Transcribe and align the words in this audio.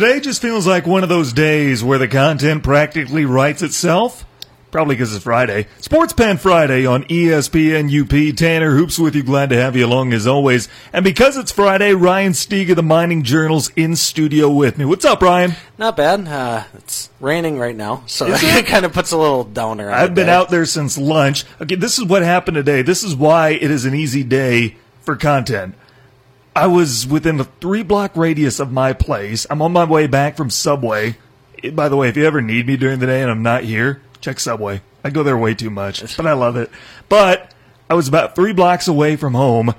Today 0.00 0.18
just 0.18 0.40
feels 0.40 0.66
like 0.66 0.86
one 0.86 1.02
of 1.02 1.10
those 1.10 1.30
days 1.34 1.84
where 1.84 1.98
the 1.98 2.08
content 2.08 2.62
practically 2.62 3.26
writes 3.26 3.60
itself. 3.60 4.24
Probably 4.70 4.94
because 4.94 5.14
it's 5.14 5.24
Friday. 5.24 5.66
Sports 5.78 6.14
Pen 6.14 6.38
Friday 6.38 6.86
on 6.86 7.04
ESPN 7.04 7.90
UP. 7.92 8.34
Tanner 8.34 8.74
Hoops 8.74 8.98
with 8.98 9.14
you. 9.14 9.22
Glad 9.22 9.50
to 9.50 9.56
have 9.56 9.76
you 9.76 9.84
along 9.84 10.14
as 10.14 10.26
always. 10.26 10.70
And 10.94 11.04
because 11.04 11.36
it's 11.36 11.52
Friday, 11.52 11.92
Ryan 11.92 12.32
Stieg 12.32 12.70
of 12.70 12.76
the 12.76 12.82
Mining 12.82 13.24
Journal's 13.24 13.68
in 13.76 13.94
studio 13.94 14.48
with 14.48 14.78
me. 14.78 14.86
What's 14.86 15.04
up, 15.04 15.20
Ryan? 15.20 15.52
Not 15.76 15.98
bad. 15.98 16.26
Uh, 16.26 16.64
it's 16.72 17.10
raining 17.20 17.58
right 17.58 17.76
now, 17.76 18.02
so 18.06 18.24
it 18.30 18.64
kind 18.64 18.86
of 18.86 18.94
puts 18.94 19.12
a 19.12 19.18
little 19.18 19.44
downer 19.44 19.90
on 19.90 19.98
I've 19.98 20.14
been 20.14 20.28
day. 20.28 20.32
out 20.32 20.48
there 20.48 20.64
since 20.64 20.96
lunch. 20.96 21.44
Okay, 21.60 21.74
this 21.74 21.98
is 21.98 22.06
what 22.06 22.22
happened 22.22 22.54
today. 22.54 22.80
This 22.80 23.04
is 23.04 23.14
why 23.14 23.50
it 23.50 23.70
is 23.70 23.84
an 23.84 23.94
easy 23.94 24.24
day 24.24 24.76
for 25.02 25.14
content. 25.14 25.74
I 26.54 26.66
was 26.66 27.06
within 27.06 27.38
a 27.40 27.44
three 27.44 27.82
block 27.82 28.16
radius 28.16 28.58
of 28.60 28.72
my 28.72 28.92
place. 28.92 29.46
I'm 29.50 29.62
on 29.62 29.72
my 29.72 29.84
way 29.84 30.06
back 30.06 30.36
from 30.36 30.50
Subway. 30.50 31.16
Eh, 31.62 31.70
By 31.70 31.88
the 31.88 31.96
way, 31.96 32.08
if 32.08 32.16
you 32.16 32.24
ever 32.24 32.40
need 32.40 32.66
me 32.66 32.76
during 32.76 32.98
the 32.98 33.06
day 33.06 33.22
and 33.22 33.30
I'm 33.30 33.42
not 33.42 33.64
here, 33.64 34.02
check 34.20 34.40
Subway. 34.40 34.82
I 35.04 35.10
go 35.10 35.22
there 35.22 35.38
way 35.38 35.54
too 35.54 35.70
much, 35.70 36.16
but 36.16 36.26
I 36.26 36.32
love 36.32 36.56
it. 36.56 36.70
But 37.08 37.54
I 37.88 37.94
was 37.94 38.08
about 38.08 38.34
three 38.34 38.52
blocks 38.52 38.86
away 38.88 39.16
from 39.16 39.34
home, 39.34 39.74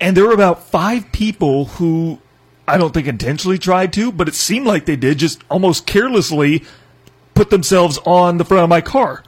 and 0.00 0.16
there 0.16 0.24
were 0.26 0.32
about 0.32 0.66
five 0.68 1.12
people 1.12 1.66
who 1.66 2.18
I 2.66 2.78
don't 2.78 2.94
think 2.94 3.06
intentionally 3.06 3.58
tried 3.58 3.92
to, 3.94 4.10
but 4.10 4.28
it 4.28 4.34
seemed 4.34 4.66
like 4.66 4.86
they 4.86 4.96
did, 4.96 5.18
just 5.18 5.42
almost 5.50 5.86
carelessly 5.86 6.64
put 7.34 7.50
themselves 7.50 7.98
on 8.06 8.38
the 8.38 8.44
front 8.44 8.62
of 8.62 8.70
my 8.70 8.80
car. 8.80 9.22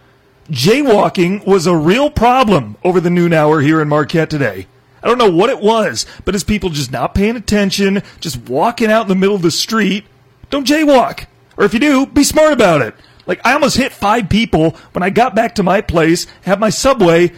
Jaywalking 0.51 1.47
was 1.47 1.67
a 1.67 1.77
real 1.77 2.11
problem 2.11 2.77
over 2.85 3.01
the 3.01 3.11
noon 3.11 3.33
hour 3.33 3.61
here 3.61 3.81
in 3.81 3.89
Marquette 3.89 4.31
today. 4.31 4.67
I 5.05 5.09
don't 5.09 5.19
know 5.19 5.31
what 5.31 5.51
it 5.51 5.61
was, 5.61 6.07
but 6.25 6.35
it's 6.35 6.43
people 6.43 6.71
just 6.71 6.91
not 6.91 7.15
paying 7.15 7.37
attention, 7.37 8.03
just 8.21 8.49
walking 8.49 8.91
out 8.91 9.03
in 9.03 9.09
the 9.09 9.15
middle 9.15 9.37
of 9.37 9.43
the 9.43 9.51
street. 9.51 10.07
Don't 10.49 10.67
jaywalk. 10.67 11.27
Or 11.59 11.65
if 11.65 11.75
you 11.75 11.81
do, 11.81 12.07
be 12.07 12.25
smart 12.25 12.55
about 12.55 12.81
it. 12.81 12.95
Like, 13.27 13.41
I 13.45 13.53
almost 13.53 13.77
hit 13.77 13.93
five 13.93 14.31
people 14.31 14.71
when 14.93 15.03
I 15.03 15.11
got 15.11 15.35
back 15.35 15.57
to 15.57 15.63
my 15.63 15.83
place, 15.83 16.27
had 16.43 16.59
my 16.59 16.71
subway. 16.71 17.33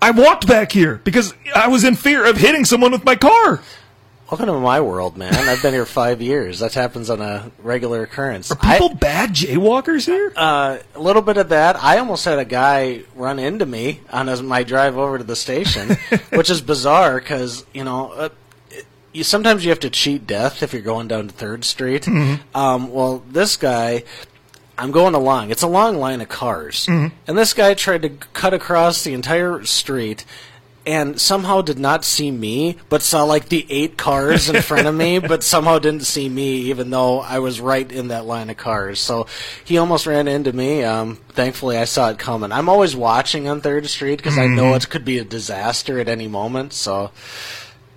I 0.00 0.10
walked 0.10 0.48
back 0.48 0.72
here 0.72 1.00
because 1.04 1.32
I 1.54 1.68
was 1.68 1.84
in 1.84 1.94
fear 1.94 2.26
of 2.26 2.38
hitting 2.38 2.64
someone 2.64 2.90
with 2.90 3.04
my 3.04 3.14
car. 3.14 3.62
Welcome 4.32 4.46
to 4.46 4.60
my 4.60 4.80
world, 4.80 5.18
man. 5.18 5.34
I've 5.34 5.60
been 5.60 5.74
here 5.74 5.84
five 5.84 6.22
years. 6.22 6.60
That 6.60 6.72
happens 6.72 7.10
on 7.10 7.20
a 7.20 7.52
regular 7.58 8.04
occurrence. 8.04 8.50
Are 8.50 8.56
people 8.56 8.94
bad 8.94 9.34
jaywalkers 9.34 10.06
here? 10.06 10.32
Uh, 10.34 10.78
a 10.94 10.98
little 10.98 11.20
bit 11.20 11.36
of 11.36 11.50
that. 11.50 11.76
I 11.76 11.98
almost 11.98 12.24
had 12.24 12.38
a 12.38 12.46
guy 12.46 13.02
run 13.14 13.38
into 13.38 13.66
me 13.66 14.00
on 14.10 14.28
his, 14.28 14.40
my 14.40 14.62
drive 14.62 14.96
over 14.96 15.18
to 15.18 15.24
the 15.24 15.36
station, 15.36 15.98
which 16.30 16.48
is 16.48 16.62
bizarre 16.62 17.18
because 17.18 17.66
you 17.74 17.84
know. 17.84 18.10
Uh, 18.10 18.28
you, 19.12 19.22
sometimes 19.22 19.66
you 19.66 19.68
have 19.68 19.80
to 19.80 19.90
cheat 19.90 20.26
death 20.26 20.62
if 20.62 20.72
you're 20.72 20.80
going 20.80 21.08
down 21.08 21.28
to 21.28 21.34
Third 21.34 21.66
Street. 21.66 22.08
Um, 22.54 22.90
well, 22.90 23.22
this 23.28 23.58
guy, 23.58 24.04
I'm 24.78 24.92
going 24.92 25.12
along. 25.12 25.50
It's 25.50 25.62
a 25.62 25.68
long 25.68 25.98
line 25.98 26.22
of 26.22 26.30
cars, 26.30 26.88
and 27.26 27.36
this 27.36 27.52
guy 27.52 27.74
tried 27.74 28.00
to 28.00 28.08
cut 28.08 28.54
across 28.54 29.04
the 29.04 29.12
entire 29.12 29.62
street. 29.66 30.24
And 30.84 31.20
somehow 31.20 31.62
did 31.62 31.78
not 31.78 32.04
see 32.04 32.30
me, 32.30 32.76
but 32.88 33.02
saw 33.02 33.22
like 33.24 33.48
the 33.48 33.66
eight 33.70 33.96
cars 33.96 34.48
in 34.48 34.62
front 34.62 34.86
of 34.86 34.94
me, 34.94 35.18
but 35.20 35.42
somehow 35.42 35.78
didn't 35.78 36.04
see 36.06 36.28
me, 36.28 36.56
even 36.70 36.90
though 36.90 37.20
I 37.20 37.38
was 37.38 37.60
right 37.60 37.90
in 37.90 38.08
that 38.08 38.26
line 38.26 38.50
of 38.50 38.56
cars. 38.56 38.98
So 38.98 39.26
he 39.64 39.78
almost 39.78 40.06
ran 40.06 40.26
into 40.26 40.52
me. 40.52 40.82
Um, 40.82 41.16
thankfully, 41.30 41.76
I 41.76 41.84
saw 41.84 42.10
it 42.10 42.18
coming. 42.18 42.52
I'm 42.52 42.68
always 42.68 42.96
watching 42.96 43.48
on 43.48 43.60
Third 43.60 43.86
Street 43.86 44.16
because 44.16 44.38
I 44.38 44.46
know 44.46 44.74
it 44.74 44.90
could 44.90 45.04
be 45.04 45.18
a 45.18 45.24
disaster 45.24 46.00
at 46.00 46.08
any 46.08 46.28
moment. 46.28 46.72
So 46.72 47.12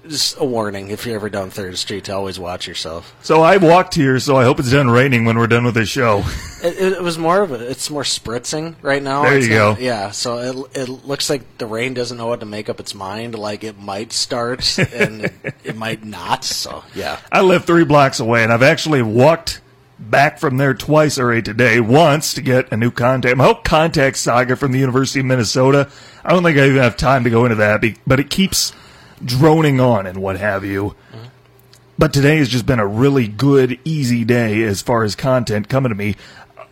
just 0.07 0.37
a 0.39 0.45
warning 0.45 0.89
if 0.89 1.05
you're 1.05 1.15
ever 1.15 1.29
down 1.29 1.49
Third 1.49 1.77
Street 1.77 2.05
to 2.05 2.15
always 2.15 2.39
watch 2.39 2.67
yourself. 2.67 3.15
So 3.21 3.41
I 3.41 3.57
walked 3.57 3.95
here, 3.95 4.19
so 4.19 4.35
I 4.35 4.43
hope 4.43 4.59
it's 4.59 4.71
done 4.71 4.89
raining 4.89 5.25
when 5.25 5.37
we're 5.37 5.47
done 5.47 5.65
with 5.65 5.75
this 5.75 5.89
show. 5.89 6.23
It, 6.63 6.93
it 6.93 7.01
was 7.03 7.17
more 7.17 7.41
of 7.41 7.51
a, 7.51 7.69
it's 7.69 7.89
more 7.89 8.03
spritzing 8.03 8.75
right 8.81 9.01
now. 9.01 9.23
There 9.23 9.37
It's 9.37 9.47
you 9.47 9.55
not- 9.55 9.77
go. 9.77 9.81
Yeah, 9.81 10.11
so 10.11 10.37
it, 10.73 10.77
it 10.81 10.89
looks 11.05 11.29
like 11.29 11.57
the 11.57 11.65
rain 11.65 11.93
doesn't 11.93 12.17
know 12.17 12.27
what 12.27 12.39
to 12.39 12.45
make 12.45 12.69
up 12.69 12.79
its 12.79 12.93
mind. 12.95 13.35
Like 13.37 13.63
it 13.63 13.77
might 13.79 14.11
start 14.13 14.77
and 14.93 15.25
it, 15.25 15.33
it 15.63 15.75
might 15.75 16.03
not. 16.03 16.43
So 16.43 16.83
yeah, 16.93 17.19
I 17.31 17.41
live 17.41 17.65
three 17.65 17.85
blocks 17.85 18.19
away, 18.19 18.43
and 18.43 18.51
I've 18.51 18.63
actually 18.63 19.01
walked 19.01 19.61
back 19.97 20.39
from 20.39 20.57
there 20.57 20.73
twice 20.73 21.17
already 21.17 21.41
today. 21.41 21.79
Once 21.79 22.33
to 22.33 22.41
get 22.41 22.71
a 22.71 22.77
new 22.77 22.91
contact, 22.91 23.37
my 23.37 23.45
whole 23.45 23.55
contact 23.55 24.17
saga 24.17 24.55
from 24.55 24.71
the 24.71 24.79
University 24.79 25.19
of 25.21 25.25
Minnesota. 25.25 25.89
I 26.23 26.31
don't 26.31 26.43
think 26.43 26.57
I 26.57 26.65
even 26.67 26.81
have 26.81 26.97
time 26.97 27.23
to 27.23 27.29
go 27.29 27.45
into 27.45 27.55
that, 27.55 27.81
but 28.05 28.19
it 28.19 28.29
keeps 28.29 28.73
droning 29.23 29.79
on 29.79 30.05
and 30.05 30.21
what 30.21 30.37
have 30.37 30.65
you. 30.65 30.95
But 31.97 32.11
today 32.11 32.37
has 32.37 32.49
just 32.49 32.65
been 32.65 32.79
a 32.79 32.87
really 32.87 33.27
good, 33.27 33.79
easy 33.85 34.25
day 34.25 34.63
as 34.63 34.81
far 34.81 35.03
as 35.03 35.15
content 35.15 35.69
coming 35.69 35.89
to 35.89 35.95
me. 35.95 36.15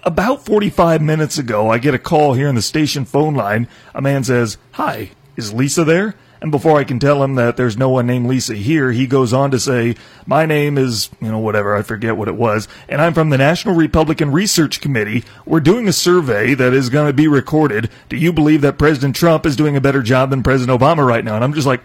About 0.03 0.45
45 0.45 1.01
minutes 1.01 1.37
ago, 1.37 1.69
I 1.69 1.77
get 1.77 1.93
a 1.93 1.99
call 1.99 2.33
here 2.33 2.49
on 2.49 2.55
the 2.55 2.61
station 2.61 3.05
phone 3.05 3.33
line. 3.33 3.69
A 3.95 4.01
man 4.01 4.25
says, 4.25 4.57
Hi, 4.73 5.11
is 5.37 5.53
Lisa 5.53 5.85
there? 5.85 6.15
And 6.41 6.51
before 6.51 6.77
I 6.77 6.83
can 6.83 6.99
tell 6.99 7.23
him 7.23 7.35
that 7.35 7.55
there's 7.55 7.77
no 7.77 7.87
one 7.87 8.05
named 8.05 8.27
Lisa 8.27 8.53
here, 8.53 8.91
he 8.91 9.07
goes 9.07 9.31
on 9.31 9.49
to 9.51 9.59
say, 9.59 9.95
My 10.25 10.45
name 10.45 10.77
is, 10.77 11.09
you 11.21 11.31
know, 11.31 11.39
whatever, 11.39 11.73
I 11.73 11.83
forget 11.83 12.17
what 12.17 12.27
it 12.27 12.35
was, 12.35 12.67
and 12.89 13.01
I'm 13.01 13.13
from 13.13 13.29
the 13.29 13.37
National 13.37 13.75
Republican 13.75 14.29
Research 14.29 14.81
Committee. 14.81 15.23
We're 15.45 15.61
doing 15.61 15.87
a 15.87 15.93
survey 15.93 16.53
that 16.53 16.73
is 16.73 16.89
going 16.89 17.07
to 17.07 17.13
be 17.13 17.29
recorded. 17.29 17.89
Do 18.09 18.17
you 18.17 18.33
believe 18.33 18.59
that 18.59 18.77
President 18.77 19.15
Trump 19.15 19.45
is 19.45 19.55
doing 19.55 19.77
a 19.77 19.81
better 19.81 20.01
job 20.01 20.31
than 20.31 20.43
President 20.43 20.77
Obama 20.77 21.07
right 21.07 21.23
now? 21.23 21.35
And 21.35 21.45
I'm 21.45 21.53
just 21.53 21.65
like, 21.65 21.79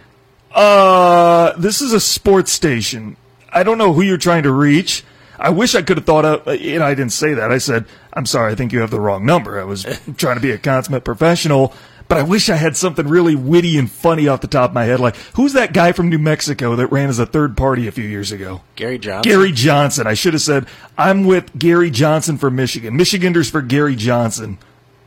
uh, 0.55 1.53
this 1.57 1.81
is 1.81 1.93
a 1.93 2.01
sports 2.01 2.53
station. 2.53 3.17
I 3.51 3.63
don't 3.63 3.79
know 3.79 3.93
who 3.93 4.03
you're 4.03 4.19
trying 4.19 4.43
to 4.45 4.53
reach. 4.53 5.05
I 5.39 5.51
wish 5.51 5.75
I 5.75 5.83
could 5.83 5.99
have 5.99 6.07
thought 6.07 6.25
of, 6.25 6.61
you 6.61 6.79
know, 6.79 6.85
I 6.85 6.95
didn't 6.95 7.13
say 7.13 7.35
that. 7.35 7.53
I 7.53 7.59
said, 7.59 7.85
I'm 8.13 8.27
sorry, 8.27 8.53
I 8.53 8.55
think 8.57 8.73
you 8.73 8.81
have 8.81 8.91
the 8.91 9.01
wrong 9.01 9.25
number. 9.25 9.61
I 9.61 9.65
was 9.65 9.85
trying 10.17 10.37
to 10.37 10.43
be 10.43 10.51
a 10.51 10.59
consummate 10.59 11.05
professional, 11.05 11.73
but 12.09 12.19
I 12.19 12.23
wish 12.23 12.49
I 12.49 12.57
had 12.57 12.77
something 12.77 13.07
really 13.07 13.37
witty 13.37 13.79
and 13.79 13.91
funny 13.91 14.27
off 14.27 14.41
the 14.41 14.49
top 14.49 14.71
of 14.71 14.75
my 14.75 14.85
head. 14.85 14.99
Like, 14.99 15.15
who's 15.37 15.53
that 15.53 15.73
guy 15.73 15.93
from 15.93 16.09
New 16.09 16.19
Mexico 16.19 16.75
that 16.77 16.89
ran 16.89 17.09
as 17.09 17.19
a 17.21 17.27
third 17.27 17.57
party 17.57 17.87
a 17.87 17.93
few 17.93 18.05
years 18.05 18.33
ago? 18.33 18.63
Gary 18.75 18.99
Johnson. 18.99 19.31
Gary 19.31 19.53
Johnson. 19.53 20.07
I 20.07 20.15
should 20.15 20.33
have 20.33 20.43
said, 20.43 20.67
I'm 20.97 21.25
with 21.25 21.57
Gary 21.57 21.91
Johnson 21.91 22.37
for 22.37 22.51
Michigan. 22.51 22.97
Michiganders 22.97 23.49
for 23.49 23.63
Gary 23.63 23.95
Johnson. 23.95 24.59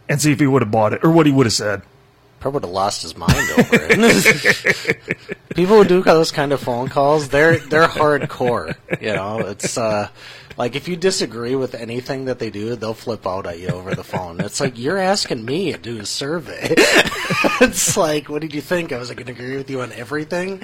And 0.07 0.21
see 0.21 0.31
if 0.31 0.39
he 0.39 0.47
would 0.47 0.61
have 0.61 0.71
bought 0.71 0.93
it, 0.93 1.03
or 1.03 1.11
what 1.11 1.25
he 1.25 1.31
would 1.31 1.45
have 1.45 1.53
said. 1.53 1.81
Probably 2.41 2.55
would 2.55 2.63
have 2.63 2.73
lost 2.73 3.03
his 3.03 3.15
mind 3.15 3.33
over 3.57 3.67
it. 3.71 5.37
People 5.55 5.77
who 5.77 5.85
do 5.85 6.01
those 6.01 6.31
kind 6.31 6.51
of 6.51 6.59
phone 6.59 6.89
calls, 6.89 7.29
they're 7.29 7.59
they're 7.59 7.87
hardcore. 7.87 8.75
You 8.99 9.13
know, 9.13 9.39
it's 9.39 9.77
uh, 9.77 10.09
like 10.57 10.75
if 10.75 10.87
you 10.87 10.95
disagree 10.95 11.55
with 11.55 11.75
anything 11.75 12.25
that 12.25 12.39
they 12.39 12.49
do, 12.49 12.75
they'll 12.75 12.93
flip 12.93 13.25
out 13.27 13.45
at 13.45 13.59
you 13.59 13.69
over 13.69 13.95
the 13.95 14.03
phone. 14.03 14.41
It's 14.41 14.59
like 14.59 14.77
you're 14.77 14.97
asking 14.97 15.45
me 15.45 15.71
to 15.71 15.77
do 15.77 15.99
a 15.99 16.05
survey. 16.05 16.59
it's 17.61 17.95
like, 17.95 18.27
what 18.27 18.41
did 18.41 18.53
you 18.53 18.61
think? 18.61 18.91
I 18.91 18.97
was 18.97 19.09
like, 19.09 19.17
going 19.17 19.27
to 19.27 19.33
agree 19.33 19.57
with 19.57 19.69
you 19.69 19.81
on 19.81 19.91
everything. 19.93 20.61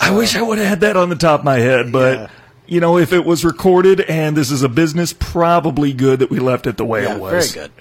I 0.00 0.10
wish 0.10 0.36
I 0.36 0.42
would 0.42 0.58
have 0.58 0.66
had 0.68 0.80
that 0.80 0.96
on 0.96 1.08
the 1.08 1.14
top 1.16 1.40
of 1.40 1.44
my 1.44 1.58
head, 1.58 1.92
but 1.92 2.18
Yeah. 2.18 2.30
You 2.66 2.80
know, 2.80 2.96
if 2.98 3.12
it 3.12 3.24
was 3.24 3.44
recorded 3.44 4.00
and 4.02 4.36
this 4.36 4.50
is 4.50 4.62
a 4.62 4.68
business, 4.68 5.12
probably 5.12 5.92
good 5.92 6.20
that 6.20 6.30
we 6.30 6.38
left 6.38 6.66
it 6.66 6.76
the 6.76 6.84
way 6.84 7.02
Yeah, 7.04 7.16
it 7.16 7.20
was. 7.20 7.52
very 7.52 7.66
good. 7.66 7.72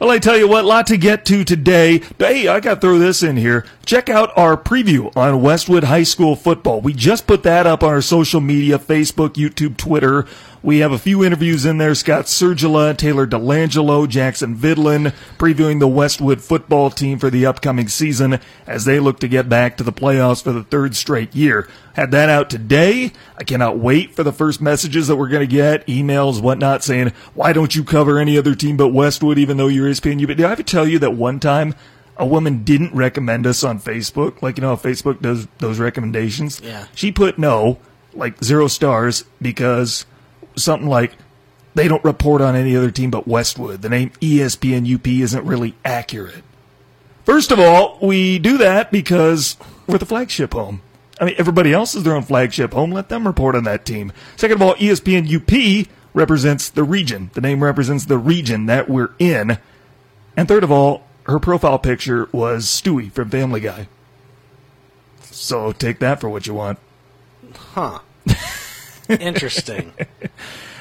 Well, 0.00 0.10
I 0.10 0.18
tell 0.18 0.36
you 0.36 0.48
what, 0.48 0.64
lot 0.64 0.86
to 0.88 0.96
get 0.96 1.24
to 1.26 1.44
today. 1.44 2.00
Hey, 2.18 2.48
I 2.48 2.58
got 2.58 2.76
to 2.76 2.80
throw 2.80 2.98
this 2.98 3.22
in 3.22 3.36
here. 3.36 3.64
Check 3.84 4.08
out 4.08 4.36
our 4.36 4.56
preview 4.56 5.14
on 5.16 5.42
Westwood 5.42 5.84
High 5.84 6.02
School 6.02 6.34
football. 6.36 6.80
We 6.80 6.92
just 6.94 7.26
put 7.26 7.42
that 7.44 7.66
up 7.66 7.82
on 7.82 7.90
our 7.90 8.00
social 8.00 8.40
media, 8.40 8.78
Facebook, 8.78 9.34
YouTube, 9.34 9.76
Twitter. 9.76 10.26
We 10.62 10.78
have 10.78 10.90
a 10.90 10.98
few 10.98 11.24
interviews 11.24 11.64
in 11.64 11.78
there. 11.78 11.94
Scott 11.94 12.24
Sergila, 12.24 12.96
Taylor 12.96 13.26
Delangelo, 13.26 14.08
Jackson 14.08 14.56
Vidlin, 14.56 15.14
previewing 15.38 15.78
the 15.78 15.86
Westwood 15.86 16.40
football 16.40 16.90
team 16.90 17.18
for 17.18 17.30
the 17.30 17.46
upcoming 17.46 17.88
season 17.88 18.40
as 18.66 18.84
they 18.84 18.98
look 18.98 19.20
to 19.20 19.28
get 19.28 19.48
back 19.48 19.76
to 19.76 19.84
the 19.84 19.92
playoffs 19.92 20.42
for 20.42 20.52
the 20.52 20.64
third 20.64 20.96
straight 20.96 21.34
year. 21.34 21.68
Had 21.94 22.10
that 22.10 22.28
out 22.28 22.50
today. 22.50 23.12
I 23.36 23.44
cannot 23.44 23.78
wait 23.78 24.14
for 24.14 24.24
the 24.24 24.32
first 24.32 24.60
messages 24.60 25.06
that 25.06 25.16
we're 25.16 25.28
going 25.28 25.48
to 25.48 25.52
get, 25.52 25.86
emails, 25.86 26.42
whatnot, 26.42 26.82
saying, 26.82 27.12
why 27.34 27.52
don't 27.52 27.76
you 27.76 27.84
cover 27.84 28.18
any 28.18 28.36
other 28.36 28.54
team 28.54 28.76
but 28.76 28.88
Westwood, 28.88 29.38
even 29.38 29.56
though 29.56 29.68
you're 29.68 29.88
E 29.88 29.92
ESPN? 29.92 30.26
But 30.26 30.36
did 30.36 30.46
I 30.46 30.52
ever 30.52 30.62
tell 30.62 30.88
you 30.88 30.98
that 30.98 31.12
one 31.12 31.38
time 31.38 31.74
a 32.16 32.26
woman 32.26 32.64
didn't 32.64 32.94
recommend 32.94 33.46
us 33.46 33.62
on 33.62 33.78
Facebook? 33.78 34.42
Like, 34.42 34.58
you 34.58 34.62
know 34.62 34.74
how 34.74 34.82
Facebook 34.82 35.22
does 35.22 35.46
those 35.58 35.78
recommendations? 35.78 36.60
Yeah. 36.60 36.86
She 36.94 37.12
put 37.12 37.38
no, 37.38 37.78
like 38.12 38.42
zero 38.42 38.66
stars, 38.66 39.24
because 39.40 40.04
something 40.58 40.88
like 40.88 41.12
they 41.74 41.88
don't 41.88 42.04
report 42.04 42.40
on 42.40 42.56
any 42.56 42.76
other 42.76 42.90
team 42.90 43.10
but 43.10 43.28
Westwood. 43.28 43.82
The 43.82 43.88
name 43.88 44.10
ESPN 44.20 44.92
UP 44.92 45.06
isn't 45.06 45.44
really 45.44 45.74
accurate. 45.84 46.42
First 47.24 47.52
of 47.52 47.60
all, 47.60 47.98
we 48.00 48.38
do 48.38 48.58
that 48.58 48.90
because 48.90 49.56
we're 49.86 49.98
the 49.98 50.06
flagship 50.06 50.54
home. 50.54 50.80
I 51.20 51.26
mean, 51.26 51.34
everybody 51.36 51.72
else 51.72 51.94
is 51.94 52.04
their 52.04 52.14
own 52.14 52.22
flagship 52.22 52.72
home. 52.72 52.90
Let 52.90 53.08
them 53.08 53.26
report 53.26 53.54
on 53.54 53.64
that 53.64 53.84
team. 53.84 54.12
Second 54.36 54.56
of 54.56 54.62
all, 54.62 54.74
ESPN 54.76 55.28
UP 55.32 55.88
represents 56.14 56.68
the 56.68 56.84
region. 56.84 57.30
The 57.34 57.40
name 57.40 57.62
represents 57.62 58.06
the 58.06 58.18
region 58.18 58.66
that 58.66 58.88
we're 58.88 59.10
in. 59.18 59.58
And 60.36 60.48
third 60.48 60.64
of 60.64 60.72
all, 60.72 61.02
her 61.24 61.38
profile 61.38 61.78
picture 61.78 62.28
was 62.32 62.66
Stewie 62.66 63.12
from 63.12 63.30
Family 63.30 63.60
Guy. 63.60 63.88
So 65.22 65.72
take 65.72 65.98
that 65.98 66.20
for 66.20 66.28
what 66.28 66.46
you 66.46 66.54
want. 66.54 66.78
Huh. 67.54 68.00
Interesting. 69.08 69.92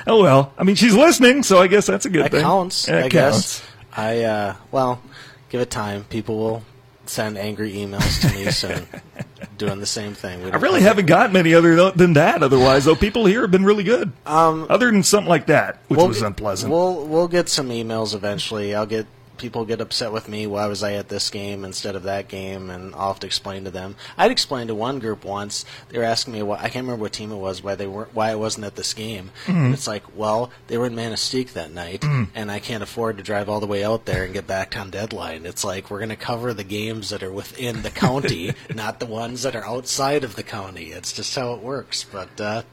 Oh 0.10 0.22
well, 0.24 0.54
I 0.58 0.64
mean 0.64 0.78
she's 0.78 0.96
listening, 0.96 1.44
so 1.44 1.58
I 1.62 1.68
guess 1.68 1.86
that's 1.86 2.06
a 2.06 2.10
good 2.10 2.24
That 2.24 2.32
thing. 2.32 2.42
counts, 2.42 2.86
That 2.86 2.96
I 3.04 3.10
counts. 3.10 3.60
guess. 3.60 3.64
I 3.92 4.24
uh, 4.24 4.56
well, 4.72 5.02
give 5.50 5.60
it 5.60 5.70
time. 5.70 6.06
People 6.06 6.38
will 6.38 6.64
send 7.08 7.38
angry 7.38 7.74
emails 7.74 8.22
to 8.22 8.34
me 8.34 8.50
soon, 8.52 8.88
doing 9.58 9.82
the 9.82 9.86
same 9.86 10.14
thing. 10.14 10.46
I 10.50 10.56
really 10.60 10.80
have- 10.80 10.92
haven't 10.92 11.08
got 11.08 11.34
many 11.34 11.54
other 11.54 11.92
than 11.92 12.14
that. 12.14 12.42
Otherwise, 12.42 12.86
though, 12.86 12.96
people 12.96 13.26
here 13.26 13.42
have 13.42 13.52
been 13.52 13.66
really 13.66 13.84
good. 13.84 14.14
Um, 14.26 14.66
other 14.70 14.90
than 14.90 15.04
something 15.04 15.28
like 15.28 15.48
that, 15.48 15.80
which 15.90 15.98
We'll 15.98 16.08
was 16.08 16.22
unpleasant. 16.22 16.72
We'll 16.72 17.06
we'll 17.06 17.28
get 17.28 17.50
some 17.50 17.68
emails 17.68 18.16
eventually. 18.16 18.74
I'll 18.76 18.86
get 18.86 19.08
people 19.38 19.66
get 19.66 19.82
upset 19.82 20.12
with 20.12 20.28
me. 20.28 20.48
Why 20.48 20.68
was 20.68 20.84
I 20.84 20.94
at 20.94 21.10
this 21.10 21.30
game 21.30 21.64
instead 21.64 21.96
of 21.96 22.04
that 22.04 22.28
game? 22.28 22.70
And 22.70 22.94
I'll 22.96 23.14
have 23.14 23.20
to 23.22 23.28
explain 23.28 23.64
to 23.64 23.72
them. 23.72 23.96
I'd 24.18 24.32
explained 24.32 24.68
to 24.68 24.76
one 24.76 25.00
group 25.00 25.24
once. 25.24 25.66
They 25.90 25.98
were 25.98 26.04
asking 26.04 26.34
me 26.34 26.44
why 26.44 26.58
I 26.58 26.70
can't 26.70 26.86
remember 26.86 27.04
what 27.04 27.14
team 27.14 27.32
it 27.32 27.38
was. 27.38 27.64
Why 27.64 27.76
they 27.76 27.88
weren't. 27.88 28.14
Why 28.14 28.32
I 28.32 28.36
wasn't 28.36 28.66
at 28.66 28.76
this 28.76 28.94
game. 28.94 29.32
Mm-hmm. 29.46 29.66
And 29.66 29.74
it's 29.74 29.88
like, 29.88 30.04
well, 30.16 30.52
they 30.68 30.78
were 30.78 30.88
in 30.88 30.96
Manistee 30.96 31.38
that 31.38 31.72
night, 31.72 32.04
and 32.04 32.52
I 32.52 32.60
can't 32.60 32.82
afford 32.82 33.18
to 33.18 33.24
drive 33.24 33.48
all 33.48 33.60
the 33.60 33.68
way 33.68 33.84
out 33.84 34.06
there 34.06 34.24
and 34.24 34.34
get 34.34 34.48
back 34.48 34.76
on 34.76 34.90
deadline. 34.90 35.46
It's 35.46 35.64
like 35.64 35.92
we're 35.92 36.00
going 36.00 36.10
to 36.10 36.16
cover 36.16 36.54
the 36.54 36.64
games 36.64 37.12
that 37.12 37.22
are 37.22 37.32
within 37.32 37.84
the 37.84 37.92
county, 37.92 38.54
not 38.74 39.00
the 39.00 39.06
ones 39.06 39.44
that 39.44 39.56
are 39.56 39.66
outside 39.66 40.24
of 40.24 40.36
the 40.36 40.44
county. 40.44 40.86
It's 40.92 41.14
just 41.14 41.36
how 41.36 41.54
it 41.54 41.62
works. 41.62 42.04
But. 42.04 42.42
uh 42.42 42.64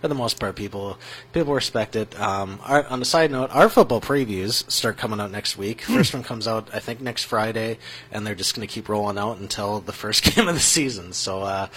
for 0.00 0.08
the 0.08 0.14
most 0.14 0.38
part, 0.40 0.56
people 0.56 0.98
people 1.32 1.54
respect 1.54 1.96
it. 1.96 2.18
Um, 2.20 2.60
our, 2.64 2.86
on 2.86 2.98
the 2.98 3.04
side 3.04 3.30
note, 3.30 3.50
our 3.54 3.68
football 3.68 4.00
previews 4.00 4.70
start 4.70 4.96
coming 4.96 5.20
out 5.20 5.30
next 5.30 5.56
week. 5.56 5.82
First 5.82 6.14
one 6.14 6.22
comes 6.22 6.46
out, 6.46 6.68
I 6.72 6.78
think, 6.78 7.00
next 7.00 7.24
Friday, 7.24 7.78
and 8.10 8.26
they're 8.26 8.34
just 8.34 8.54
going 8.54 8.66
to 8.66 8.72
keep 8.72 8.88
rolling 8.88 9.18
out 9.18 9.38
until 9.38 9.80
the 9.80 9.92
first 9.92 10.22
game 10.34 10.48
of 10.48 10.54
the 10.54 10.60
season. 10.60 11.12
So 11.12 11.42
uh, 11.42 11.68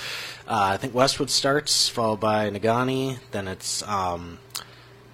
uh, 0.48 0.72
I 0.74 0.78
think 0.78 0.94
Westwood 0.94 1.30
starts, 1.30 1.90
followed 1.90 2.20
by 2.20 2.50
Negaunee, 2.50 3.20
then 3.32 3.48
it's 3.48 3.84
um, 3.84 4.40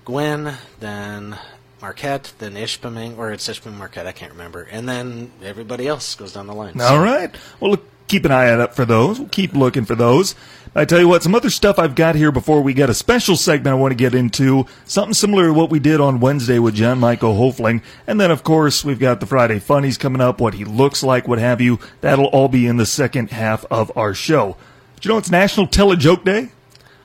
Gwinn, 0.05 0.53
then 0.79 1.37
Marquette, 1.81 2.33
then 2.39 2.53
Ishpeming, 2.55 3.17
or 3.17 3.31
it's 3.31 3.47
Ishpeming 3.47 3.77
Marquette, 3.77 4.07
I 4.07 4.11
can't 4.11 4.31
remember, 4.31 4.63
and 4.63 4.87
then 4.89 5.31
everybody 5.43 5.87
else 5.87 6.15
goes 6.15 6.33
down 6.33 6.47
the 6.47 6.53
line. 6.53 6.79
All 6.81 6.99
right. 6.99 7.33
Well, 7.59 7.71
look, 7.71 7.85
keep 8.09 8.25
an 8.25 8.31
eye 8.31 8.49
out 8.49 8.75
for 8.75 8.85
those. 8.85 9.19
We'll 9.19 9.29
keep 9.29 9.53
looking 9.53 9.85
for 9.85 9.95
those. 9.95 10.35
I 10.75 10.85
tell 10.85 10.99
you 10.99 11.07
what, 11.07 11.23
some 11.23 11.33
other 11.33 11.49
stuff 11.49 11.79
I've 11.79 11.95
got 11.95 12.15
here 12.15 12.31
before 12.31 12.61
we 12.61 12.73
get 12.73 12.89
a 12.89 12.93
special 12.93 13.35
segment 13.35 13.73
I 13.73 13.79
want 13.79 13.91
to 13.91 13.95
get 13.95 14.13
into. 14.13 14.65
Something 14.85 15.13
similar 15.13 15.47
to 15.47 15.53
what 15.53 15.69
we 15.69 15.79
did 15.79 15.99
on 15.99 16.19
Wednesday 16.19 16.59
with 16.59 16.75
John 16.75 16.99
Michael 16.99 17.33
Hofling. 17.35 17.81
And 18.05 18.19
then, 18.19 18.29
of 18.29 18.43
course, 18.43 18.83
we've 18.83 18.99
got 18.99 19.19
the 19.19 19.25
Friday 19.25 19.59
Funnies 19.59 19.97
coming 19.97 20.21
up, 20.21 20.39
what 20.39 20.53
he 20.55 20.65
looks 20.65 21.01
like, 21.01 21.27
what 21.27 21.39
have 21.39 21.61
you. 21.61 21.79
That'll 22.01 22.25
all 22.25 22.49
be 22.49 22.67
in 22.67 22.77
the 22.77 22.85
second 22.85 23.31
half 23.31 23.65
of 23.71 23.91
our 23.97 24.13
show. 24.13 24.57
Do 24.99 25.07
you 25.07 25.13
know 25.13 25.17
it's 25.17 25.31
National 25.31 25.65
Tell 25.65 25.91
a 25.91 25.97
Joke 25.97 26.25
Day? 26.25 26.49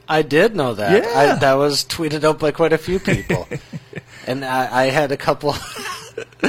I 0.09 0.23
did 0.23 0.55
know 0.55 0.75
that. 0.75 1.03
Yeah. 1.03 1.19
I, 1.19 1.39
that 1.39 1.55
was 1.55 1.85
tweeted 1.85 2.25
out 2.25 2.39
by 2.39 2.51
quite 2.51 2.73
a 2.75 2.79
few 2.79 2.99
people, 2.99 3.49
and 4.27 4.45
I, 4.45 4.83
I 4.83 4.85
had 4.91 5.13
a 5.13 5.17
couple 5.17 5.55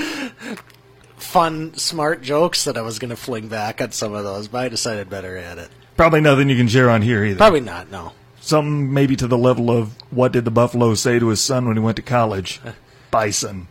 fun, 1.35 1.73
smart 1.75 2.21
jokes 2.21 2.63
that 2.63 2.77
I 2.77 2.81
was 2.81 2.97
going 2.97 3.09
to 3.09 3.17
fling 3.17 3.49
back 3.49 3.81
at 3.81 3.93
some 3.93 4.13
of 4.13 4.23
those, 4.23 4.47
but 4.47 4.63
I 4.63 4.69
decided 4.69 5.09
better 5.09 5.35
at 5.35 5.57
it. 5.57 5.69
Probably 5.97 6.21
nothing 6.21 6.49
you 6.49 6.55
can 6.55 6.69
share 6.69 6.89
on 6.89 7.01
here 7.01 7.25
either. 7.25 7.35
Probably 7.37 7.59
not. 7.59 7.91
No. 7.91 8.13
Something 8.39 8.93
maybe 8.93 9.17
to 9.17 9.27
the 9.27 9.37
level 9.37 9.69
of 9.69 9.95
what 10.11 10.31
did 10.31 10.45
the 10.45 10.51
Buffalo 10.51 10.93
say 10.93 11.19
to 11.19 11.27
his 11.27 11.41
son 11.41 11.67
when 11.67 11.75
he 11.75 11.83
went 11.83 11.97
to 11.97 12.01
college? 12.01 12.61
Bison. 13.11 13.67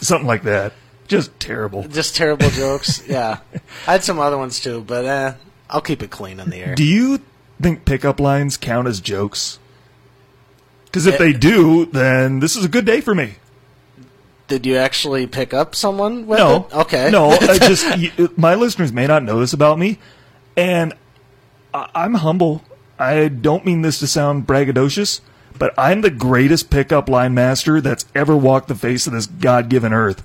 Something 0.00 0.26
like 0.26 0.42
that. 0.44 0.72
Just 1.06 1.38
terrible. 1.38 1.86
Just 1.86 2.16
terrible 2.16 2.48
jokes. 2.48 3.02
Yeah, 3.08 3.40
I 3.86 3.92
had 3.92 4.02
some 4.04 4.18
other 4.18 4.38
ones 4.38 4.58
too, 4.58 4.82
but 4.86 5.04
eh, 5.04 5.34
I'll 5.68 5.80
keep 5.82 6.02
it 6.02 6.10
clean 6.10 6.40
on 6.40 6.48
the 6.48 6.58
air. 6.58 6.74
Do 6.76 6.84
you 6.84 7.20
think 7.60 7.84
pickup 7.84 8.20
lines 8.20 8.56
count 8.56 8.88
as 8.88 9.00
jokes? 9.00 9.58
Because 10.86 11.06
if 11.06 11.16
Eh. 11.16 11.18
they 11.18 11.32
do, 11.34 11.84
then 11.84 12.40
this 12.40 12.56
is 12.56 12.64
a 12.64 12.68
good 12.68 12.86
day 12.86 13.02
for 13.02 13.14
me. 13.14 13.34
Did 14.50 14.66
you 14.66 14.76
actually 14.76 15.26
pick 15.26 15.54
up 15.54 15.74
someone 15.74 16.26
with 16.26 16.38
No, 16.38 16.66
it? 16.70 16.74
Okay. 16.74 17.10
No, 17.10 17.30
I 17.30 17.58
just 17.62 18.36
my 18.36 18.54
listeners 18.54 18.92
may 18.92 19.06
not 19.06 19.22
know 19.22 19.40
this 19.40 19.52
about 19.54 19.78
me, 19.78 19.98
and 20.56 20.92
I- 21.72 21.88
I'm 21.94 22.14
humble. 22.14 22.62
I 22.98 23.28
don't 23.28 23.64
mean 23.64 23.80
this 23.82 23.98
to 24.00 24.06
sound 24.06 24.46
braggadocious, 24.46 25.20
but 25.58 25.72
I'm 25.78 26.02
the 26.02 26.10
greatest 26.10 26.68
pickup 26.68 27.08
line 27.08 27.32
master 27.32 27.80
that's 27.80 28.04
ever 28.14 28.36
walked 28.36 28.68
the 28.68 28.74
face 28.74 29.06
of 29.06 29.12
this 29.14 29.26
God-given 29.26 29.92
earth. 29.94 30.22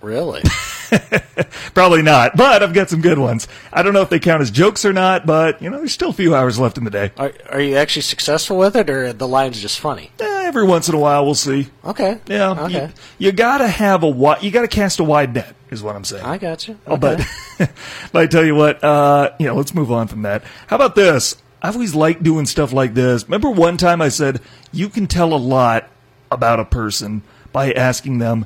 really? 0.00 0.42
Probably 1.74 2.02
not, 2.02 2.36
but 2.36 2.62
I've 2.62 2.72
got 2.72 2.88
some 2.90 3.00
good 3.00 3.18
ones. 3.18 3.48
I 3.72 3.82
don't 3.82 3.92
know 3.94 4.02
if 4.02 4.10
they 4.10 4.20
count 4.20 4.42
as 4.42 4.50
jokes 4.50 4.84
or 4.84 4.92
not, 4.92 5.26
but 5.26 5.60
you 5.60 5.68
know, 5.68 5.78
there's 5.78 5.92
still 5.92 6.10
a 6.10 6.14
few 6.14 6.34
hours 6.34 6.58
left 6.58 6.78
in 6.78 6.84
the 6.84 6.90
day. 6.90 7.10
Are, 7.16 7.32
are 7.50 7.60
you 7.60 7.76
actually 7.76 8.02
successful 8.02 8.56
with 8.56 8.76
it, 8.76 8.88
or 8.88 9.12
the 9.12 9.26
line's 9.26 9.60
just 9.60 9.80
funny? 9.80 10.12
Eh, 10.20 10.24
every 10.44 10.64
once 10.64 10.88
in 10.88 10.94
a 10.94 10.98
while, 10.98 11.24
we'll 11.24 11.34
see. 11.34 11.68
Okay. 11.84 12.20
Yeah, 12.26 12.50
Okay. 12.64 12.90
you, 13.18 13.26
you 13.26 13.32
gotta 13.32 13.66
have 13.68 14.02
a 14.02 14.08
wide, 14.08 14.42
you 14.42 14.50
gotta 14.50 14.68
cast 14.68 15.00
a 15.00 15.04
wide 15.04 15.34
net, 15.34 15.54
is 15.70 15.82
what 15.82 15.96
I'm 15.96 16.04
saying. 16.04 16.24
I 16.24 16.38
got 16.38 16.66
you. 16.68 16.78
Oh, 16.86 16.96
but, 16.96 17.20
but 17.58 18.22
I 18.22 18.26
tell 18.26 18.44
you 18.44 18.54
what, 18.54 18.82
uh, 18.84 19.30
you 19.38 19.46
know, 19.46 19.54
let's 19.56 19.74
move 19.74 19.90
on 19.92 20.08
from 20.08 20.22
that. 20.22 20.44
How 20.66 20.76
about 20.76 20.94
this? 20.94 21.36
I've 21.62 21.74
always 21.76 21.94
liked 21.94 22.22
doing 22.22 22.46
stuff 22.46 22.72
like 22.72 22.94
this. 22.94 23.24
Remember 23.24 23.50
one 23.50 23.76
time 23.78 24.02
I 24.02 24.08
said 24.10 24.40
you 24.72 24.88
can 24.88 25.06
tell 25.06 25.32
a 25.32 25.36
lot 25.38 25.88
about 26.30 26.60
a 26.60 26.64
person 26.64 27.22
by 27.52 27.72
asking 27.72 28.18
them 28.18 28.44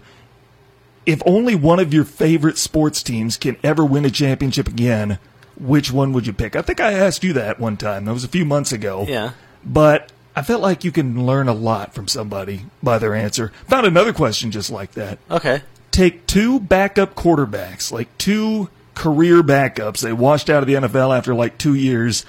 if 1.07 1.23
only 1.25 1.55
one 1.55 1.81
of 1.81 1.93
your 1.95 2.05
favorite 2.05 2.59
sports 2.59 3.03
teams 3.03 3.37
can 3.39 3.57
ever 3.65 3.85
win 3.85 4.05
a 4.05 4.11
championship 4.11 4.69
again, 4.69 5.19
which 5.59 5.91
one 5.91 6.13
would 6.13 6.27
you 6.27 6.33
pick? 6.35 6.55
I 6.55 6.61
think 6.63 6.81
I 6.81 6.93
asked 6.93 7.25
you 7.25 7.33
that 7.33 7.59
one 7.59 7.77
time. 7.79 8.05
That 8.05 8.13
was 8.13 8.25
a 8.25 8.29
few 8.29 8.45
months 8.45 8.73
ago. 8.73 9.07
Yeah. 9.09 9.33
But 9.65 10.13
I 10.39 10.43
felt 10.43 10.63
like 10.63 10.85
you 10.85 10.93
can 10.93 11.27
learn 11.27 11.49
a 11.49 11.53
lot 11.53 11.95
from 11.95 12.07
somebody 12.07 12.63
by 12.83 12.99
their 12.99 13.15
answer. 13.15 13.51
Found 13.67 13.87
another 13.87 14.13
question 14.13 14.51
just 14.51 14.71
like 14.71 14.93
that 14.93 15.19
Okay. 15.31 15.63
take 15.91 16.27
two 16.27 16.61
backup 16.61 17.15
quarterbacks, 17.17 17.91
like 17.91 18.07
two 18.19 18.69
career 18.95 19.43
backups. 19.43 20.01
They 20.01 20.13
washed 20.13 20.49
out 20.49 20.63
of 20.63 20.67
the 20.69 20.75
NFL 20.75 21.17
after 21.17 21.35
like 21.35 21.59
two 21.59 21.75
years, 21.75 22.25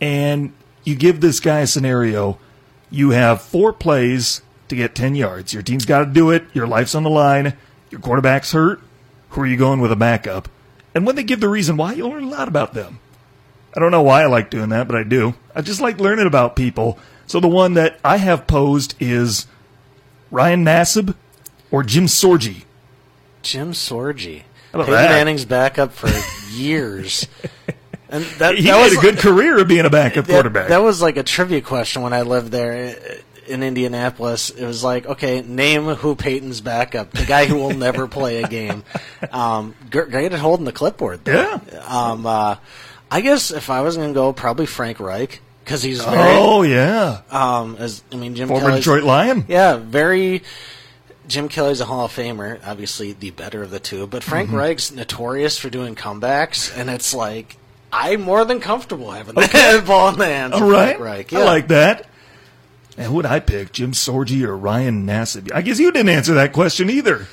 and 0.00 0.52
you 0.84 0.94
give 0.94 1.20
this 1.20 1.40
guy 1.40 1.60
a 1.60 1.66
scenario. 1.66 2.38
You 2.90 3.10
have 3.10 3.40
four 3.42 3.72
plays 3.72 4.42
to 4.68 4.76
get 4.76 4.94
10 4.94 5.14
yards. 5.14 5.52
Your 5.54 5.62
team's 5.62 5.84
got 5.86 6.00
to 6.00 6.06
do 6.06 6.30
it. 6.30 6.44
Your 6.52 6.66
life's 6.66 6.94
on 6.94 7.02
the 7.04 7.10
line. 7.10 7.54
Your 7.90 8.00
quarterback's 8.00 8.52
hurt. 8.52 8.80
Who 9.30 9.42
are 9.42 9.46
you 9.46 9.56
going 9.56 9.80
with 9.80 9.92
a 9.92 9.96
backup? 9.96 10.48
And 10.94 11.06
when 11.06 11.16
they 11.16 11.22
give 11.22 11.40
the 11.40 11.48
reason 11.48 11.76
why, 11.76 11.92
you'll 11.94 12.10
learn 12.10 12.24
a 12.24 12.28
lot 12.28 12.48
about 12.48 12.74
them. 12.74 12.98
I 13.76 13.80
don't 13.80 13.92
know 13.92 14.02
why 14.02 14.22
I 14.22 14.26
like 14.26 14.50
doing 14.50 14.70
that, 14.70 14.88
but 14.88 14.96
I 14.96 15.04
do. 15.04 15.34
I 15.54 15.62
just 15.62 15.80
like 15.80 16.00
learning 16.00 16.26
about 16.26 16.56
people. 16.56 16.98
So 17.30 17.38
the 17.38 17.46
one 17.46 17.74
that 17.74 17.96
I 18.04 18.16
have 18.16 18.48
posed 18.48 18.96
is 18.98 19.46
Ryan 20.32 20.64
Nassib 20.64 21.14
or 21.70 21.84
Jim 21.84 22.06
Sorgi. 22.06 22.64
Jim 23.42 23.70
Sorgi. 23.70 24.42
Peyton 24.72 24.90
that? 24.90 25.10
Manning's 25.10 25.44
backup 25.44 25.92
for 25.92 26.10
years. 26.50 27.28
And 28.08 28.24
that, 28.38 28.56
He 28.56 28.62
that 28.62 28.76
had 28.76 28.82
was 28.82 28.98
a 28.98 29.00
good 29.00 29.18
career 29.18 29.60
of 29.60 29.68
being 29.68 29.86
a 29.86 29.90
backup 29.90 30.26
that, 30.26 30.32
quarterback. 30.32 30.70
That 30.70 30.82
was 30.82 31.00
like 31.00 31.16
a 31.18 31.22
trivia 31.22 31.60
question 31.60 32.02
when 32.02 32.12
I 32.12 32.22
lived 32.22 32.50
there 32.50 32.96
uh, 32.98 33.14
in 33.46 33.62
Indianapolis. 33.62 34.50
It 34.50 34.66
was 34.66 34.82
like, 34.82 35.06
okay, 35.06 35.40
name 35.40 35.84
who 35.84 36.16
Peyton's 36.16 36.60
backup, 36.60 37.12
the 37.12 37.26
guy 37.26 37.44
who 37.46 37.58
will 37.58 37.76
never 37.76 38.08
play 38.08 38.42
a 38.42 38.48
game. 38.48 38.82
Um, 39.30 39.76
gr- 39.88 40.04
great 40.04 40.32
at 40.32 40.40
holding 40.40 40.64
the 40.64 40.72
clipboard. 40.72 41.24
Though. 41.24 41.60
Yeah. 41.72 41.84
Um, 41.86 42.26
uh, 42.26 42.56
I 43.08 43.20
guess 43.20 43.52
if 43.52 43.70
I 43.70 43.82
was 43.82 43.96
going 43.96 44.08
to 44.08 44.14
go, 44.14 44.32
probably 44.32 44.66
Frank 44.66 44.98
Reich 44.98 45.40
because 45.64 45.82
he's 45.82 46.02
very. 46.04 46.16
oh 46.18 46.62
yeah, 46.62 47.20
Um, 47.30 47.76
as 47.78 48.02
I 48.12 48.16
mean, 48.16 48.34
Jim 48.34 48.48
former 48.48 48.66
Kelly's- 48.66 48.84
Detroit 48.84 49.02
Lion. 49.04 49.44
Yeah, 49.48 49.76
very. 49.76 50.42
Jim 51.28 51.48
Kelly's 51.48 51.80
a 51.80 51.84
Hall 51.84 52.06
of 52.06 52.12
Famer, 52.12 52.58
obviously 52.66 53.12
the 53.12 53.30
better 53.30 53.62
of 53.62 53.70
the 53.70 53.78
two, 53.78 54.06
but 54.08 54.24
Frank 54.24 54.48
Mm-hmm. 54.48 54.56
Reich's 54.58 54.90
notorious 54.92 55.56
for 55.58 55.70
doing 55.70 55.94
comebacks, 55.94 56.76
and 56.76 56.90
it's 56.90 57.14
like 57.14 57.56
I'm 57.92 58.20
more 58.22 58.44
than 58.44 58.58
comfortable 58.60 59.12
having 59.12 59.34
the 59.36 59.82
ball 59.86 60.08
in 60.08 60.18
the 60.18 60.26
hands. 60.26 60.54
All 60.54 60.64
of 60.64 60.68
right, 60.70 60.96
Frank 60.96 61.00
Reich. 61.00 61.32
I 61.32 61.44
like 61.44 61.68
that. 61.68 62.06
And 62.96 63.06
who 63.06 63.14
would 63.14 63.26
I 63.26 63.38
pick? 63.40 63.70
Jim 63.72 63.92
Sorgi 63.92 64.42
or 64.42 64.56
Ryan 64.58 65.06
Nassib? 65.06 65.52
I 65.54 65.62
guess 65.62 65.78
you 65.78 65.92
didn't 65.92 66.08
answer 66.10 66.34
that 66.34 66.52
question 66.52 66.90
either. 66.90 67.28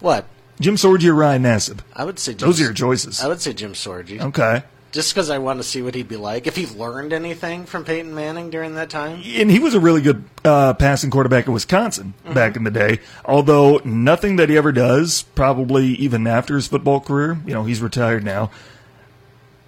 what 0.00 0.24
Jim 0.58 0.76
Sorgi 0.76 1.08
or 1.08 1.14
Ryan 1.14 1.42
Nassib? 1.42 1.80
I 1.94 2.04
would 2.04 2.18
say. 2.18 2.32
Jim, 2.32 2.48
Those 2.48 2.60
are 2.60 2.64
your 2.64 2.72
choices. 2.72 3.20
I 3.22 3.28
would 3.28 3.42
say 3.42 3.52
Jim 3.52 3.74
Sorgi, 3.74 4.20
Okay. 4.22 4.62
Just 4.94 5.12
because 5.12 5.28
I 5.28 5.38
want 5.38 5.58
to 5.58 5.64
see 5.64 5.82
what 5.82 5.94
he'd 5.96 6.06
be 6.08 6.16
like 6.16 6.46
if 6.46 6.54
he 6.54 6.66
learned 6.66 7.12
anything 7.12 7.66
from 7.66 7.84
Peyton 7.84 8.14
Manning 8.14 8.48
during 8.48 8.76
that 8.76 8.88
time. 8.90 9.20
and 9.26 9.50
he 9.50 9.58
was 9.58 9.74
a 9.74 9.80
really 9.80 10.00
good 10.00 10.24
uh, 10.44 10.72
passing 10.74 11.10
quarterback 11.10 11.46
in 11.48 11.52
Wisconsin 11.52 12.14
Mm-hmm. 12.24 12.32
back 12.34 12.54
in 12.56 12.62
the 12.64 12.70
day. 12.70 13.00
Although 13.24 13.80
nothing 13.84 14.36
that 14.36 14.48
he 14.48 14.56
ever 14.56 14.70
does, 14.72 15.22
probably 15.34 15.86
even 15.96 16.26
after 16.26 16.54
his 16.54 16.68
football 16.68 17.00
career, 17.00 17.38
you 17.44 17.52
know, 17.52 17.64
he's 17.64 17.82
retired 17.82 18.24
now. 18.24 18.50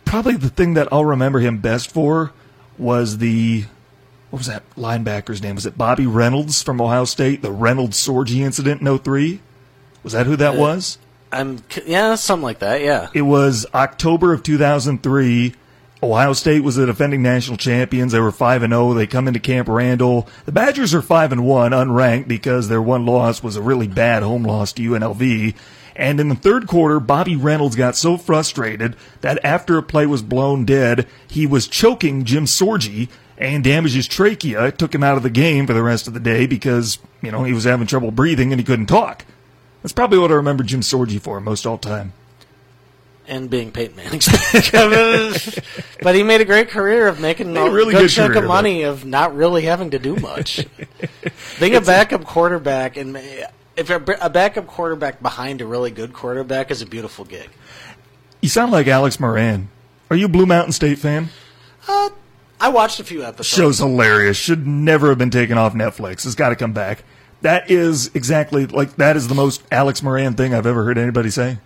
Probably 0.04 0.36
the 0.36 0.48
thing 0.48 0.74
that 0.74 0.88
I'll 0.92 1.04
remember 1.04 1.40
him 1.40 1.58
best 1.58 1.90
for 1.90 2.32
was 2.78 3.18
the 3.18 3.64
what 4.30 4.38
was 4.38 4.46
that 4.46 4.62
linebacker's 4.76 5.42
name? 5.42 5.54
Was 5.56 5.66
it 5.66 5.76
Bobby 5.76 6.06
Reynolds 6.06 6.62
from 6.62 6.80
Ohio 6.80 7.04
State? 7.04 7.42
The 7.42 7.50
Reynolds 7.52 7.96
Sorgi 7.96 8.40
incident 8.40 8.80
in 8.80 8.98
03? 8.98 9.40
Was 10.02 10.12
that 10.12 10.26
who 10.26 10.36
that 10.36 10.54
was? 10.56 10.98
I'm 11.32 11.58
yeah, 11.86 12.14
something 12.14 12.44
like 12.44 12.60
that. 12.60 12.82
Yeah. 12.82 13.08
It 13.14 13.22
was 13.22 13.66
October 13.74 14.32
of 14.32 14.42
2003, 14.42 15.54
Ohio 16.02 16.34
State 16.34 16.62
was 16.62 16.76
the 16.76 16.86
defending 16.86 17.22
national 17.22 17.56
champions. 17.56 18.12
They 18.12 18.20
were 18.20 18.30
5 18.30 18.62
and 18.62 18.72
0. 18.72 18.94
They 18.94 19.06
come 19.06 19.26
into 19.26 19.40
Camp 19.40 19.68
Randall. 19.68 20.28
The 20.44 20.52
Badgers 20.52 20.94
are 20.94 21.02
5 21.02 21.32
and 21.32 21.46
1 21.46 21.72
unranked 21.72 22.28
because 22.28 22.68
their 22.68 22.82
one 22.82 23.06
loss 23.06 23.42
was 23.42 23.56
a 23.56 23.62
really 23.62 23.88
bad 23.88 24.22
home 24.22 24.44
loss 24.44 24.72
to 24.74 24.82
UNLV. 24.82 25.54
And 25.96 26.20
in 26.20 26.28
the 26.28 26.34
third 26.34 26.66
quarter, 26.66 27.00
Bobby 27.00 27.34
Reynolds 27.34 27.76
got 27.76 27.96
so 27.96 28.18
frustrated 28.18 28.96
that 29.22 29.42
after 29.42 29.78
a 29.78 29.82
play 29.82 30.04
was 30.04 30.22
blown 30.22 30.66
dead, 30.66 31.06
he 31.26 31.46
was 31.46 31.66
choking 31.66 32.24
Jim 32.24 32.44
Sorgi 32.44 33.08
and 33.38 33.64
damaged 33.64 33.94
his 33.94 34.06
trachea. 34.06 34.66
It 34.66 34.78
took 34.78 34.94
him 34.94 35.02
out 35.02 35.16
of 35.16 35.22
the 35.22 35.30
game 35.30 35.66
for 35.66 35.72
the 35.72 35.82
rest 35.82 36.06
of 36.06 36.12
the 36.12 36.20
day 36.20 36.46
because, 36.46 36.98
you 37.22 37.30
know, 37.32 37.44
he 37.44 37.54
was 37.54 37.64
having 37.64 37.86
trouble 37.86 38.10
breathing 38.10 38.52
and 38.52 38.60
he 38.60 38.64
couldn't 38.64 38.86
talk. 38.86 39.24
That's 39.86 39.92
probably 39.92 40.18
what 40.18 40.32
I 40.32 40.34
remember 40.34 40.64
Jim 40.64 40.80
Sorgi 40.80 41.20
for 41.20 41.40
most 41.40 41.64
all 41.64 41.78
time. 41.78 42.12
And 43.28 43.48
being 43.48 43.70
Peyton 43.70 43.94
Manning's 43.94 44.26
but 46.02 46.16
he 46.16 46.24
made 46.24 46.40
a 46.40 46.44
great 46.44 46.70
career 46.70 47.06
of 47.06 47.20
making 47.20 47.56
a 47.56 47.66
a 47.66 47.70
really 47.70 47.94
good 47.94 48.00
good 48.00 48.10
chunk 48.10 48.32
career, 48.32 48.42
of 48.42 48.48
money 48.48 48.82
of 48.82 49.04
not 49.04 49.36
really 49.36 49.62
having 49.62 49.92
to 49.92 50.00
do 50.00 50.16
much. 50.16 50.66
Being 51.60 51.76
a 51.76 51.80
backup 51.80 52.24
quarterback 52.24 52.96
and 52.96 53.16
if 53.76 53.88
a, 53.88 54.02
a 54.20 54.28
backup 54.28 54.66
quarterback 54.66 55.22
behind 55.22 55.60
a 55.60 55.66
really 55.66 55.92
good 55.92 56.12
quarterback 56.12 56.72
is 56.72 56.82
a 56.82 56.86
beautiful 56.86 57.24
gig. 57.24 57.48
You 58.40 58.48
sound 58.48 58.72
like 58.72 58.88
Alex 58.88 59.20
Moran. 59.20 59.68
Are 60.10 60.16
you 60.16 60.26
a 60.26 60.28
Blue 60.28 60.46
Mountain 60.46 60.72
State 60.72 60.98
fan? 60.98 61.28
Uh, 61.86 62.10
I 62.60 62.70
watched 62.70 62.98
a 62.98 63.04
few 63.04 63.22
episodes. 63.22 63.50
Show's 63.50 63.78
hilarious. 63.78 64.36
Should 64.36 64.66
never 64.66 65.10
have 65.10 65.18
been 65.18 65.30
taken 65.30 65.56
off 65.56 65.74
Netflix. 65.74 66.26
It's 66.26 66.34
got 66.34 66.48
to 66.48 66.56
come 66.56 66.72
back. 66.72 67.04
That 67.42 67.70
is 67.70 68.10
exactly 68.14 68.66
like 68.66 68.96
that 68.96 69.16
is 69.16 69.28
the 69.28 69.34
most 69.34 69.62
Alex 69.70 70.02
Moran 70.02 70.34
thing 70.34 70.54
I've 70.54 70.66
ever 70.66 70.84
heard 70.84 70.98
anybody 70.98 71.30
say. 71.30 71.58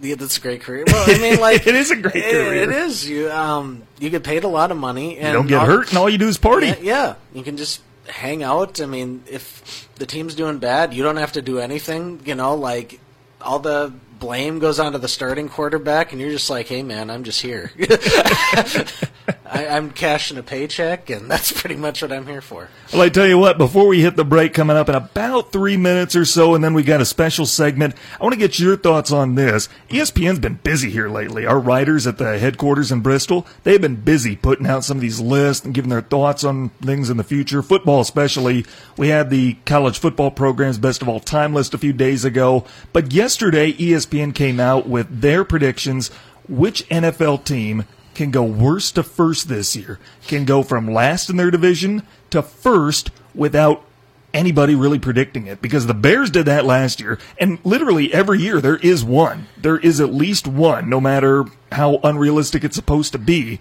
Yeah, 0.00 0.16
that's 0.16 0.36
a 0.36 0.40
great 0.40 0.60
career. 0.60 0.84
Well, 0.86 1.04
I 1.08 1.18
mean, 1.18 1.40
like 1.40 1.66
It 1.66 1.74
is 1.74 1.90
a 1.90 1.96
great 1.96 2.16
it- 2.16 2.30
career. 2.32 2.54
It 2.64 2.70
is. 2.70 3.08
You 3.08 3.30
um, 3.30 3.84
you 3.98 4.10
get 4.10 4.22
paid 4.24 4.44
a 4.44 4.48
lot 4.48 4.70
of 4.70 4.76
money, 4.76 5.16
and 5.18 5.28
You 5.28 5.32
don't 5.32 5.46
get 5.46 5.60
all- 5.60 5.66
hurt, 5.66 5.88
and 5.88 5.98
all 5.98 6.10
you 6.10 6.18
do 6.18 6.28
is 6.28 6.36
party. 6.36 6.66
Yeah, 6.66 6.76
yeah, 6.82 7.14
you 7.32 7.42
can 7.42 7.56
just 7.56 7.80
hang 8.08 8.42
out. 8.42 8.80
I 8.82 8.86
mean, 8.86 9.24
if 9.30 9.88
the 9.94 10.04
team's 10.04 10.34
doing 10.34 10.58
bad, 10.58 10.92
you 10.92 11.02
don't 11.02 11.16
have 11.16 11.32
to 11.32 11.42
do 11.42 11.58
anything. 11.58 12.20
You 12.26 12.34
know, 12.34 12.54
like 12.54 13.00
all 13.40 13.58
the 13.60 13.92
blame 14.20 14.58
goes 14.58 14.78
onto 14.78 14.98
the 14.98 15.08
starting 15.08 15.48
quarterback, 15.48 16.12
and 16.12 16.20
you're 16.20 16.30
just 16.30 16.50
like, 16.50 16.66
"Hey, 16.66 16.82
man, 16.82 17.08
I'm 17.10 17.24
just 17.24 17.40
here. 17.40 17.72
I, 19.46 19.66
I'm 19.66 19.90
cashing 19.90 20.38
a 20.38 20.42
paycheck, 20.42 21.10
and 21.10 21.30
that's 21.30 21.52
pretty 21.52 21.76
much 21.76 22.02
what 22.02 22.12
I'm 22.12 22.26
here 22.26 22.40
for." 22.40 22.68
Well, 22.92 23.02
I 23.02 23.08
tell 23.08 23.26
you 23.26 23.38
what, 23.38 23.58
before 23.58 23.86
we 23.86 24.00
hit 24.00 24.16
the 24.16 24.24
break 24.24 24.54
coming 24.54 24.76
up 24.76 24.88
in 24.88 24.94
about 24.94 25.52
three 25.52 25.76
minutes 25.76 26.16
or 26.16 26.24
so, 26.24 26.54
and 26.54 26.62
then 26.62 26.74
we 26.74 26.82
got 26.82 27.00
a 27.00 27.04
special 27.04 27.46
segment, 27.46 27.94
I 28.20 28.22
want 28.22 28.34
to 28.34 28.38
get 28.38 28.58
your 28.58 28.76
thoughts 28.76 29.12
on 29.12 29.34
this. 29.34 29.68
ESPN's 29.90 30.38
been 30.38 30.60
busy 30.62 30.90
here 30.90 31.08
lately. 31.08 31.46
Our 31.46 31.58
writers 31.58 32.06
at 32.06 32.18
the 32.18 32.38
headquarters 32.38 32.90
in 32.92 33.00
Bristol, 33.00 33.46
they've 33.62 33.80
been 33.80 33.96
busy 33.96 34.36
putting 34.36 34.66
out 34.66 34.84
some 34.84 34.98
of 34.98 35.02
these 35.02 35.20
lists 35.20 35.64
and 35.64 35.74
giving 35.74 35.90
their 35.90 36.00
thoughts 36.00 36.44
on 36.44 36.70
things 36.82 37.10
in 37.10 37.16
the 37.16 37.24
future, 37.24 37.62
football 37.62 38.00
especially. 38.00 38.64
We 38.96 39.08
had 39.08 39.30
the 39.30 39.54
college 39.64 39.98
football 39.98 40.30
program's 40.30 40.78
best 40.78 41.02
of 41.02 41.08
all 41.08 41.20
time 41.20 41.54
list 41.54 41.74
a 41.74 41.78
few 41.78 41.92
days 41.92 42.24
ago, 42.24 42.64
but 42.92 43.12
yesterday 43.12 43.72
ESPN 43.72 44.34
came 44.34 44.60
out 44.60 44.88
with 44.88 45.20
their 45.20 45.44
predictions 45.44 46.10
which 46.48 46.86
NFL 46.88 47.44
team 47.44 47.84
can 48.14 48.30
go 48.30 48.42
worst 48.42 48.94
to 48.94 49.02
first 49.02 49.48
this 49.48 49.74
year, 49.76 49.98
can 50.26 50.44
go 50.44 50.62
from 50.62 50.90
last 50.90 51.28
in 51.30 51.36
their 51.36 51.50
division 51.50 52.02
to 52.30 52.42
first 52.42 53.10
without 53.34 53.84
anybody 54.32 54.74
really 54.74 54.98
predicting 54.98 55.46
it 55.46 55.62
because 55.62 55.86
the 55.86 55.94
Bears 55.94 56.28
did 56.28 56.46
that 56.46 56.64
last 56.64 57.00
year 57.00 57.18
and 57.38 57.58
literally 57.64 58.12
every 58.12 58.40
year 58.40 58.60
there 58.60 58.76
is 58.78 59.04
one. 59.04 59.46
There 59.56 59.78
is 59.78 60.00
at 60.00 60.12
least 60.12 60.46
one 60.46 60.90
no 60.90 61.00
matter 61.00 61.44
how 61.70 62.00
unrealistic 62.02 62.64
it's 62.64 62.76
supposed 62.76 63.12
to 63.12 63.18
be. 63.18 63.60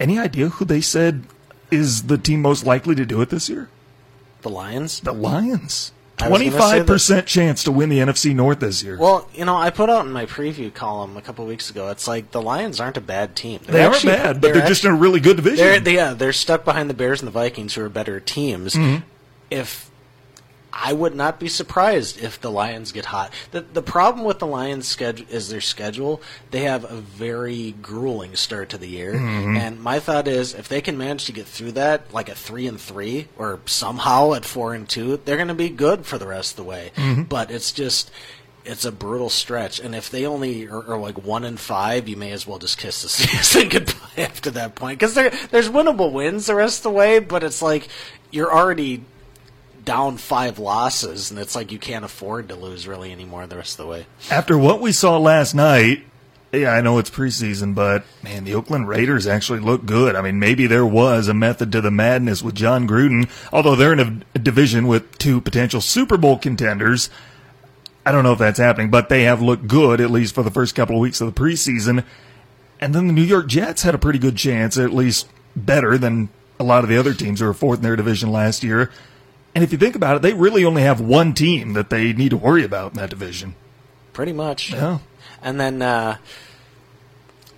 Any 0.00 0.18
idea 0.18 0.48
who 0.48 0.64
they 0.64 0.80
said 0.80 1.24
is 1.70 2.04
the 2.04 2.18
team 2.18 2.42
most 2.42 2.64
likely 2.64 2.94
to 2.94 3.04
do 3.04 3.20
it 3.20 3.28
this 3.28 3.48
year? 3.48 3.68
The 4.40 4.50
Lions. 4.50 5.00
The 5.00 5.12
Lions. 5.12 5.92
I 6.24 6.28
was 6.28 6.40
gonna 6.40 6.50
say 6.52 6.78
that- 6.78 6.86
25% 6.86 7.26
chance 7.26 7.64
to 7.64 7.72
win 7.72 7.88
the 7.88 7.98
NFC 7.98 8.34
North 8.34 8.60
this 8.60 8.82
year. 8.82 8.96
Well, 8.98 9.28
you 9.34 9.44
know, 9.44 9.56
I 9.56 9.70
put 9.70 9.90
out 9.90 10.06
in 10.06 10.12
my 10.12 10.26
preview 10.26 10.72
column 10.72 11.16
a 11.16 11.22
couple 11.22 11.44
weeks 11.46 11.70
ago. 11.70 11.88
It's 11.90 12.08
like 12.08 12.30
the 12.30 12.42
Lions 12.42 12.80
aren't 12.80 12.96
a 12.96 13.00
bad 13.00 13.36
team. 13.36 13.60
They're 13.64 13.72
they 13.72 13.84
aren't 13.84 14.04
bad, 14.04 14.40
but 14.40 14.54
they're, 14.54 14.66
just 14.66 14.84
in 14.84 14.90
a 14.90 14.96
really 14.96 15.20
good 15.20 15.36
division. 15.36 15.58
They're 15.58 15.80
they, 15.80 15.94
yeah, 15.94 16.14
they're 16.14 16.32
stuck 16.32 16.64
behind 16.64 16.88
the 16.90 16.94
Bears 16.94 17.20
and 17.20 17.26
the 17.26 17.32
Vikings, 17.32 17.74
who 17.74 17.82
are 17.84 17.88
better 17.88 18.20
teams. 18.20 18.74
Mm-hmm. 18.74 19.04
If 19.50 19.90
I 20.74 20.92
would 20.94 21.14
not 21.14 21.38
be 21.38 21.48
surprised 21.48 22.18
if 22.22 22.40
the 22.40 22.50
Lions 22.50 22.92
get 22.92 23.04
hot. 23.06 23.30
The 23.50 23.60
the 23.60 23.82
problem 23.82 24.24
with 24.24 24.38
the 24.38 24.46
Lions 24.46 24.88
schedule 24.88 25.26
is 25.28 25.48
their 25.50 25.60
schedule. 25.60 26.22
They 26.50 26.60
have 26.60 26.84
a 26.90 26.96
very 26.96 27.72
grueling 27.82 28.36
start 28.36 28.70
to 28.70 28.78
the 28.78 28.88
year, 28.88 29.12
Mm-hmm. 29.12 29.56
and 29.56 29.82
my 29.82 29.98
thought 30.00 30.26
is 30.26 30.54
if 30.54 30.68
they 30.68 30.80
can 30.80 30.96
manage 30.96 31.26
to 31.26 31.32
get 31.32 31.46
through 31.46 31.72
that, 31.72 32.12
like 32.14 32.28
a 32.30 32.34
three 32.34 32.66
and 32.66 32.80
three, 32.80 33.28
or 33.36 33.60
somehow 33.66 34.32
at 34.34 34.44
four 34.46 34.72
and 34.74 34.88
two, 34.88 35.18
they're 35.24 35.36
going 35.36 35.48
to 35.48 35.54
be 35.54 35.68
good 35.68 36.06
for 36.06 36.16
the 36.16 36.26
rest 36.26 36.52
of 36.52 36.56
the 36.56 36.64
way. 36.64 36.90
Mm-hmm. 36.96 37.22
But 37.24 37.50
it's 37.50 37.72
just. 37.72 38.10
It's 38.64 38.84
a 38.84 38.92
brutal 38.92 39.28
stretch, 39.28 39.80
and 39.80 39.92
if 39.92 40.08
they 40.08 40.24
only 40.24 40.68
are, 40.68 40.92
are 40.92 40.96
like 41.00 41.24
one 41.24 41.42
and 41.42 41.58
five, 41.58 42.08
you 42.08 42.16
may 42.16 42.30
as 42.30 42.46
well 42.46 42.60
just 42.60 42.78
kiss 42.78 43.02
the 43.02 43.08
season 43.08 43.68
goodbye 43.68 43.94
after 44.16 44.52
that 44.52 44.76
point. 44.76 45.00
Because 45.00 45.14
there, 45.14 45.30
there's 45.50 45.68
winnable 45.68 46.12
wins 46.12 46.46
the 46.46 46.54
rest 46.54 46.78
of 46.78 46.82
the 46.84 46.90
way, 46.90 47.18
but 47.18 47.42
it's 47.42 47.60
like 47.60 47.88
you're 48.30 48.54
already 48.54 49.02
down 49.84 50.16
five 50.16 50.58
losses, 50.58 51.30
and 51.30 51.40
it's 51.40 51.54
like 51.54 51.72
you 51.72 51.78
can't 51.78 52.04
afford 52.04 52.48
to 52.48 52.54
lose 52.54 52.86
really 52.86 53.12
anymore 53.12 53.46
the 53.46 53.56
rest 53.56 53.78
of 53.78 53.84
the 53.84 53.90
way. 53.90 54.06
After 54.30 54.56
what 54.56 54.80
we 54.80 54.92
saw 54.92 55.18
last 55.18 55.54
night, 55.54 56.04
yeah, 56.52 56.72
I 56.72 56.82
know 56.82 56.98
it's 56.98 57.10
preseason, 57.10 57.74
but 57.74 58.04
man, 58.22 58.44
the 58.44 58.54
Oakland 58.54 58.86
Raiders 58.86 59.26
actually 59.26 59.60
look 59.60 59.86
good. 59.86 60.14
I 60.14 60.20
mean, 60.20 60.38
maybe 60.38 60.66
there 60.66 60.86
was 60.86 61.26
a 61.28 61.34
method 61.34 61.72
to 61.72 61.80
the 61.80 61.90
madness 61.90 62.42
with 62.42 62.54
Jon 62.54 62.86
Gruden, 62.86 63.30
although 63.52 63.74
they're 63.74 63.94
in 63.94 64.24
a, 64.34 64.38
division 64.38 64.86
with 64.86 65.18
two 65.18 65.40
potential 65.40 65.80
Super 65.80 66.18
Bowl 66.18 66.36
contenders. 66.36 67.08
I 68.04 68.12
don't 68.12 68.24
know 68.24 68.32
if 68.32 68.38
that's 68.38 68.58
happening, 68.58 68.90
but 68.90 69.08
they 69.08 69.22
have 69.22 69.40
looked 69.40 69.66
good, 69.66 70.00
at 70.00 70.10
least 70.10 70.34
for 70.34 70.42
the 70.42 70.50
first 70.50 70.74
couple 70.74 70.96
of 70.96 71.00
weeks 71.00 71.20
of 71.20 71.32
the 71.32 71.40
preseason. 71.40 72.04
And 72.80 72.94
then 72.94 73.06
the 73.06 73.12
New 73.12 73.22
York 73.22 73.46
Jets 73.46 73.82
had 73.82 73.94
a 73.94 73.98
pretty 73.98 74.18
good 74.18 74.36
chance, 74.36 74.76
at 74.76 74.92
least 74.92 75.28
better 75.56 75.96
than 75.96 76.28
a 76.60 76.64
lot 76.64 76.84
of 76.84 76.90
the 76.90 76.98
other 76.98 77.14
teams 77.14 77.40
who 77.40 77.46
were 77.46 77.54
fourth 77.54 77.78
in 77.78 77.84
their 77.84 77.96
division 77.96 78.30
last 78.30 78.62
year. 78.62 78.90
And 79.54 79.62
if 79.62 79.70
you 79.72 79.78
think 79.78 79.94
about 79.94 80.16
it, 80.16 80.22
they 80.22 80.32
really 80.32 80.64
only 80.64 80.82
have 80.82 81.00
one 81.00 81.34
team 81.34 81.74
that 81.74 81.90
they 81.90 82.12
need 82.12 82.30
to 82.30 82.36
worry 82.36 82.64
about 82.64 82.92
in 82.92 82.98
that 82.98 83.10
division. 83.10 83.54
Pretty 84.12 84.32
much. 84.32 84.72
Yeah. 84.72 84.98
And 85.42 85.60
then 85.60 85.82
uh, 85.82 86.16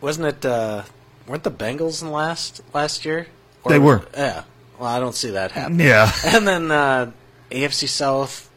wasn't 0.00 0.26
it? 0.28 0.44
Uh, 0.44 0.82
weren't 1.26 1.44
the 1.44 1.50
Bengals 1.50 2.02
in 2.02 2.10
last 2.10 2.62
last 2.72 3.04
year? 3.04 3.26
Or- 3.62 3.70
They 3.72 3.78
were. 3.78 4.06
Yeah. 4.14 4.44
Well, 4.78 4.88
I 4.88 4.98
don't 4.98 5.14
see 5.14 5.30
that 5.30 5.52
happening. 5.52 5.86
Yeah. 5.86 6.10
And 6.24 6.46
then 6.48 6.70
uh, 6.70 7.12
AFC 7.50 7.88
South 7.88 8.50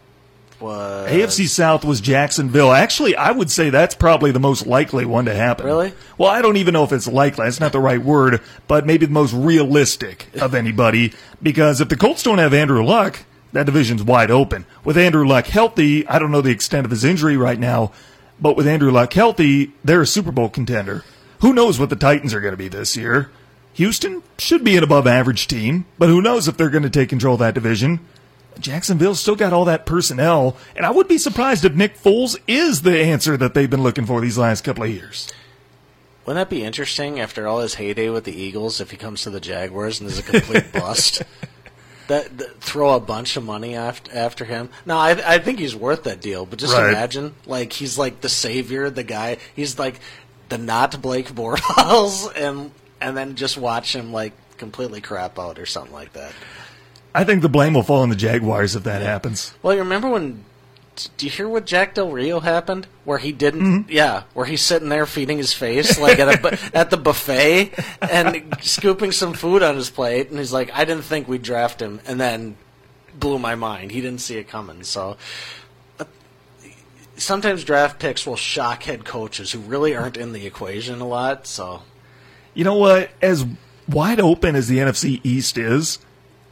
was 0.60 1.10
AFC 1.10 1.48
South 1.48 1.86
was 1.86 2.02
Jacksonville. 2.02 2.72
Actually, 2.72 3.16
I 3.16 3.32
would 3.32 3.52
say 3.52 3.70
that's 3.70 3.96
probably 3.96 4.32
the 4.32 4.40
most 4.40 4.66
likely 4.66 5.06
one 5.06 5.26
to 5.26 5.34
happen. 5.34 5.66
Really? 5.66 5.94
Well, 6.18 6.30
I 6.30 6.42
don't 6.42 6.58
even 6.58 6.74
know 6.74 6.84
if 6.84 6.92
it's 6.92 7.08
likely. 7.08 7.46
That's 7.46 7.60
not 7.60 7.72
the 7.72 7.80
right 7.80 8.02
word, 8.02 8.42
but 8.68 8.86
maybe 8.86 9.06
the 9.06 9.12
most 9.12 9.34
realistic 9.34 10.28
of 10.42 10.56
anybody. 10.56 11.14
Because 11.42 11.82
if 11.82 11.90
the 11.90 11.96
Colts 11.96 12.24
don't 12.24 12.40
have 12.40 12.54
Andrew 12.54 12.84
Luck, 12.84 13.20
that 13.54 13.66
division's 13.66 14.04
wide 14.04 14.32
open. 14.32 14.66
With 14.84 14.98
Andrew 14.98 15.28
Luck 15.28 15.48
healthy, 15.48 16.08
I 16.08 16.20
don't 16.20 16.32
know 16.32 16.42
the 16.42 16.52
extent 16.52 16.86
of 16.86 16.92
his 16.92 17.04
injury 17.04 17.38
right 17.38 17.60
now, 17.60 17.92
but 18.40 18.56
with 18.56 18.68
Andrew 18.68 18.92
Luck 18.92 19.14
healthy, 19.14 19.74
they're 19.84 20.02
a 20.02 20.08
Super 20.08 20.32
Bowl 20.32 20.50
contender. 20.50 21.04
Who 21.42 21.54
knows 21.54 21.80
what 21.80 21.90
the 21.90 21.96
Titans 21.96 22.34
are 22.34 22.42
going 22.42 22.54
to 22.54 22.58
be 22.58 22.68
this 22.68 22.98
year? 22.98 23.30
Houston 23.74 24.24
should 24.40 24.64
be 24.64 24.76
an 24.76 24.84
above 24.84 25.06
average 25.06 25.48
team, 25.48 25.86
but 26.00 26.10
who 26.10 26.22
knows 26.22 26.48
if 26.48 26.58
they're 26.58 26.72
going 26.72 26.84
to 26.84 26.90
take 26.90 27.10
control 27.10 27.36
of 27.36 27.40
that 27.40 27.54
division? 27.54 28.00
Jacksonville's 28.60 29.20
still 29.20 29.36
got 29.36 29.54
all 29.54 29.66
that 29.66 29.86
personnel, 29.86 30.58
and 30.76 30.86
I 30.86 30.92
would 30.92 31.08
be 31.08 31.18
surprised 31.18 31.66
if 31.66 31.74
Nick 31.74 31.98
Foles 31.98 32.38
is 32.48 32.82
the 32.82 33.00
answer 33.00 33.38
that 33.38 33.54
they've 33.54 33.70
been 33.70 33.84
looking 33.84 34.06
for 34.06 34.22
these 34.22 34.38
last 34.38 34.64
couple 34.64 34.84
of 34.84 34.90
years. 34.90 35.32
Wouldn't 36.26 36.50
that 36.50 36.54
be 36.54 36.64
interesting 36.64 37.20
after 37.20 37.48
all 37.48 37.60
his 37.60 37.76
heyday 37.76 38.10
with 38.10 38.26
the 38.26 38.36
Eagles 38.36 38.82
if 38.82 38.92
he 38.92 38.98
comes 38.98 39.22
to 39.22 39.30
the 39.30 39.40
Jaguars 39.40 40.00
and 40.02 40.10
is 40.10 40.20
a 40.20 40.24
complete 40.24 40.72
bust? 40.74 41.24
That, 42.10 42.38
that- 42.38 42.60
throw 42.62 42.94
a 42.96 43.00
bunch 43.00 43.38
of 43.38 43.44
money 43.46 43.76
after 43.76 44.12
after 44.18 44.44
him. 44.46 44.70
No, 44.86 44.98
I 44.98 45.36
I 45.36 45.40
think 45.40 45.60
he's 45.60 45.76
worth 45.76 46.04
that 46.04 46.20
deal. 46.22 46.46
But 46.46 46.60
just 46.60 46.74
Right. 46.74 46.90
imagine, 46.90 47.34
like 47.46 47.72
he's 47.74 47.98
like 47.98 48.22
the 48.22 48.30
savior, 48.30 48.90
the 48.90 49.04
guy. 49.04 49.38
He's 49.56 49.78
like 49.80 50.00
the 50.50 50.58
not 50.58 51.02
Blake 51.02 51.32
Bortles, 51.34 52.32
and 52.36 52.72
and 53.02 53.16
then 53.16 53.36
just 53.36 53.58
watch 53.58 53.94
him 53.96 54.12
like 54.14 54.34
completely 54.58 55.02
crap 55.02 55.38
out 55.38 55.60
or 55.60 55.66
something 55.66 55.94
like 55.94 56.14
that. 56.14 56.32
I 57.20 57.24
think 57.24 57.42
the 57.42 57.50
blame 57.50 57.74
will 57.74 57.84
fall 57.84 58.02
on 58.04 58.10
the 58.10 58.16
Jaguars 58.16 58.76
if 58.76 58.84
that 58.84 59.02
happens. 59.02 59.54
Well, 59.64 59.74
you 59.74 59.80
remember 59.80 60.10
when? 60.10 60.44
Do 61.18 61.26
you 61.26 61.32
hear 61.32 61.48
what 61.48 61.66
Jack 61.66 61.94
Del 61.94 62.10
Rio 62.12 62.40
happened? 62.40 62.88
Where 63.06 63.18
he 63.20 63.32
didn't, 63.32 63.62
Mm-hmm. 63.62 63.92
yeah, 63.92 64.24
where 64.34 64.46
he's 64.48 64.62
sitting 64.64 64.90
there 64.90 65.06
feeding 65.06 65.38
his 65.38 65.54
face 65.54 66.00
like 66.00 66.18
at 66.20 66.44
a 66.44 66.60
at 66.78 66.90
the 66.90 66.98
buffet 66.98 67.72
and 68.02 68.56
scooping 68.62 69.12
some 69.12 69.34
food 69.34 69.62
on 69.64 69.76
his 69.76 69.90
plate, 69.90 70.30
and 70.30 70.40
he's 70.40 70.54
like, 70.54 70.72
"I 70.74 70.86
didn't 70.86 71.04
think 71.06 71.28
we'd 71.28 71.42
draft 71.44 71.82
him," 71.82 72.00
and 72.08 72.20
then 72.20 72.56
blew 73.20 73.38
my 73.40 73.56
mind. 73.56 73.92
He 73.92 74.02
didn't 74.02 74.22
see 74.22 74.38
it 74.38 74.48
coming. 74.48 74.84
So 74.84 75.18
sometimes 77.16 77.64
draft 77.64 78.00
picks 78.00 78.26
will 78.28 78.36
shock 78.36 78.84
head 78.84 79.06
coaches 79.06 79.52
who 79.52 79.60
really 79.60 79.96
aren't 79.96 80.18
in 80.18 80.34
the 80.34 80.46
equation 80.46 81.02
a 81.02 81.08
lot. 81.08 81.48
So 81.48 81.82
You 82.54 82.64
know 82.64 82.76
what? 82.76 83.10
As 83.22 83.46
wide 83.88 84.20
open 84.20 84.56
as 84.56 84.68
the 84.68 84.78
NFC 84.80 85.20
East 85.24 85.58
is, 85.58 86.00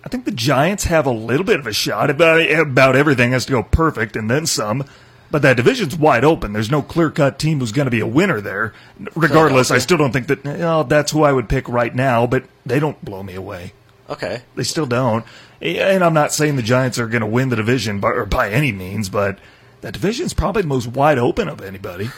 I 0.06 0.10
think 0.10 0.26
the 0.26 0.32
Giants 0.32 0.84
have 0.86 1.08
a 1.08 1.12
little 1.12 1.46
bit 1.46 1.60
of 1.60 1.68
a 1.68 1.74
shot. 1.74 2.10
About 2.10 2.40
about 2.50 2.96
everything 2.96 3.32
has 3.32 3.46
to 3.48 3.54
go 3.54 3.64
perfect 3.64 4.16
and 4.16 4.30
then 4.30 4.46
some. 4.46 4.86
But 5.32 5.42
that 5.42 5.58
division's 5.58 5.98
wide 5.98 6.24
open. 6.24 6.54
There's 6.54 6.70
no 6.70 6.84
clear 6.84 7.10
cut 7.10 7.40
team 7.40 7.60
who's 7.60 7.72
going 7.72 7.88
to 7.88 7.92
be 7.92 8.00
a 8.00 8.08
winner 8.08 8.40
there. 8.40 8.74
Regardless, 9.16 9.72
I 9.72 9.80
still 9.80 9.98
don't 9.98 10.12
think 10.12 10.28
that 10.28 10.46
know, 10.46 10.84
that's 10.84 11.12
who 11.12 11.24
I 11.24 11.34
would 11.34 11.50
pick 11.50 11.68
right 11.68 11.94
now. 11.94 12.28
But 12.28 12.46
they 12.66 12.80
don't 12.80 13.04
blow 13.04 13.24
me 13.24 13.34
away. 13.34 13.74
Okay. 14.10 14.44
They 14.56 14.64
still 14.64 14.86
don't. 14.86 15.26
And 15.62 16.04
I'm 16.04 16.14
not 16.14 16.32
saying 16.32 16.56
the 16.56 16.62
Giants 16.62 17.00
are 17.00 17.08
going 17.08 17.22
to 17.22 17.28
win 17.28 17.50
the 17.50 17.56
division 17.56 18.00
by, 18.00 18.10
or 18.10 18.26
by 18.26 18.50
any 18.50 18.72
means, 18.72 19.10
but 19.10 19.40
that 19.82 19.94
division's 19.94 20.34
probably 20.34 20.62
the 20.62 20.68
most 20.68 20.88
wide 20.88 21.18
open 21.18 21.48
of 21.48 21.62
anybody. 21.62 22.10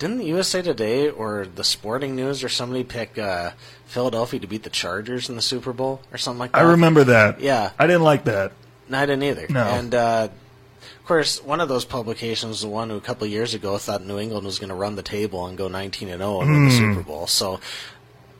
Didn't 0.00 0.22
USA 0.22 0.62
Today 0.62 1.08
or 1.10 1.46
the 1.46 1.62
Sporting 1.62 2.16
News 2.16 2.42
or 2.42 2.48
somebody 2.48 2.82
pick 2.84 3.16
uh, 3.18 3.52
Philadelphia 3.86 4.40
to 4.40 4.46
beat 4.48 4.62
the 4.64 4.70
Chargers 4.70 5.28
in 5.28 5.36
the 5.36 5.42
Super 5.42 5.72
Bowl 5.72 6.00
or 6.10 6.18
something 6.18 6.38
like 6.40 6.52
that? 6.52 6.58
I 6.58 6.62
remember 6.62 7.04
that. 7.04 7.40
Yeah. 7.40 7.70
I 7.78 7.86
didn't 7.86 8.02
like 8.02 8.24
that. 8.24 8.52
No, 8.88 8.98
I 8.98 9.06
didn't 9.06 9.22
either. 9.24 9.46
No. 9.48 9.60
And 9.62 9.94
uh, 9.94 10.28
of 10.98 11.04
course, 11.06 11.44
one 11.44 11.60
of 11.60 11.68
those 11.68 11.84
publications 11.84 12.48
was 12.48 12.60
the 12.62 12.68
one 12.68 12.88
who 12.90 12.96
a 12.96 13.00
couple 13.00 13.24
of 13.26 13.30
years 13.30 13.52
ago 13.54 13.76
thought 13.78 14.02
New 14.04 14.18
England 14.18 14.46
was 14.46 14.58
going 14.58 14.70
to 14.70 14.74
run 14.74 14.96
the 14.96 15.02
table 15.02 15.46
and 15.46 15.56
go 15.58 15.68
19 15.68 16.08
and 16.08 16.20
0 16.20 16.40
and 16.40 16.50
win 16.50 16.64
the 16.64 16.70
Super 16.70 17.02
Bowl. 17.02 17.26
So 17.26 17.60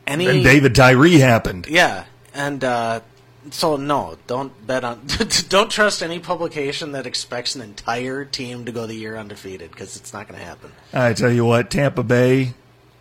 any 0.07 0.27
And 0.27 0.43
David 0.43 0.73
Tyree 0.75 1.19
happened. 1.19 1.67
yeah, 1.69 2.05
and 2.33 2.63
uh, 2.63 3.01
so 3.49 3.75
no, 3.75 4.17
don't 4.27 4.65
bet 4.67 4.83
on. 4.83 5.01
don't 5.49 5.71
trust 5.71 6.03
any 6.03 6.19
publication 6.19 6.91
that 6.91 7.07
expects 7.07 7.55
an 7.55 7.61
entire 7.61 8.23
team 8.23 8.65
to 8.65 8.71
go 8.71 8.85
the 8.85 8.93
year 8.93 9.17
undefeated 9.17 9.71
because 9.71 9.95
it's 9.95 10.13
not 10.13 10.27
going 10.27 10.39
to 10.39 10.45
happen. 10.45 10.71
I 10.93 11.13
tell 11.13 11.31
you 11.31 11.45
what, 11.45 11.71
Tampa 11.71 12.03
Bay, 12.03 12.53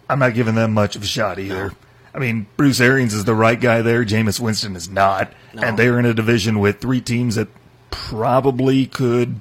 I'm 0.09 0.19
not 0.19 0.35
giving 0.35 0.55
them 0.55 0.73
much 0.73 0.97
of 0.97 1.03
a 1.03 1.07
shot 1.07 1.39
either. 1.39 1.73
I 2.15 2.19
mean, 2.19 2.47
Bruce 2.57 2.81
Arians 2.81 3.15
is 3.15 3.25
the 3.25 3.35
right 3.35 3.61
guy 3.61 3.83
there. 3.83 4.05
Jameis 4.05 4.41
Winston 4.41 4.75
is 4.75 4.89
not. 4.89 5.33
No. 5.55 5.63
And 5.63 5.79
they're 5.79 5.99
in 5.99 6.07
a 6.07 6.15
division 6.15 6.59
with 6.59 6.81
three 6.81 7.01
teams 7.01 7.37
that 7.37 7.49
probably 7.91 8.87
could 8.87 9.41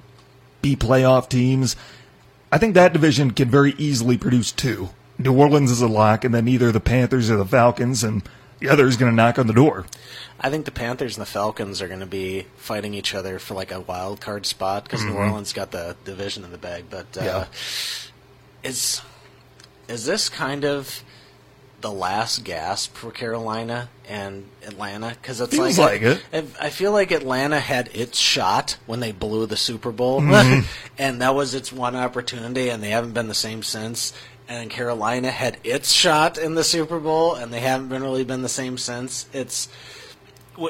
be 0.61 0.75
playoff 0.75 1.29
teams. 1.29 1.75
I 2.51 2.57
think 2.57 2.73
that 2.73 2.93
division 2.93 3.31
can 3.31 3.49
very 3.49 3.73
easily 3.77 4.17
produce 4.17 4.51
two. 4.51 4.89
New 5.17 5.35
Orleans 5.35 5.71
is 5.71 5.81
a 5.81 5.87
lock, 5.87 6.23
and 6.23 6.33
then 6.33 6.47
either 6.47 6.71
the 6.71 6.79
Panthers 6.79 7.29
or 7.29 7.37
the 7.37 7.45
Falcons, 7.45 8.03
and 8.03 8.23
the 8.59 8.69
other 8.69 8.87
is 8.87 8.97
going 8.97 9.11
to 9.11 9.15
knock 9.15 9.39
on 9.39 9.47
the 9.47 9.53
door. 9.53 9.85
I 10.39 10.49
think 10.49 10.65
the 10.65 10.71
Panthers 10.71 11.17
and 11.17 11.21
the 11.25 11.29
Falcons 11.29 11.81
are 11.81 11.87
going 11.87 11.99
to 11.99 12.05
be 12.05 12.45
fighting 12.57 12.93
each 12.93 13.13
other 13.13 13.39
for 13.39 13.53
like 13.55 13.71
a 13.71 13.79
wild 13.81 14.21
card 14.21 14.45
spot 14.45 14.83
because 14.85 15.03
New 15.03 15.13
Orleans 15.13 15.51
got 15.53 15.71
the 15.71 15.95
division 16.05 16.43
in 16.45 16.51
the 16.51 16.57
bag. 16.57 16.85
But 16.89 17.05
uh, 17.17 17.21
Mm-hmm. 17.21 17.25
Yeah. 17.25 18.69
is 18.69 19.01
is 19.87 20.05
this 20.05 20.29
kind 20.29 20.65
of 20.65 21.03
the 21.81 21.91
last 21.91 22.43
gasp 22.43 22.93
for 22.95 23.09
Carolina 23.11 23.89
and 24.07 24.45
Atlanta? 24.65 25.09
Because 25.21 25.39
it's 25.41 25.53
Feels 25.55 25.79
like, 25.79 26.01
like 26.01 26.19
it. 26.33 26.55
I, 26.61 26.67
I 26.67 26.69
feel 26.69 26.91
like 26.91 27.11
Atlanta 27.11 27.59
had 27.59 27.89
its 27.93 28.17
shot 28.19 28.77
when 28.85 28.99
they 28.99 29.11
blew 29.13 29.45
the 29.45 29.55
Super 29.57 29.91
Bowl, 29.91 30.21
Mm-hmm. 30.21 30.65
and 30.97 31.21
that 31.21 31.33
was 31.35 31.53
its 31.53 31.71
one 31.71 31.95
opportunity, 31.95 32.69
and 32.69 32.83
they 32.83 32.89
haven't 32.89 33.13
been 33.13 33.27
the 33.29 33.33
same 33.33 33.63
since. 33.63 34.13
And 34.49 34.69
Carolina 34.69 35.29
had 35.29 35.57
its 35.63 35.91
shot 35.91 36.37
in 36.37 36.55
the 36.55 36.63
Super 36.63 36.99
Bowl, 36.99 37.35
and 37.35 37.53
they 37.53 37.59
haven't 37.59 37.89
been 37.89 38.01
really 38.01 38.23
been 38.23 38.41
the 38.41 38.49
same 38.49 38.77
since. 38.77 39.27
It's 39.31 39.69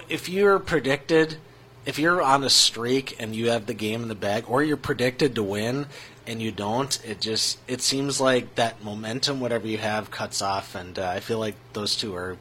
if 0.09 0.27
you're 0.27 0.59
predicted, 0.59 1.38
if 1.86 1.98
you're 1.98 2.21
on 2.21 2.43
a 2.43 2.50
streak 2.50 3.15
and 3.19 3.33
you 3.33 3.50
have 3.50 3.65
the 3.65 3.74
game 3.74 4.03
in 4.03 4.09
the 4.09 4.15
bag, 4.15 4.43
or 4.48 4.62
you're 4.62 4.77
predicted 4.77 5.33
to 5.36 5.43
win 5.43 5.86
and 6.27 6.41
you 6.41 6.51
don't, 6.51 7.00
it 7.05 7.21
just 7.21 7.57
it 7.67 7.81
seems 7.81 8.19
like 8.19 8.55
that 8.55 8.83
momentum, 8.83 9.39
whatever 9.39 9.65
you 9.65 9.77
have, 9.77 10.12
cuts 10.12 10.41
off, 10.41 10.75
and 10.75 11.00
uh, 11.00 11.07
I 11.07 11.21
feel 11.21 11.39
like 11.39 11.55
those 11.74 11.95
two 11.95 12.13
are 12.15 12.38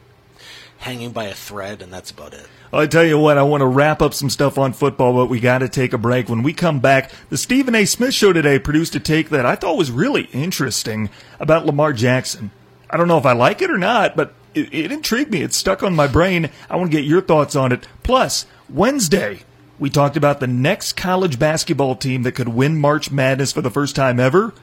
hanging 0.79 1.11
by 1.11 1.25
a 1.25 1.33
thread, 1.33 1.81
and 1.81 1.91
that's 1.91 2.11
about 2.11 2.33
it. 2.33 2.47
I 2.71 2.87
tell 2.87 3.03
you 3.03 3.17
what, 3.17 3.37
I 3.37 3.43
want 3.43 3.61
to 3.61 3.67
wrap 3.67 4.01
up 4.01 4.13
some 4.13 4.29
stuff 4.29 4.57
on 4.57 4.73
football, 4.73 5.13
but 5.13 5.27
we 5.27 5.39
got 5.39 5.59
to 5.59 5.69
take 5.69 5.93
a 5.93 5.97
break. 5.97 6.29
When 6.29 6.43
we 6.43 6.53
come 6.53 6.79
back, 6.79 7.11
the 7.29 7.37
Stephen 7.37 7.75
A. 7.75 7.85
Smith 7.85 8.13
Show 8.13 8.31
today 8.31 8.59
produced 8.59 8.95
a 8.95 8.99
take 8.99 9.29
that 9.29 9.45
I 9.45 9.55
thought 9.55 9.77
was 9.77 9.91
really 9.91 10.23
interesting 10.31 11.09
about 11.39 11.65
Lamar 11.65 11.93
Jackson. 11.93 12.51
I 12.89 12.97
don't 12.97 13.07
know 13.07 13.17
if 13.17 13.25
I 13.25 13.33
like 13.33 13.61
it 13.61 13.71
or 13.71 13.77
not, 13.77 14.15
but 14.15 14.33
it, 14.53 14.73
it 14.73 14.91
intrigued 14.91 15.31
me. 15.31 15.41
It's 15.41 15.57
stuck 15.57 15.83
on 15.83 15.95
my 15.95 16.07
brain. 16.07 16.49
I 16.69 16.75
want 16.75 16.91
to 16.91 16.97
get 16.97 17.05
your 17.05 17.21
thoughts 17.21 17.55
on 17.55 17.71
it. 17.71 17.87
Plus, 18.03 18.45
Wednesday, 18.69 19.41
we 19.77 19.89
talked 19.89 20.17
about 20.17 20.39
the 20.39 20.47
next 20.47 20.93
college 20.93 21.39
basketball 21.39 21.95
team 21.95 22.23
that 22.23 22.33
could 22.33 22.49
win 22.49 22.79
March 22.79 23.11
Madness 23.11 23.51
for 23.51 23.61
the 23.61 23.71
first 23.71 23.95
time 23.95 24.19
ever. 24.19 24.53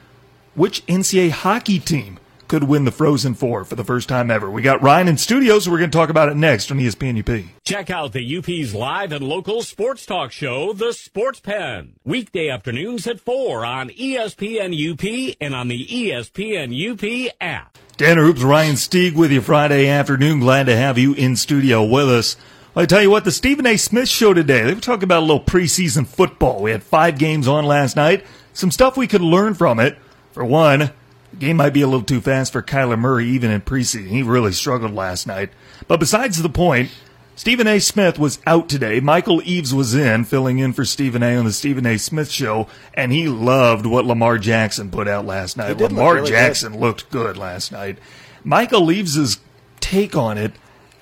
Which 0.55 0.85
NCAA 0.87 1.29
hockey 1.29 1.79
team 1.79 2.19
could 2.47 2.63
win 2.63 2.85
the 2.85 2.91
Frozen 2.91 3.35
Four 3.35 3.65
for 3.65 3.75
the 3.75 3.83
first 3.83 4.07
time 4.09 4.31
ever? 4.31 4.49
We 4.49 4.61
got 4.61 4.81
Ryan 4.81 5.07
in 5.07 5.17
studio, 5.17 5.59
so 5.59 5.71
we're 5.71 5.79
going 5.79 5.91
to 5.91 5.97
talk 5.97 6.09
about 6.09 6.29
it 6.29 6.37
next 6.37 6.71
on 6.71 6.77
ESPN 6.77 7.19
UP. 7.19 7.45
Check 7.63 7.89
out 7.89 8.13
the 8.13 8.37
UP's 8.37 8.73
live 8.73 9.11
and 9.11 9.27
local 9.27 9.63
sports 9.63 10.05
talk 10.05 10.31
show, 10.31 10.73
The 10.73 10.93
Sports 10.93 11.39
Pen. 11.39 11.93
Weekday 12.03 12.49
afternoons 12.49 13.07
at 13.07 13.19
4 13.19 13.65
on 13.65 13.89
ESPN 13.89 14.73
UP 14.73 15.35
and 15.41 15.53
on 15.53 15.67
the 15.67 15.85
ESPN 15.85 16.71
UP 16.71 17.33
app. 17.41 17.77
Tanner 17.97 18.23
Hoops, 18.23 18.43
Ryan 18.43 18.75
Stieg 18.75 19.15
with 19.15 19.31
you 19.31 19.41
Friday 19.41 19.87
afternoon. 19.87 20.39
Glad 20.39 20.67
to 20.67 20.75
have 20.75 20.97
you 20.97 21.13
in 21.13 21.35
studio 21.35 21.83
with 21.83 22.09
us. 22.09 22.37
I 22.75 22.85
tell 22.85 23.01
you 23.01 23.09
what, 23.09 23.23
the 23.23 23.31
Stephen 23.31 23.65
A. 23.65 23.75
Smith 23.75 24.07
show 24.07 24.35
today, 24.35 24.63
they 24.63 24.73
were 24.73 24.79
talking 24.79 25.05
about 25.05 25.23
a 25.23 25.25
little 25.25 25.43
preseason 25.43 26.05
football. 26.05 26.61
We 26.61 26.69
had 26.69 26.83
five 26.83 27.17
games 27.17 27.47
on 27.47 27.65
last 27.65 27.95
night. 27.95 28.23
Some 28.53 28.69
stuff 28.69 28.95
we 28.95 29.07
could 29.07 29.21
learn 29.21 29.55
from 29.55 29.79
it. 29.79 29.97
For 30.31 30.45
one, 30.45 30.91
game 31.37 31.57
might 31.57 31.73
be 31.73 31.81
a 31.81 31.87
little 31.87 32.05
too 32.05 32.21
fast 32.21 32.53
for 32.53 32.61
Kyler 32.61 32.97
Murray 32.97 33.27
even 33.27 33.51
in 33.51 33.61
preseason. 33.61 34.07
He 34.07 34.23
really 34.23 34.51
struggled 34.51 34.93
last 34.93 35.27
night. 35.27 35.49
But 35.87 35.99
besides 35.99 36.41
the 36.41 36.49
point, 36.49 36.91
Stephen 37.35 37.67
A. 37.67 37.79
Smith 37.79 38.17
was 38.17 38.39
out 38.47 38.67
today. 38.67 38.99
Michael 38.99 39.41
Eaves 39.43 39.73
was 39.73 39.93
in, 39.93 40.25
filling 40.25 40.59
in 40.59 40.73
for 40.73 40.85
Stephen 40.85 41.21
A. 41.21 41.35
on 41.35 41.45
the 41.45 41.53
Stephen 41.53 41.85
A. 41.85 41.97
Smith 41.97 42.31
show, 42.31 42.67
and 42.93 43.11
he 43.11 43.27
loved 43.27 43.85
what 43.85 44.05
Lamar 44.05 44.37
Jackson 44.37 44.89
put 44.89 45.07
out 45.07 45.25
last 45.25 45.57
night. 45.57 45.77
did 45.77 45.81
look 45.81 45.91
Lamar 45.91 46.15
really 46.15 46.29
good. 46.29 46.35
Jackson 46.35 46.79
looked 46.79 47.09
good 47.11 47.37
last 47.37 47.71
night. 47.71 47.99
Michael 48.43 48.91
Eaves' 48.91 49.39
take 49.79 50.15
on 50.15 50.37
it, 50.37 50.53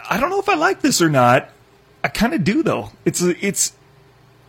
I 0.10 0.20
don't 0.20 0.30
know 0.30 0.40
if 0.40 0.50
I 0.50 0.56
like 0.56 0.82
this 0.82 1.02
or 1.02 1.10
not. 1.10 1.50
I 2.04 2.08
kind 2.08 2.34
of 2.34 2.44
do 2.44 2.64
though. 2.64 2.92
It's 3.04 3.22
it's 3.22 3.74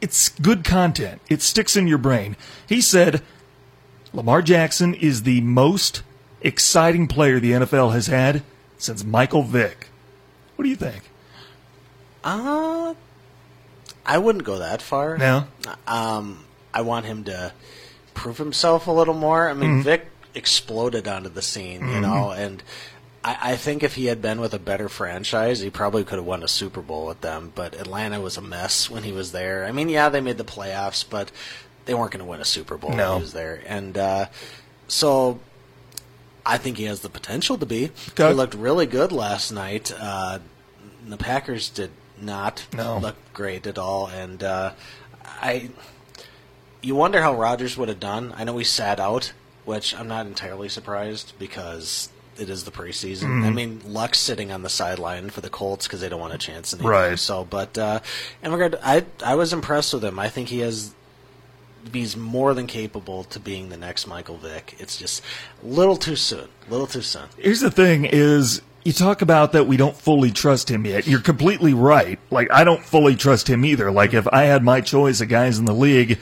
it's 0.01 0.29
good 0.29 0.65
content. 0.65 1.21
It 1.29 1.43
sticks 1.43 1.77
in 1.77 1.87
your 1.87 1.99
brain. 1.99 2.37
He 2.69 2.81
said 2.81 3.23
Lamar 4.17 4.41
Jackson 4.43 4.95
is 4.95 5.23
the 5.25 5.41
most 5.43 6.03
exciting 6.41 7.07
player 7.07 7.39
the 7.39 7.53
NFL 7.53 7.93
has 7.93 8.07
had 8.07 8.43
since 8.79 9.05
Michael 9.05 9.43
Vick. 9.43 9.89
What 10.57 10.63
do 10.65 10.69
you 10.71 10.77
think? 10.77 11.03
Uh, 12.25 12.95
I 14.05 14.19
wouldn't 14.19 14.45
go 14.45 14.59
that 14.59 14.81
far. 14.83 15.19
No. 15.19 15.45
Um, 15.87 16.45
I 16.73 16.81
want 16.81 17.07
him 17.07 17.25
to 17.25 17.53
prove 18.15 18.39
himself 18.39 18.87
a 18.87 18.93
little 18.93 19.15
more. 19.15 19.49
I 19.49 19.53
Mm-hmm. 19.53 19.61
mean, 19.61 19.83
Vick 19.83 20.07
exploded 20.35 21.07
onto 21.07 21.29
the 21.29 21.43
scene, 21.43 21.87
you 21.89 22.01
know, 22.01 22.31
and 22.31 22.63
I, 23.25 23.53
I 23.53 23.57
think 23.57 23.83
if 23.83 23.95
he 23.95 24.07
had 24.07 24.21
been 24.21 24.41
with 24.41 24.53
a 24.55 24.59
better 24.59 24.89
franchise, 24.89 25.61
he 25.61 25.71
probably 25.71 26.05
could 26.05 26.17
have 26.17 26.27
won 26.27 26.43
a 26.43 26.49
Super 26.49 26.81
Bowl 26.83 27.07
with 27.07 27.21
them. 27.21 27.53
But 27.55 27.75
Atlanta 27.75 28.21
was 28.21 28.37
a 28.37 28.43
mess 28.43 28.89
when 28.91 29.03
he 29.03 29.13
was 29.13 29.33
there. 29.33 29.65
I 29.67 29.73
mean, 29.73 29.89
yeah, 29.89 30.09
they 30.09 30.21
made 30.21 30.39
the 30.39 30.45
playoffs, 30.45 31.05
but 31.09 31.31
they 31.87 31.95
weren't 31.95 32.11
going 32.13 32.25
to 32.25 32.29
win 32.31 32.41
a 32.41 32.45
Super 32.45 32.77
Bowl 32.77 32.91
No. 32.93 33.15
he 33.17 33.21
was 33.23 33.33
there. 33.33 33.63
And 33.67 33.97
uh, 33.97 34.27
so 34.89 35.41
I 36.45 36.59
think 36.59 36.77
he 36.77 36.85
has 36.85 37.01
the 37.01 37.09
potential 37.09 37.57
to 37.59 37.67
be. 37.67 37.91
Okay. 38.11 38.29
He 38.29 38.35
looked 38.35 38.55
really 38.55 38.87
good 38.87 39.11
last 39.13 39.51
night. 39.51 39.93
Uh, 39.99 40.39
the 41.09 41.17
Packers 41.17 41.69
did 41.71 41.91
not 42.21 42.67
No. 42.75 42.99
look 42.99 43.17
great 43.33 43.67
at 43.67 43.79
all, 43.79 44.07
and 44.09 44.43
uh, 44.43 44.73
I. 45.25 45.71
You 46.83 46.95
wonder 46.95 47.21
how 47.21 47.35
Rodgers 47.35 47.77
would 47.77 47.89
have 47.89 47.99
done. 47.99 48.33
I 48.37 48.45
know 48.45 48.57
he 48.59 48.65
sat 48.65 49.01
out, 49.01 49.33
which 49.65 49.95
I'm 49.95 50.07
not 50.07 50.27
entirely 50.27 50.69
surprised 50.69 51.33
because 51.39 52.11
it 52.39 52.49
is 52.49 52.63
the 52.65 52.71
preseason. 52.71 53.23
Mm-hmm. 53.25 53.45
I 53.45 53.51
mean, 53.51 53.81
Luck's 53.87 54.21
sitting 54.21 54.53
on 54.53 54.63
the 54.63 54.69
sideline 54.69 55.31
for 55.31 55.41
the 55.41 55.49
Colts 55.51 55.87
because 55.89 56.01
they 56.01 56.09
don't 56.09 56.21
want 56.21 56.35
a 56.35 56.39
chance 56.39 56.73
in. 56.73 56.81
Right. 56.81 57.19
So, 57.19 57.45
but 57.45 57.77
uh, 57.77 58.01
in 58.43 58.53
regard, 58.53 58.77
I 58.83 59.05
I 59.25 59.35
was 59.35 59.53
impressed 59.53 59.95
with 59.95 60.05
him. 60.05 60.19
I 60.19 60.29
think 60.29 60.49
he 60.49 60.61
has 60.61 60.95
he's 61.93 62.17
more 62.17 62.55
than 62.55 62.67
capable 62.67 63.25
to 63.25 63.41
being 63.41 63.69
the 63.69 63.77
next 63.77 64.07
Michael 64.07 64.37
Vick. 64.37 64.77
It's 64.79 64.97
just 64.97 65.23
a 65.63 65.67
little 65.67 65.97
too 65.97 66.17
soon. 66.17 66.49
A 66.67 66.71
little 66.71 66.87
too 66.87 67.03
soon. 67.03 67.25
Here's 67.39 67.61
the 67.61 67.71
thing 67.71 68.05
is 68.05 68.63
you 68.85 68.93
talk 68.93 69.21
about 69.21 69.53
that 69.53 69.67
we 69.67 69.77
don't 69.77 69.97
fully 69.97 70.31
trust 70.31 70.71
him 70.71 70.87
yet. 70.87 71.07
You're 71.07 71.21
completely 71.21 71.75
right. 71.75 72.19
Like 72.31 72.53
I 72.53 72.65
don't 72.65 72.85
fully 72.85 73.17
trust 73.17 73.49
him 73.49 73.65
either. 73.65 73.91
Like 73.91 74.15
if 74.15 74.29
I 74.29 74.45
had 74.45 74.63
my 74.63 74.81
choice 74.81 75.21
of 75.21 75.29
guys 75.29 75.59
in 75.59 75.65
the 75.65 75.75
league, 75.75 76.19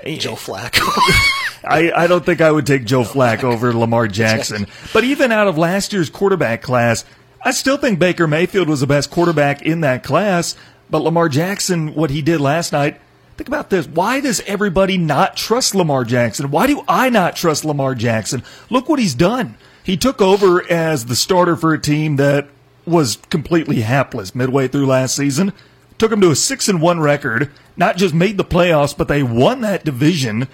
eh, 0.00 0.16
Joe 0.16 0.34
Flacco. 0.34 0.82
I, 1.64 1.92
I 1.94 2.06
don't 2.08 2.26
think 2.26 2.40
I 2.40 2.50
would 2.50 2.66
take 2.66 2.84
Joe 2.84 3.04
Flack 3.04 3.44
over 3.44 3.72
Lamar 3.72 4.08
Jackson. 4.08 4.66
But 4.92 5.04
even 5.04 5.32
out 5.32 5.48
of 5.48 5.56
last 5.56 5.92
year's 5.92 6.10
quarterback 6.10 6.60
class, 6.60 7.04
I 7.40 7.52
still 7.52 7.76
think 7.76 7.98
Baker 7.98 8.26
Mayfield 8.26 8.68
was 8.68 8.80
the 8.80 8.86
best 8.86 9.10
quarterback 9.10 9.62
in 9.62 9.80
that 9.80 10.02
class. 10.02 10.54
But 10.90 10.98
Lamar 10.98 11.28
Jackson, 11.30 11.94
what 11.94 12.10
he 12.10 12.20
did 12.20 12.40
last 12.40 12.72
night, 12.72 13.00
think 13.42 13.48
about 13.48 13.70
this. 13.70 13.88
Why 13.88 14.20
does 14.20 14.40
everybody 14.46 14.96
not 14.96 15.36
trust 15.36 15.74
Lamar 15.74 16.04
Jackson? 16.04 16.52
Why 16.52 16.68
do 16.68 16.84
I 16.86 17.10
not 17.10 17.34
trust 17.34 17.64
Lamar 17.64 17.96
Jackson? 17.96 18.44
Look 18.70 18.88
what 18.88 19.00
he's 19.00 19.16
done. 19.16 19.56
He 19.82 19.96
took 19.96 20.22
over 20.22 20.62
as 20.70 21.06
the 21.06 21.16
starter 21.16 21.56
for 21.56 21.74
a 21.74 21.80
team 21.80 22.16
that 22.16 22.46
was 22.86 23.16
completely 23.30 23.80
hapless 23.80 24.32
midway 24.32 24.68
through 24.68 24.86
last 24.86 25.16
season. 25.16 25.52
Took 25.98 26.10
them 26.10 26.20
to 26.20 26.30
a 26.30 26.36
six 26.36 26.68
and 26.68 26.80
one 26.80 27.00
record. 27.00 27.50
Not 27.76 27.96
just 27.96 28.14
made 28.14 28.36
the 28.36 28.44
playoffs, 28.44 28.96
but 28.96 29.08
they 29.08 29.24
won 29.24 29.62
that 29.62 29.84
division. 29.84 30.46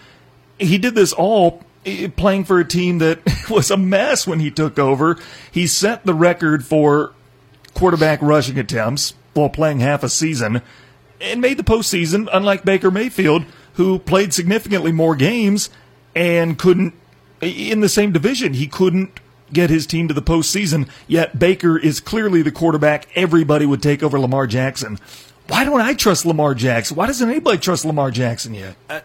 He 0.59 0.79
did 0.79 0.95
this 0.95 1.13
all 1.13 1.63
eh, 1.85 2.09
playing 2.17 2.45
for 2.45 2.59
a 2.59 2.65
team 2.65 3.01
that 3.01 3.21
was 3.51 3.71
a 3.71 3.77
mess 3.77 4.27
when 4.27 4.41
he 4.41 4.51
took 4.51 4.79
over. 4.79 5.19
He 5.53 5.67
set 5.67 6.07
the 6.07 6.15
record 6.15 6.65
for 6.65 7.13
quarterback 7.75 8.23
rushing 8.23 8.59
attempts 8.59 9.13
while 9.35 9.51
playing 9.51 9.81
half 9.81 10.03
a 10.03 10.09
season 10.09 10.63
and 11.21 11.41
made 11.41 11.57
the 11.57 11.65
postseason, 11.65 12.29
unlike 12.33 12.65
Baker 12.65 12.91
Mayfield, 12.91 13.45
who 13.75 13.99
played 13.99 14.33
significantly 14.33 14.93
more 14.93 15.15
games 15.15 15.71
and 16.15 16.59
couldn't, 16.59 16.95
in 17.41 17.81
the 17.81 17.89
same 17.89 18.13
division, 18.13 18.55
he 18.55 18.67
couldn't 18.67 19.21
get 19.53 19.71
his 19.71 19.87
team 19.87 20.09
to 20.09 20.15
the 20.15 20.23
postseason. 20.23 20.89
Yet 21.07 21.39
Baker 21.39 21.79
is 21.79 22.01
clearly 22.01 22.43
the 22.43 22.53
quarterback 22.53 23.09
everybody 23.15 23.67
would 23.67 23.83
take 23.83 24.03
over 24.03 24.19
Lamar 24.19 24.47
Jackson. 24.47 24.99
Why 25.49 25.65
don't 25.65 25.81
I 25.81 25.95
trust 25.95 26.27
Lamar 26.27 26.55
Jackson? 26.55 26.97
Why 26.97 27.07
doesn't 27.07 27.29
anybody 27.29 27.59
trust 27.59 27.85
Lamar 27.85 28.11
Jackson 28.11 28.53
yet? 28.55 28.77
I, 28.91 29.03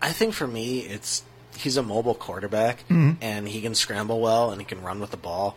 I 0.00 0.12
think 0.12 0.34
for 0.34 0.46
me, 0.46 0.80
it's 0.80 1.22
he's 1.56 1.76
a 1.76 1.82
mobile 1.82 2.14
quarterback, 2.14 2.78
mm-hmm. 2.88 3.12
and 3.20 3.46
he 3.46 3.60
can 3.60 3.74
scramble 3.74 4.20
well, 4.20 4.50
and 4.50 4.60
he 4.60 4.64
can 4.64 4.82
run 4.82 5.00
with 5.00 5.10
the 5.10 5.16
ball. 5.16 5.56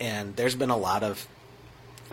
And 0.00 0.34
there's 0.36 0.56
been 0.56 0.70
a 0.70 0.76
lot 0.76 1.02
of 1.02 1.26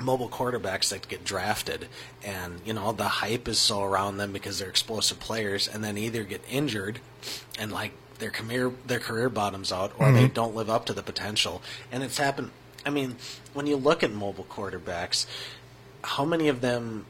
mobile 0.01 0.29
quarterbacks 0.29 0.89
that 0.89 1.07
get 1.07 1.23
drafted, 1.23 1.87
and 2.23 2.61
you 2.65 2.73
know 2.73 2.91
the 2.91 3.03
hype 3.03 3.47
is 3.47 3.59
so 3.59 3.83
around 3.83 4.17
them 4.17 4.31
because 4.31 4.59
they're 4.59 4.69
explosive 4.69 5.19
players, 5.19 5.67
and 5.67 5.83
then 5.83 5.97
either 5.97 6.23
get 6.23 6.41
injured, 6.49 6.99
and 7.59 7.71
like 7.71 7.91
their 8.19 8.31
career 8.31 8.71
their 8.85 8.99
career 8.99 9.29
bottoms 9.29 9.71
out, 9.71 9.93
or 9.99 10.11
they 10.11 10.23
mm-hmm. 10.25 10.33
don't 10.33 10.55
live 10.55 10.69
up 10.69 10.85
to 10.85 10.93
the 10.93 11.03
potential. 11.03 11.61
And 11.91 12.03
it's 12.03 12.17
happened. 12.17 12.51
I 12.85 12.89
mean, 12.89 13.15
when 13.53 13.67
you 13.67 13.75
look 13.75 14.03
at 14.03 14.11
mobile 14.11 14.45
quarterbacks, 14.49 15.25
how 16.03 16.25
many 16.25 16.47
of 16.47 16.61
them? 16.61 17.05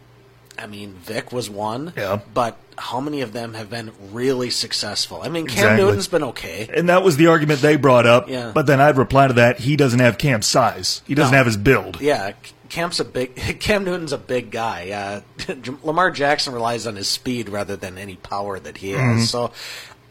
I 0.58 0.68
mean, 0.68 0.94
Vick 0.94 1.32
was 1.32 1.50
one, 1.50 1.94
Yeah. 1.96 2.20
but 2.34 2.58
how 2.78 3.00
many 3.00 3.22
of 3.22 3.34
them 3.34 3.54
have 3.54 3.70
been 3.70 3.92
really 4.12 4.50
successful? 4.50 5.22
I 5.24 5.30
mean, 5.30 5.48
Cam 5.48 5.58
Exactly. 5.58 5.86
Newton's 5.86 6.08
been 6.08 6.24
okay. 6.24 6.70
And 6.74 6.90
that 6.90 7.04
was 7.04 7.18
the 7.18 7.28
argument 7.28 7.62
they 7.62 7.76
brought 7.76 8.06
up. 8.06 8.30
Yeah. 8.30 8.52
But 8.54 8.66
then 8.68 8.80
I'd 8.82 8.98
reply 8.98 9.28
to 9.28 9.34
that, 9.34 9.60
he 9.60 9.76
doesn't 9.76 10.00
have 10.00 10.18
Cam's 10.18 10.48
size. 10.48 11.02
He 11.08 11.16
doesn't 11.16 11.32
No. 11.32 11.38
have 11.38 11.46
his 11.46 11.58
build. 11.58 12.00
Yeah, 12.02 12.34
Cam's 12.70 13.00
a 13.00 13.06
big. 13.06 13.36
Cam 13.60 13.84
Newton's 13.84 14.14
a 14.14 14.18
big 14.18 14.50
guy. 14.52 15.24
Uh, 15.48 15.56
Lamar 15.84 16.10
Jackson 16.12 16.54
relies 16.54 16.88
on 16.88 16.96
his 16.96 17.08
speed 17.08 17.50
rather 17.50 17.76
than 17.76 17.98
any 17.98 18.16
power 18.16 18.60
that 18.60 18.78
he 18.78 18.92
has. 18.92 19.30
So, 19.30 19.52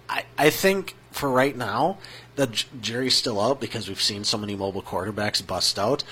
I 0.08 0.24
I 0.38 0.50
think 0.50 0.94
for 1.10 1.28
right 1.30 1.56
now 1.56 1.98
the 2.36 2.46
j- 2.46 2.66
jury's 2.80 3.14
still 3.16 3.40
out 3.40 3.60
because 3.60 3.88
we've 3.88 4.00
seen 4.00 4.24
so 4.24 4.38
many 4.38 4.54
mobile 4.56 4.82
quarterbacks 4.82 5.44
bust 5.46 5.78
out. 5.78 6.04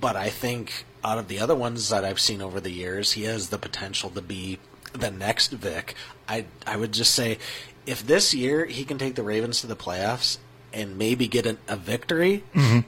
But 0.00 0.14
I 0.16 0.30
think 0.30 0.84
out 1.04 1.18
of 1.18 1.28
the 1.28 1.38
other 1.38 1.54
ones 1.54 1.88
that 1.88 2.04
I've 2.04 2.20
seen 2.20 2.42
over 2.42 2.60
the 2.60 2.70
years, 2.70 3.12
he 3.12 3.24
has 3.24 3.48
the 3.48 3.58
potential 3.58 4.10
to 4.10 4.20
be 4.22 4.58
the 4.92 5.10
next 5.10 5.52
Vick. 5.52 5.94
I 6.28 6.46
I 6.66 6.76
would 6.76 6.92
just 6.92 7.14
say, 7.14 7.38
if 7.86 8.06
this 8.06 8.34
year 8.34 8.66
he 8.66 8.84
can 8.84 8.98
take 8.98 9.14
the 9.14 9.22
Ravens 9.22 9.60
to 9.60 9.66
the 9.66 9.76
playoffs 9.76 10.38
and 10.72 10.98
maybe 10.98 11.28
get 11.28 11.46
an, 11.46 11.58
a 11.68 11.76
victory, 11.76 12.44
mm-hmm. 12.54 12.80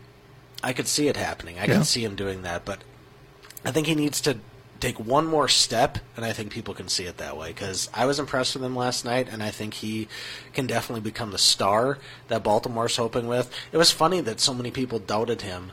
I 0.63 0.73
could 0.73 0.87
see 0.87 1.09
it 1.09 1.17
happening. 1.17 1.59
I 1.59 1.63
Yeah. 1.63 1.75
can 1.75 1.85
see 1.85 2.05
him 2.05 2.17
doing 2.17 2.43
that, 2.43 2.65
but 2.65 2.81
I 3.65 3.71
think 3.71 3.87
he 3.87 3.95
needs 3.95 4.21
to 4.23 4.39
take 4.81 4.99
one 4.99 5.27
more 5.27 5.47
step, 5.49 5.99
and 6.17 6.25
I 6.25 6.33
think 6.33 6.51
people 6.51 6.73
can 6.73 6.89
see 6.89 7.05
it 7.05 7.19
that 7.19 7.37
way. 7.37 7.49
Because 7.49 7.89
I 7.93 8.07
was 8.07 8.19
impressed 8.19 8.55
with 8.55 8.65
him 8.65 8.75
last 8.75 9.05
night, 9.05 9.29
and 9.31 9.43
I 9.43 9.51
think 9.51 9.75
he 9.75 10.09
can 10.55 10.67
definitely 10.67 11.03
become 11.03 11.31
the 11.33 11.39
star 11.39 11.99
that 12.29 12.43
Baltimore's 12.43 12.97
hoping 12.97 13.27
with. 13.27 13.51
It 13.73 13.77
was 13.77 13.91
funny 13.91 14.21
that 14.23 14.41
so 14.41 14.55
many 14.55 14.71
people 14.71 14.99
doubted 14.99 15.43
him 15.43 15.73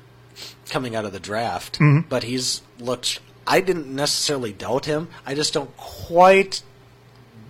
coming 0.69 0.95
out 0.95 1.05
of 1.05 1.13
the 1.13 1.19
draft, 1.19 1.79
mm-hmm. 1.79 2.07
but 2.09 2.23
he's 2.23 2.61
looked. 2.79 3.19
I 3.45 3.61
didn't 3.61 3.87
necessarily 3.93 4.51
doubt 4.53 4.85
him. 4.85 5.07
I 5.25 5.33
just 5.33 5.53
don't 5.53 5.75
quite 5.77 6.61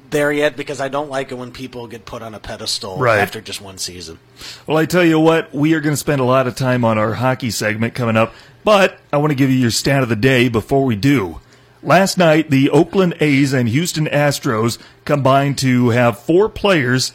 there 0.09 0.31
yet 0.31 0.55
because 0.55 0.79
I 0.79 0.87
don't 0.87 1.09
like 1.09 1.31
it 1.31 1.35
when 1.35 1.51
people 1.51 1.87
get 1.87 2.05
put 2.05 2.21
on 2.21 2.33
a 2.33 2.39
pedestal 2.39 2.97
Right. 2.97 3.19
after 3.19 3.41
just 3.41 3.61
one 3.61 3.77
season. 3.77 4.19
Well, 4.65 4.77
I 4.77 4.85
tell 4.85 5.03
you 5.03 5.19
what, 5.19 5.53
we 5.53 5.73
are 5.73 5.81
going 5.81 5.93
to 5.93 5.97
spend 5.97 6.21
a 6.21 6.25
lot 6.25 6.47
of 6.47 6.55
time 6.55 6.85
on 6.85 6.97
our 6.97 7.15
hockey 7.15 7.51
segment 7.51 7.93
coming 7.93 8.15
up, 8.15 8.33
but 8.63 8.99
I 9.11 9.17
want 9.17 9.31
to 9.31 9.35
give 9.35 9.49
you 9.49 9.57
your 9.57 9.71
stat 9.71 10.03
of 10.03 10.09
the 10.09 10.15
day 10.15 10.49
before 10.49 10.85
we 10.85 10.95
do. 10.95 11.41
Last 11.83 12.17
night, 12.17 12.49
the 12.49 12.69
Oakland 12.69 13.15
A's 13.19 13.53
and 13.53 13.69
Houston 13.69 14.07
Astros 14.07 14.77
combined 15.05 15.57
to 15.59 15.89
have 15.89 16.19
four 16.19 16.49
players 16.49 17.11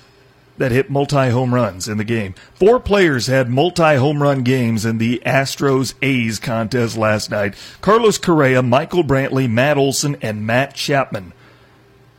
that 0.59 0.73
hit 0.73 0.91
multi 0.91 1.31
home 1.31 1.55
runs 1.55 1.89
in 1.89 1.99
the 1.99 2.05
game. 2.05 2.35
Four 2.55 2.79
players 2.81 3.27
had 3.27 3.49
multi 3.49 3.97
home 3.97 4.23
run 4.23 4.43
games 4.43 4.85
in 4.85 4.99
the 4.99 5.23
Astros 5.25 5.95
A's 6.03 6.39
contest 6.39 6.97
last 6.97 7.31
night 7.31 7.55
Carlos 7.81 8.19
Correa, 8.19 8.63
Michael 8.63 9.05
Brantley, 9.05 9.51
Matt 9.51 9.79
Olson, 9.79 10.17
and 10.21 10.47
Matt 10.47 10.75
Chapman. 10.75 11.33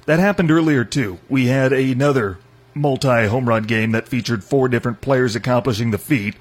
That 0.05 0.19
happened 0.19 0.51
earlier 0.51 0.83
too. 0.83 1.19
We 1.29 1.47
had 1.47 1.71
another 1.71 2.37
multi 2.73 3.27
home 3.27 3.47
run 3.47 3.63
game 3.63 3.91
that 3.91 4.07
featured 4.07 4.43
four 4.43 4.67
different 4.67 5.01
players 5.01 5.35
accomplishing 5.35 5.91
the 5.91 5.97
feat. 5.97 6.35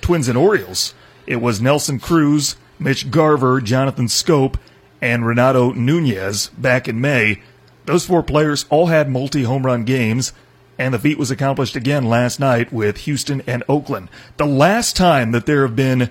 Twins 0.00 0.28
and 0.28 0.38
Orioles. 0.38 0.94
It 1.26 1.36
was 1.36 1.60
Nelson 1.60 1.98
Cruz, 1.98 2.56
Mitch 2.78 3.10
Garver, 3.10 3.60
Jonathan 3.60 4.06
Schoop, 4.06 4.56
and 5.00 5.26
Renato 5.26 5.72
Nunez 5.72 6.48
back 6.58 6.88
in 6.88 7.00
May. 7.00 7.42
Those 7.86 8.06
four 8.06 8.22
players 8.22 8.66
all 8.70 8.86
had 8.86 9.10
multi 9.10 9.42
home 9.44 9.66
run 9.66 9.84
games, 9.84 10.32
and 10.80 10.94
the 10.94 10.98
feat 10.98 11.18
was 11.18 11.30
accomplished 11.30 11.76
again 11.76 12.06
last 12.06 12.40
night 12.40 12.72
with 12.72 12.96
Houston 12.98 13.42
and 13.46 13.62
Oakland. 13.68 14.08
The 14.38 14.46
last 14.46 14.96
time 14.96 15.30
that 15.32 15.44
there 15.44 15.60
have 15.60 15.76
been 15.76 16.08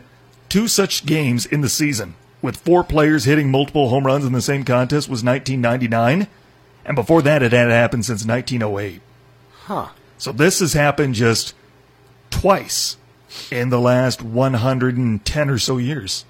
two 0.47 0.67
such 0.67 1.07
games 1.07 1.47
in 1.47 1.61
the 1.61 1.69
season 1.69 2.13
with 2.39 2.55
four 2.55 2.83
players 2.83 3.25
hitting 3.25 3.49
multiple 3.49 3.89
home 3.89 4.05
runs 4.05 4.25
in 4.25 4.31
the 4.31 4.43
same 4.43 4.63
contest 4.63 5.09
was 5.09 5.23
1999, 5.23 6.27
and 6.85 6.95
before 6.95 7.23
that 7.23 7.41
it 7.41 7.51
had 7.51 7.71
happened 7.71 8.05
since 8.05 8.23
1908. 8.23 9.01
Huh. 9.63 9.87
So 10.19 10.31
this 10.31 10.59
has 10.59 10.73
happened 10.73 11.15
just 11.15 11.55
twice 12.29 12.97
in 13.49 13.69
the 13.69 13.79
last 13.79 14.21
110 14.21 15.49
or 15.49 15.57
so 15.57 15.77
years. 15.77 16.25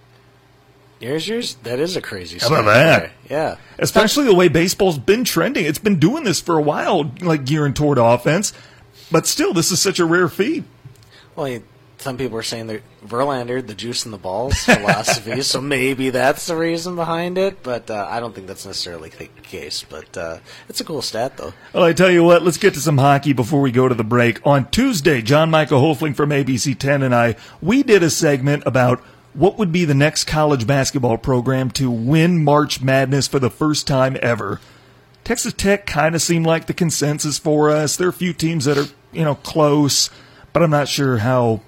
Here's 1.00 1.28
yours. 1.28 1.56
That 1.64 1.80
is 1.80 1.96
a 1.96 2.02
crazy. 2.02 2.40
How 2.40 2.48
about 2.48 2.66
that? 2.66 3.12
Yeah. 3.30 3.56
Especially 3.78 4.26
the 4.26 4.36
way 4.36 4.50
baseball's 4.50 4.98
been 4.98 5.24
trending. 5.24 5.66
It's 5.66 5.80
been 5.80 5.98
doing 6.00 6.26
this 6.26 6.42
for 6.42 6.58
a 6.58 6.62
while, 6.62 7.12
like 7.22 7.46
gearing 7.46 7.74
toward 7.74 7.98
offense. 7.98 8.52
But 9.12 9.26
still, 9.26 9.54
this 9.54 9.72
is 9.72 9.82
such 9.82 10.00
a 10.00 10.06
rare 10.06 10.28
feat. 10.28 10.66
Well, 11.36 11.62
some 12.00 12.18
people 12.18 12.38
are 12.38 12.44
saying 12.44 12.68
that 12.68 12.82
Verlander, 13.06 13.66
the 13.66 13.74
juice 13.74 14.06
and 14.06 14.14
the 14.14 14.18
balls 14.18 14.56
philosophy, 14.64 15.42
so 15.42 15.62
maybe 15.62 16.10
that's 16.10 16.48
the 16.48 16.56
reason 16.56 16.96
behind 16.96 17.38
it. 17.38 17.64
But 17.64 17.90
uh, 17.90 18.08
I 18.10 18.20
don't 18.20 18.36
think 18.36 18.48
that's 18.48 18.66
necessarily 18.66 19.10
the 19.10 19.28
case. 19.44 19.86
But 19.88 20.18
uh, 20.18 20.40
it's 20.68 20.82
a 20.82 20.84
cool 20.84 21.02
stat, 21.02 21.38
though. 21.38 21.54
Well, 21.74 21.84
I 21.84 21.94
tell 21.94 22.12
you 22.12 22.24
what, 22.24 22.44
let's 22.44 22.58
get 22.58 22.74
to 22.74 22.82
some 22.82 22.98
hockey 22.98 23.32
before 23.32 23.62
we 23.62 23.72
go 23.72 23.88
to 23.88 23.96
the 23.96 24.04
break. 24.04 24.46
On 24.46 24.70
Tuesday, 24.70 25.22
John 25.22 25.50
Michael 25.50 25.82
Hofling 25.82 26.16
from 26.16 26.32
ABC 26.32 26.78
10 26.78 27.04
and 27.04 27.16
I, 27.16 27.36
we 27.62 27.84
did 27.84 28.04
a 28.04 28.10
segment 28.10 28.64
about 28.66 29.02
what 29.34 29.58
would 29.58 29.72
be 29.72 29.86
the 29.86 29.94
next 29.94 30.26
college 30.26 30.66
basketball 30.66 31.18
program 31.18 31.72
to 31.72 31.90
win 31.92 32.44
March 32.44 32.82
Madness 32.82 33.28
for 33.28 33.40
the 33.40 33.50
first 33.50 33.88
time 33.88 34.18
ever. 34.22 34.60
Texas 35.24 35.54
Tech 35.54 35.86
kind 35.86 36.16
of 36.16 36.22
seemed 36.22 36.46
like 36.46 36.66
the 36.66 36.74
consensus 36.74 37.38
for 37.38 37.70
us. 37.70 37.96
There 37.96 38.08
are 38.08 38.10
a 38.10 38.14
few 38.14 38.34
teams 38.34 38.66
that 38.66 38.78
are, 38.78 38.88
you 39.12 39.24
know, 39.24 39.36
close, 39.36 40.10
but 40.54 40.64
I'm 40.64 40.72
not 40.72 40.88
sure 40.88 41.20
how 41.20 41.62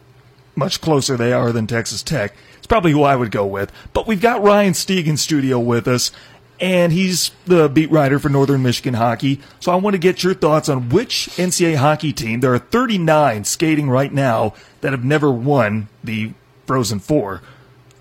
much 0.56 0.82
closer 0.82 1.16
they 1.16 1.32
are 1.32 1.52
than 1.52 1.68
Texas 1.68 2.02
Tech. 2.02 2.34
It's 2.58 2.68
probably 2.68 2.92
who 2.92 3.04
I 3.04 3.16
would 3.16 3.32
go 3.32 3.46
with. 3.46 3.72
But 3.94 4.08
we've 4.08 4.22
got 4.22 4.42
Ryan 4.42 4.74
Stieg 4.74 5.06
in 5.06 5.18
studio 5.18 5.60
with 5.60 5.88
us, 5.88 6.12
and 6.60 6.92
he's 6.92 7.32
the 7.46 7.70
beat 7.70 7.92
writer 7.92 8.20
for 8.20 8.30
Northern 8.30 8.64
Michigan 8.64 8.96
hockey. 8.96 9.40
So 9.60 9.72
I 9.72 9.76
want 9.76 9.94
to 9.94 10.00
get 10.00 10.24
your 10.24 10.34
thoughts 10.34 10.68
on 10.68 10.90
which 10.90 11.28
NCAA 11.38 11.76
hockey 11.76 12.14
team. 12.14 12.40
There 12.40 12.54
are 12.54 12.60
39 12.60 13.44
skating 13.44 13.90
right 13.90 14.12
now 14.12 14.54
that 14.82 14.92
have 14.92 15.06
never 15.06 15.32
won 15.32 15.88
the 16.04 16.34
Frozen 16.66 17.00
Four. 17.00 17.42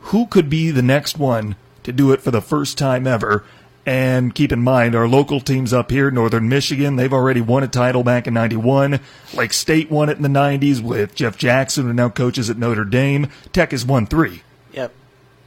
Who 0.05 0.27
could 0.27 0.49
be 0.49 0.70
the 0.70 0.83
next 0.83 1.18
one 1.18 1.57
to 1.83 1.92
do 1.92 2.12
it 2.12 2.23
for 2.23 2.31
the 2.31 2.40
first 2.40 2.79
time 2.79 3.07
ever? 3.07 3.44
And 3.87 4.35
keep 4.35 4.53
in 4.53 4.61
mind, 4.61 4.94
our 4.94 5.09
local 5.09 5.40
teams 5.40 5.73
up 5.73 5.90
here, 5.90 6.11
Northern 6.11 6.49
Michigan, 6.49 6.96
they've 6.96 7.12
already 7.12 7.40
won 7.40 7.62
a 7.62 7.68
title 7.68 8.05
back 8.05 8.27
in 8.27 8.35
91. 8.35 9.01
Lake 9.35 9.53
State 9.53 9.90
won 9.90 10.11
it 10.11 10.18
in 10.18 10.23
the 10.23 10.29
90s 10.29 10.83
with 10.83 11.14
Jeff 11.14 11.37
Jackson, 11.38 11.87
who 11.87 11.92
now 11.92 12.11
coaches 12.11 12.51
at 12.51 12.59
Notre 12.59 12.85
Dame. 12.85 13.29
Tech 13.53 13.70
has 13.70 13.85
won 13.85 14.07
three. 14.07 14.42
Yep. 14.73 14.92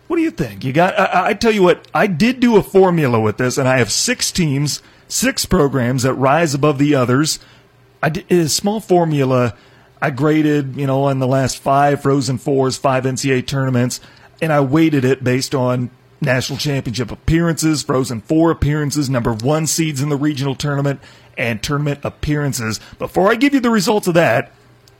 What 0.07 0.17
do 0.17 0.23
you 0.23 0.31
think? 0.31 0.63
You 0.63 0.73
got, 0.73 0.99
I, 0.99 1.29
I 1.29 1.33
tell 1.35 1.51
you 1.51 1.61
what, 1.63 1.87
I 1.93 2.07
did 2.07 2.39
do 2.39 2.57
a 2.57 2.63
formula 2.63 3.19
with 3.19 3.37
this, 3.37 3.57
and 3.57 3.67
I 3.67 3.77
have 3.77 3.91
six 3.91 4.31
teams, 4.31 4.81
six 5.07 5.45
programs 5.45 6.03
that 6.03 6.15
rise 6.15 6.53
above 6.53 6.79
the 6.79 6.95
others. 6.95 7.39
I 8.01 8.09
did 8.09 8.29
a 8.31 8.49
small 8.49 8.79
formula. 8.79 9.55
I 10.03 10.09
graded, 10.09 10.75
you 10.75 10.85
know, 10.85 11.05
on 11.05 11.19
the 11.19 11.27
last 11.27 11.59
five 11.59 12.01
Frozen 12.01 12.39
Fours, 12.39 12.75
five 12.75 13.05
NCAA 13.05 13.47
tournaments, 13.47 14.01
and 14.41 14.51
I 14.51 14.59
weighted 14.59 15.05
it 15.05 15.23
based 15.23 15.55
on 15.55 15.91
national 16.19 16.59
championship 16.59 17.09
appearances, 17.09 17.83
Frozen 17.83 18.19
Four 18.19 18.51
appearances, 18.51 19.09
number 19.09 19.33
one 19.33 19.65
seeds 19.65 20.01
in 20.01 20.09
the 20.09 20.17
regional 20.17 20.55
tournament, 20.55 20.99
and 21.37 21.63
tournament 21.63 22.01
appearances. 22.03 22.81
Before 22.99 23.31
I 23.31 23.35
give 23.35 23.53
you 23.53 23.61
the 23.61 23.69
results 23.69 24.05
of 24.09 24.15
that, 24.15 24.51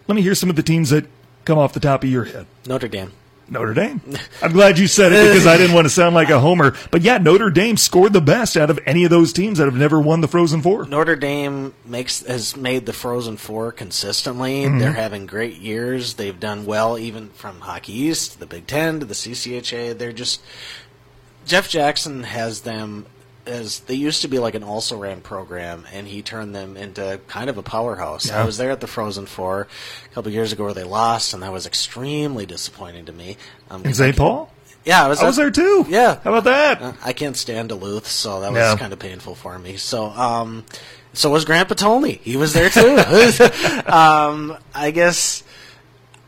let 0.07 0.15
me 0.15 0.21
hear 0.21 0.35
some 0.35 0.49
of 0.49 0.55
the 0.55 0.63
teams 0.63 0.91
that 0.91 1.05
come 1.43 1.57
off 1.57 1.73
the 1.73 1.81
top 1.81 2.05
of 2.05 2.09
your 2.09 2.23
head. 2.23 2.47
Notre 2.65 2.87
Dame. 2.87 3.11
Notre 3.53 3.73
Dame. 3.73 4.01
I'm 4.41 4.51
glad 4.51 4.77
you 4.77 4.87
said 4.87 5.13
it 5.13 5.27
because 5.29 5.47
I 5.47 5.57
didn't 5.57 5.73
want 5.73 5.85
to 5.85 5.89
sound 5.89 6.15
like 6.15 6.29
a 6.29 6.39
homer. 6.39 6.75
But 6.91 7.01
yeah, 7.01 7.17
Notre 7.17 7.49
Dame 7.49 7.77
scored 7.77 8.13
the 8.13 8.21
best 8.21 8.57
out 8.57 8.69
of 8.69 8.79
any 8.85 9.03
of 9.03 9.09
those 9.09 9.31
teams 9.31 9.59
that 9.59 9.65
have 9.65 9.75
never 9.75 9.99
won 9.99 10.21
the 10.21 10.27
Frozen 10.27 10.61
Four. 10.61 10.85
Notre 10.85 11.15
Dame 11.15 11.73
makes 11.85 12.25
has 12.25 12.55
made 12.57 12.85
the 12.85 12.93
Frozen 12.93 13.37
Four 13.37 13.71
consistently. 13.71 14.63
Mm-hmm. 14.63 14.79
They're 14.79 14.91
having 14.91 15.25
great 15.25 15.57
years. 15.57 16.15
They've 16.15 16.39
done 16.39 16.65
well 16.65 16.97
even 16.97 17.29
from 17.29 17.61
Hockey 17.61 17.93
East, 17.93 18.33
to 18.33 18.39
the 18.39 18.45
Big 18.45 18.67
Ten, 18.67 18.99
to 18.99 19.05
the 19.05 19.13
CCHA. 19.13 19.97
They're 19.97 20.11
just 20.11 20.41
Jeff 21.45 21.69
Jackson 21.69 22.23
has 22.23 22.61
them 22.61 23.05
as 23.45 23.81
they 23.81 23.95
used 23.95 24.21
to 24.21 24.27
be 24.27 24.39
like 24.39 24.55
an 24.55 24.63
also 24.63 24.97
ran 24.97 25.21
program, 25.21 25.85
and 25.93 26.07
he 26.07 26.21
turned 26.21 26.55
them 26.55 26.77
into 26.77 27.19
kind 27.27 27.49
of 27.49 27.57
a 27.57 27.63
powerhouse. 27.63 28.27
Yeah. 28.29 28.41
I 28.41 28.45
was 28.45 28.57
there 28.57 28.71
at 28.71 28.79
the 28.79 28.87
Frozen 28.87 29.25
Four 29.25 29.67
a 30.09 30.13
couple 30.13 30.31
years 30.31 30.51
ago 30.53 30.63
where 30.65 30.73
they 30.73 30.83
lost, 30.85 31.33
and 31.33 31.43
that 31.43 31.51
was 31.51 31.65
extremely 31.65 32.45
disappointing 32.45 33.05
to 33.05 33.11
me. 33.13 33.37
Um, 33.69 33.83
In 33.85 33.93
St. 33.93 34.15
Paul? 34.15 34.49
yeah, 34.85 35.05
I 35.05 35.07
was. 35.07 35.19
I 35.21 35.25
was 35.25 35.35
there 35.35 35.51
too. 35.51 35.85
Yeah. 35.89 36.19
How 36.23 36.33
about 36.33 36.43
that? 36.45 36.81
uh, 36.81 36.93
I 37.03 37.13
can't 37.13 37.35
stand 37.37 37.69
Duluth, 37.69 38.07
so 38.07 38.39
that 38.41 38.51
was 38.51 38.57
Yeah. 38.59 38.77
kind 38.77 38.93
of 38.93 38.99
painful 38.99 39.35
for 39.35 39.57
me. 39.59 39.77
So, 39.77 40.05
um, 40.05 40.65
so 41.13 41.29
was 41.29 41.45
Grandpa 41.45 41.75
Tony. 41.75 42.19
He 42.23 42.37
was 42.37 42.53
there 42.53 42.69
too. 42.69 42.95
um, 43.91 44.57
I 44.73 44.91
guess 44.91 45.43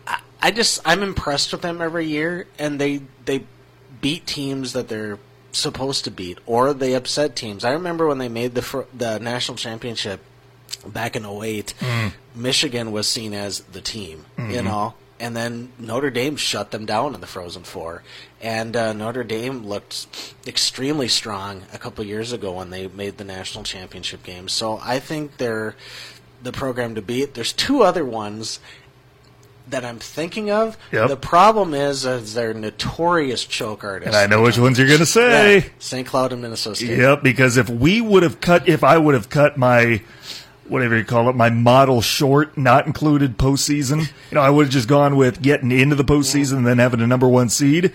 I, 0.05 0.19
I 0.41 0.51
just 0.51 0.79
I'm 0.85 1.01
impressed 1.01 1.51
with 1.51 1.61
them 1.61 1.81
every 1.81 2.07
year, 2.07 2.47
and 2.59 2.79
they 2.79 3.01
they 3.25 3.43
beat 4.01 4.25
teams 4.27 4.73
that 4.73 4.87
they're 4.89 5.17
supposed 5.55 6.03
to 6.05 6.11
beat, 6.11 6.37
or 6.45 6.73
they 6.73 6.93
upset 6.93 7.35
teams. 7.35 7.63
I 7.63 7.71
remember 7.71 8.07
when 8.07 8.17
they 8.17 8.29
made 8.29 8.55
the 8.55 8.61
fr- 8.61 8.81
the 8.93 9.19
national 9.19 9.57
championship 9.57 10.19
back 10.85 11.15
in 11.15 11.25
08, 11.25 11.73
Michigan 12.35 12.91
was 12.91 13.07
seen 13.07 13.33
as 13.33 13.61
the 13.61 13.81
team, 13.81 14.25
you 14.37 14.61
know. 14.61 14.93
And 15.17 15.35
then 15.35 15.71
Notre 15.79 16.09
Dame 16.11 16.35
shut 16.35 16.71
them 16.71 16.85
down 16.85 17.15
in 17.15 17.21
the 17.21 17.27
Frozen 17.27 17.63
Four, 17.63 18.03
and 18.41 18.75
uh, 18.75 18.91
Notre 18.91 19.23
Dame 19.23 19.65
looked 19.65 20.07
extremely 20.45 21.07
strong 21.07 21.63
a 21.73 21.77
couple 21.77 22.03
years 22.03 22.33
ago 22.33 22.51
when 22.51 22.69
they 22.69 22.87
made 22.87 23.17
the 23.17 23.23
national 23.23 23.63
championship 23.63 24.23
game. 24.23 24.49
So 24.49 24.77
I 24.83 24.99
think 24.99 25.37
they're 25.37 25.75
the 26.43 26.51
program 26.51 26.95
to 26.95 27.01
beat. 27.01 27.33
There's 27.33 27.53
two 27.53 27.81
other 27.81 28.03
ones 28.03 28.59
that 29.69 29.83
I'm 29.83 29.99
thinking 29.99 30.51
of. 30.51 30.77
Yep. 30.91 31.09
The 31.09 31.17
problem 31.17 31.73
is, 31.73 32.05
is 32.05 32.33
they're 32.33 32.53
notorious 32.53 33.45
choke 33.45 33.83
artists. 33.83 34.15
And 34.15 34.15
I 34.15 34.27
know 34.27 34.43
which 34.43 34.57
ones 34.57 34.77
you're 34.77 34.87
going 34.87 34.99
to 34.99 35.05
say. 35.05 35.57
Yeah, 35.57 35.63
St. 35.79 36.07
Cloud 36.07 36.33
and 36.33 36.41
Minnesota 36.41 36.75
State. 36.75 36.97
Yep, 36.97 37.23
because 37.23 37.57
if 37.57 37.69
we 37.69 38.01
would 38.01 38.23
have 38.23 38.41
cut, 38.41 38.67
if 38.67 38.83
I 38.83 38.97
would 38.97 39.15
have 39.15 39.29
cut 39.29 39.57
my, 39.57 40.01
whatever 40.67 40.97
you 40.97 41.03
call 41.03 41.29
it, 41.29 41.35
my 41.35 41.49
model 41.49 42.01
short, 42.01 42.57
not 42.57 42.85
included 42.85 43.37
postseason, 43.37 44.01
you 44.01 44.35
know, 44.35 44.41
I 44.41 44.49
would 44.49 44.67
have 44.67 44.73
just 44.73 44.87
gone 44.87 45.15
with 45.15 45.41
getting 45.41 45.71
into 45.71 45.95
the 45.95 46.05
postseason 46.05 46.57
and 46.57 46.67
then 46.67 46.77
having 46.77 47.01
a 47.01 47.07
number 47.07 47.27
one 47.27 47.49
seed. 47.49 47.93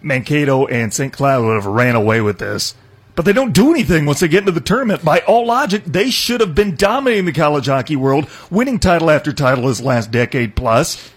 Mankato 0.00 0.66
and 0.66 0.92
St. 0.92 1.12
Cloud 1.12 1.44
would 1.44 1.54
have 1.54 1.66
ran 1.66 1.94
away 1.94 2.20
with 2.20 2.38
this. 2.38 2.74
But 3.14 3.24
they 3.26 3.32
don't 3.32 3.52
do 3.52 3.70
anything 3.70 4.06
once 4.06 4.20
they 4.20 4.28
get 4.28 4.40
into 4.40 4.52
the 4.52 4.60
tournament. 4.60 5.04
By 5.04 5.20
all 5.20 5.46
logic, 5.46 5.84
they 5.84 6.10
should 6.10 6.40
have 6.40 6.54
been 6.54 6.76
dominating 6.76 7.26
the 7.26 7.32
college 7.32 7.66
hockey 7.66 7.94
world, 7.96 8.26
winning 8.50 8.78
title 8.78 9.10
after 9.10 9.32
title 9.32 9.66
this 9.68 9.80
last 9.82 10.10
decade 10.10 10.56
plus. 10.56 11.10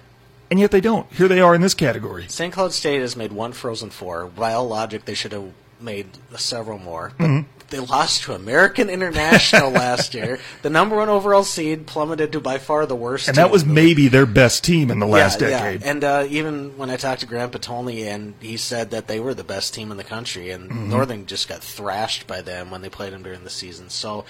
and 0.51 0.59
yet 0.59 0.71
they 0.71 0.81
don't. 0.81 1.11
Here 1.13 1.27
they 1.27 1.39
are 1.41 1.55
in 1.55 1.61
this 1.61 1.73
category. 1.73 2.25
St. 2.27 2.53
Cloud 2.53 2.73
State 2.73 3.01
has 3.01 3.15
made 3.15 3.31
one 3.31 3.53
Frozen 3.53 3.89
Four. 3.91 4.25
By 4.27 4.53
all 4.53 4.67
logic, 4.67 5.05
they 5.05 5.13
should 5.13 5.31
have 5.31 5.51
made 5.79 6.07
several 6.37 6.77
more. 6.79 7.13
Mm-hmm. 7.17 7.49
They 7.69 7.79
lost 7.79 8.23
to 8.23 8.33
American 8.33 8.89
International 8.89 9.69
last 9.71 10.13
year. 10.13 10.39
The 10.61 10.69
number 10.69 10.95
one 10.95 11.09
overall 11.09 11.43
seed 11.43 11.87
plummeted 11.87 12.31
to 12.33 12.39
by 12.39 12.59
far 12.59 12.85
the 12.85 12.95
worst. 12.95 13.27
And 13.27 13.37
that 13.37 13.49
was 13.49 13.65
maybe 13.65 14.07
their 14.07 14.27
best 14.27 14.63
team 14.63 14.91
in 14.91 14.99
the 14.99 15.07
last 15.07 15.41
yeah, 15.41 15.49
decade. 15.49 15.81
Yeah. 15.81 15.89
And 15.89 16.03
uh, 16.03 16.27
even 16.29 16.77
when 16.77 16.89
I 16.89 16.97
talked 16.97 17.21
to 17.21 17.25
Grandpa 17.25 17.57
Tony, 17.57 18.07
and 18.07 18.35
he 18.39 18.57
said 18.57 18.91
that 18.91 19.07
they 19.07 19.19
were 19.19 19.33
the 19.33 19.43
best 19.43 19.73
team 19.73 19.89
in 19.89 19.97
the 19.97 20.03
country, 20.03 20.51
and 20.51 20.65
Mm-hmm. 20.75 20.89
Northern 20.89 21.25
just 21.25 21.47
got 21.47 21.61
thrashed 21.61 22.27
by 22.27 22.41
them 22.41 22.69
when 22.69 22.81
they 22.81 22.89
played 22.89 23.13
them 23.13 23.23
during 23.23 23.43
the 23.43 23.49
season. 23.49 23.89
So 23.89 24.25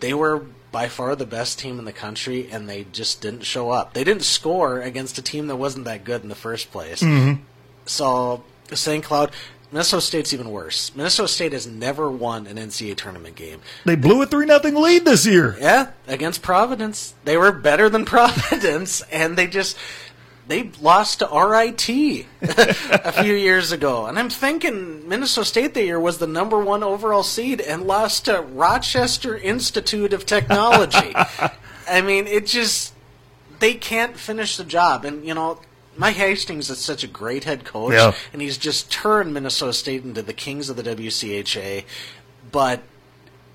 they 0.00 0.14
were 0.14 0.44
by 0.70 0.88
far 0.88 1.16
the 1.16 1.26
best 1.26 1.58
team 1.58 1.78
in 1.78 1.84
the 1.84 1.92
country, 1.92 2.48
and 2.50 2.68
they 2.68 2.86
just 2.92 3.20
didn't 3.20 3.42
show 3.42 3.70
up. 3.70 3.94
They 3.94 4.04
didn't 4.04 4.22
score 4.22 4.80
against 4.80 5.18
a 5.18 5.22
team 5.22 5.48
that 5.48 5.56
wasn't 5.56 5.84
that 5.86 6.04
good 6.04 6.22
in 6.22 6.28
the 6.28 6.34
first 6.34 6.70
place. 6.70 7.02
Mm-hmm. 7.02 7.42
So 7.86 8.44
St. 8.72 9.04
Cloud. 9.04 9.32
Minnesota 9.72 10.02
State's 10.02 10.34
even 10.34 10.50
worse. 10.50 10.94
Minnesota 10.94 11.28
State 11.28 11.52
has 11.52 11.66
never 11.66 12.10
won 12.10 12.46
an 12.46 12.58
NCAA 12.58 12.94
tournament 12.94 13.36
game. 13.36 13.60
They 13.86 13.96
blew 13.96 14.20
a 14.20 14.26
3 14.26 14.44
nothing 14.44 14.74
lead 14.74 15.06
this 15.06 15.24
year. 15.24 15.56
Yeah, 15.58 15.90
against 16.06 16.42
Providence. 16.42 17.14
They 17.24 17.38
were 17.38 17.52
better 17.52 17.88
than 17.88 18.04
Providence, 18.06 19.00
and 19.10 19.36
they 19.36 19.46
just 19.46 19.78
they 20.46 20.70
lost 20.80 21.20
to 21.20 21.26
RIT 21.26 21.88
a 22.42 23.12
few 23.12 23.34
years 23.34 23.72
ago. 23.72 24.06
And 24.06 24.18
I'm 24.18 24.28
thinking 24.28 25.08
Minnesota 25.08 25.46
State 25.46 25.74
that 25.74 25.84
year 25.84 25.98
was 25.98 26.18
the 26.18 26.26
number 26.26 26.58
one 26.58 26.82
overall 26.82 27.22
seed 27.22 27.60
and 27.60 27.86
lost 27.86 28.26
to 28.26 28.42
Rochester 28.42 29.36
Institute 29.36 30.12
of 30.12 30.26
Technology. 30.26 31.14
I 31.88 32.02
mean, 32.02 32.26
it 32.26 32.46
just 32.46 32.92
they 33.60 33.74
can't 33.74 34.16
finish 34.16 34.56
the 34.56 34.64
job. 34.64 35.04
And 35.06 35.24
you 35.24 35.32
know, 35.32 35.60
Mike 35.96 36.16
Hastings 36.16 36.70
is 36.70 36.78
such 36.78 37.04
a 37.04 37.06
great 37.06 37.44
head 37.44 37.64
coach, 37.64 37.92
Yeah. 37.92 38.14
and 38.32 38.40
he's 38.40 38.56
just 38.58 38.90
turned 38.90 39.34
Minnesota 39.34 39.72
State 39.72 40.04
into 40.04 40.22
the 40.22 40.32
kings 40.32 40.68
of 40.70 40.76
the 40.76 40.82
WCHA. 40.82 41.84
But 42.50 42.80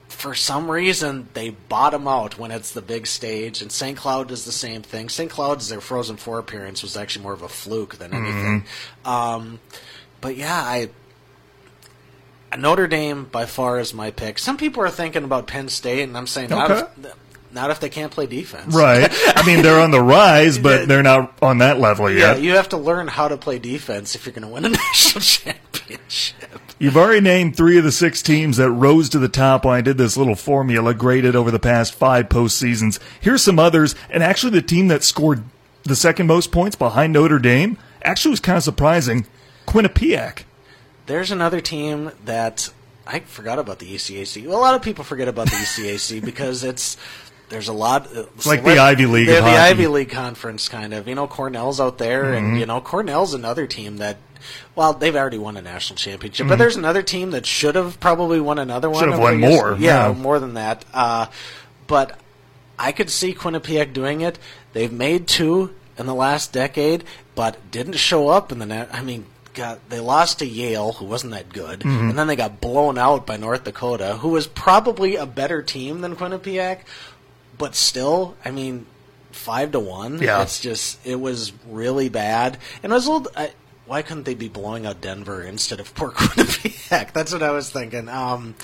for 0.08 0.34
some 0.34 0.72
reason 0.72 1.30
they 1.34 1.50
bottom 1.50 2.08
out 2.08 2.40
when 2.40 2.52
it's 2.52 2.72
the 2.72 2.82
big 2.82 3.08
stage, 3.08 3.62
and 3.62 3.72
St. 3.72 3.98
Cloud 3.98 4.30
does 4.30 4.46
the 4.46 4.52
same 4.52 4.82
thing. 4.82 5.10
St. 5.10 5.30
Cloud's 5.30 5.70
their 5.70 5.82
Frozen 5.82 6.18
Four 6.18 6.40
appearance 6.40 6.82
was 6.84 6.96
actually 6.96 7.24
more 7.24 7.34
of 7.34 7.42
a 7.42 7.50
fluke 7.50 7.98
than 7.98 8.14
anything. 8.14 8.66
Um, 9.04 9.60
but 10.22 10.36
yeah, 10.38 10.62
I 10.62 10.90
Notre 12.58 12.88
Dame 12.88 13.26
by 13.26 13.46
far 13.46 13.78
is 13.80 13.94
my 13.94 14.10
pick. 14.10 14.40
Some 14.40 14.58
people 14.58 14.82
are 14.82 14.90
thinking 14.90 15.24
about 15.24 15.48
Penn 15.48 15.70
State, 15.70 16.04
and 16.04 16.18
I'm 16.18 16.28
saying 16.28 16.52
Okay. 16.54 16.84
Not 17.58 17.72
if 17.72 17.80
they 17.80 17.90
can't 17.90 18.12
play 18.12 18.28
defense. 18.28 18.74
Right. 18.76 19.10
I 19.12 19.44
mean, 19.46 19.64
they're 19.64 19.80
on 19.80 19.90
the 19.90 20.02
rise, 20.02 20.60
but 20.60 20.88
they're 20.88 21.02
not 21.02 21.36
on 21.42 21.58
that 21.58 21.80
level 21.80 22.10
yet. 22.10 22.38
Yeah, 22.38 22.44
you 22.44 22.52
have 22.52 22.70
to 22.70 22.78
learn 22.78 23.08
how 23.08 23.28
to 23.28 23.36
play 23.36 23.58
defense 23.58 24.14
if 24.14 24.26
you're 24.26 24.34
going 24.34 24.48
to 24.48 24.48
win 24.48 24.66
a 24.66 24.70
national 24.78 25.22
championship. 25.22 26.62
You've 26.78 26.96
already 26.96 27.22
named 27.22 27.58
three 27.58 27.80
of 27.80 27.84
the 27.84 27.92
six 27.92 28.22
teams 28.22 28.58
that 28.58 28.70
rose 28.70 29.10
to 29.10 29.20
the 29.20 29.28
top 29.28 29.66
when 29.66 29.74
I 29.74 29.82
did 29.82 29.98
this 29.98 30.16
little 30.16 30.36
formula 30.36 30.94
graded 30.94 31.36
over 31.36 31.50
the 31.50 31.58
past 31.58 31.96
five 31.96 32.30
postseasons. 32.30 33.00
Here's 33.20 33.42
some 33.42 33.58
others, 33.58 33.96
and 34.12 34.22
actually 34.22 34.52
the 34.52 34.62
team 34.62 34.88
that 34.90 35.04
scored 35.04 35.44
the 35.82 35.96
second 35.96 36.28
most 36.28 36.52
points 36.52 36.76
behind 36.76 37.14
Notre 37.14 37.40
Dame 37.40 37.80
actually 38.04 38.32
was 38.32 38.40
kind 38.40 38.58
of 38.58 38.64
surprising. 38.64 39.26
Quinnipiac. 39.66 40.44
There's 41.08 41.32
another 41.32 41.60
team 41.60 42.12
that 42.26 42.70
I 43.08 43.22
forgot 43.22 43.58
about 43.58 43.80
the 43.80 43.96
ECAC. 43.96 44.46
Well, 44.46 44.58
a 44.58 44.62
lot 44.62 44.76
of 44.76 44.82
people 44.82 45.04
forget 45.04 45.28
about 45.28 45.48
the 45.48 45.56
ECAC 45.56 46.24
because 46.26 46.64
it's 46.64 46.98
there's 47.50 47.68
a 47.70 47.74
lot. 47.74 48.08
It's 48.12 48.46
like 48.46 48.64
the 48.64 48.78
Ivy 48.80 49.06
League 49.06 49.28
They're 49.28 49.42
the 49.42 49.48
hockey. 49.50 49.58
Ivy 49.58 49.88
League 49.88 50.10
conference, 50.10 50.68
kind 50.70 50.94
of. 50.94 51.08
You 51.08 51.16
know, 51.16 51.28
Cornell's 51.28 51.80
out 51.80 51.98
there, 51.98 52.24
Mm-hmm. 52.26 52.46
and 52.46 52.60
you 52.60 52.66
know, 52.66 52.82
Cornell's 52.82 53.34
another 53.34 53.68
team 53.68 53.98
that. 53.98 54.18
Well, 54.76 54.94
they've 54.94 55.16
already 55.16 55.40
won 55.40 55.58
a 55.58 55.62
national 55.62 55.98
championship, 55.98 56.44
Mm-hmm. 56.44 56.50
but 56.50 56.58
there's 56.60 56.76
another 56.78 57.02
team 57.02 57.32
that 57.32 57.46
should 57.46 57.76
have 57.76 58.00
probably 58.00 58.40
won 58.40 58.60
another 58.60 58.90
one. 58.90 59.00
Should 59.02 59.10
have 59.10 59.20
won 59.20 59.40
more, 59.40 59.76
Yeah, 59.80 60.08
yeah. 60.08 60.14
more 60.14 60.40
than 60.40 60.54
that. 60.54 60.86
Uh, 60.94 61.26
but 61.88 62.20
I 62.78 62.92
could 62.92 63.10
see 63.10 63.34
Quinnipiac 63.34 63.94
doing 63.94 64.22
it. 64.22 64.38
They've 64.74 64.92
made 64.94 65.28
two 65.28 65.74
in 65.98 66.06
the 66.06 66.14
last 66.14 66.54
decade, 66.54 67.04
but 67.34 67.72
didn't 67.72 67.96
show 67.98 68.30
up 68.30 68.52
in 68.52 68.60
the 68.60 68.66
net. 68.68 68.90
I 68.94 69.02
mean, 69.02 69.26
got 69.56 69.90
they 69.90 70.00
lost 70.00 70.40
to 70.40 70.46
Yale, 70.46 70.94
who 70.94 71.06
wasn't 71.06 71.34
that 71.34 71.50
good, 71.52 71.80
Mm-hmm. 71.80 72.10
and 72.12 72.20
then 72.20 72.28
they 72.28 72.36
got 72.36 72.62
blown 72.62 72.98
out 73.00 73.26
by 73.26 73.38
North 73.38 73.64
Dakota, 73.64 74.18
who 74.18 74.30
was 74.30 74.46
probably 74.48 75.16
a 75.16 75.26
better 75.26 75.64
team 75.64 76.02
than 76.02 76.16
Quinnipiac, 76.16 76.82
but 77.58 77.76
still, 77.76 78.36
I 78.44 78.52
mean, 78.52 78.86
five 79.32 79.72
to 79.72 79.80
one. 79.80 80.22
Yeah. 80.22 80.42
it's 80.42 80.60
just 80.60 81.06
it 81.06 81.20
was 81.20 81.54
really 81.68 82.10
bad, 82.10 82.58
and 82.84 82.92
I 82.92 82.96
was 82.96 83.08
a 83.08 83.12
little. 83.12 83.32
I, 83.36 83.52
why 83.86 84.02
couldn't 84.02 84.24
they 84.24 84.36
be 84.36 84.50
blowing 84.50 84.86
out 84.86 85.00
Denver 85.00 85.42
instead 85.42 85.80
of 85.80 85.94
poor 85.96 86.12
Quinnipiac? 86.12 87.14
That's 87.14 87.32
what 87.32 87.44
I 87.44 87.52
was 87.52 87.70
thinking. 87.70 88.10
Um, 88.10 88.56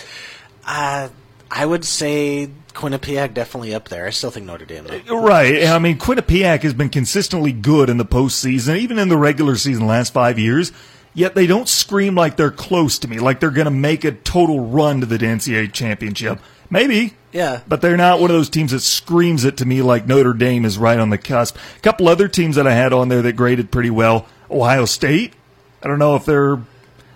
uh, 0.66 1.10
I 1.50 1.66
would 1.66 1.86
say 1.86 2.50
Quinnipiac 2.74 3.34
definitely 3.34 3.74
up 3.76 3.88
there. 3.90 4.08
I 4.08 4.10
still 4.10 4.32
think 4.32 4.46
Notre 4.46 4.66
Dame. 4.66 4.86
Though. 4.86 5.22
Right. 5.22 5.66
I 5.66 5.78
mean, 5.80 6.00
Quinnipiac 6.00 6.64
has 6.64 6.74
been 6.74 6.90
consistently 6.90 7.54
good 7.54 7.90
in 7.90 7.98
the 7.98 8.06
postseason, 8.06 8.78
even 8.80 8.98
in 8.98 9.08
the 9.08 9.18
regular 9.18 9.56
season 9.56 9.84
the 9.84 9.90
last 9.90 10.14
five 10.14 10.40
years. 10.40 10.72
Yet 11.14 11.36
they 11.36 11.46
don't 11.46 11.70
scream 11.70 12.16
like 12.16 12.38
they're 12.38 12.50
close 12.50 12.98
to 13.00 13.08
me, 13.08 13.20
like 13.20 13.40
they're 13.40 13.52
going 13.52 13.66
to 13.66 13.72
make 13.72 14.04
a 14.04 14.12
total 14.12 14.62
run 14.62 15.02
to 15.02 15.06
the 15.06 15.20
NCAA 15.20 15.72
championship. 15.72 16.40
Maybe. 16.72 17.14
Yeah. 17.34 17.62
But 17.68 17.82
they're 17.82 17.98
not 17.98 18.20
one 18.20 18.30
of 18.30 18.38
those 18.38 18.50
teams 18.50 18.72
that 18.72 18.80
screams 18.80 19.44
it 19.44 19.58
to 19.58 19.66
me 19.66 19.82
like 19.82 20.08
Notre 20.08 20.34
Dame 20.34 20.66
is 20.66 20.78
right 20.78 21.00
on 21.00 21.10
the 21.10 21.18
cusp. 21.18 21.58
A 21.78 21.80
couple 21.82 22.08
other 22.08 22.28
teams 22.28 22.56
that 22.56 22.68
I 22.68 22.74
had 22.74 22.94
on 22.94 23.10
there 23.10 23.24
that 23.24 23.36
graded 23.36 23.72
pretty 23.72 23.90
well. 23.90 24.28
Ohio 24.50 24.86
State. 24.86 25.34
I 25.82 25.88
don't 25.88 26.00
know 26.00 26.16
if 26.16 26.26
they're 26.26 26.62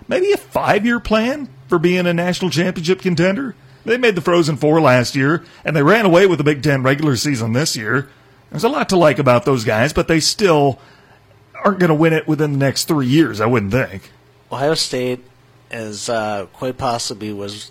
maybe 0.08 0.32
a 0.32 0.36
five 0.36 0.84
year 0.84 1.00
plan 1.00 1.48
for 1.68 1.78
being 1.78 2.06
a 2.06 2.12
national 2.12 2.50
championship 2.50 3.00
contender. 3.00 3.54
They 3.84 3.96
made 3.96 4.16
the 4.16 4.20
Frozen 4.20 4.56
Four 4.58 4.80
last 4.80 5.16
year, 5.16 5.44
and 5.64 5.74
they 5.74 5.82
ran 5.82 6.04
away 6.04 6.26
with 6.26 6.38
the 6.38 6.44
Big 6.44 6.62
Ten 6.62 6.82
regular 6.82 7.16
season 7.16 7.52
this 7.52 7.76
year. 7.76 8.10
There's 8.50 8.64
a 8.64 8.68
lot 8.68 8.88
to 8.90 8.96
like 8.96 9.18
about 9.18 9.44
those 9.44 9.64
guys, 9.64 9.92
but 9.92 10.08
they 10.08 10.20
still 10.20 10.78
aren't 11.64 11.78
going 11.78 11.88
to 11.88 11.94
win 11.94 12.12
it 12.12 12.26
within 12.26 12.52
the 12.52 12.58
next 12.58 12.84
three 12.84 13.06
years. 13.06 13.40
I 13.40 13.46
wouldn't 13.46 13.72
think. 13.72 14.10
Ohio 14.50 14.74
State 14.74 15.24
is 15.70 16.08
uh, 16.08 16.46
quite 16.52 16.76
possibly 16.76 17.32
was 17.32 17.70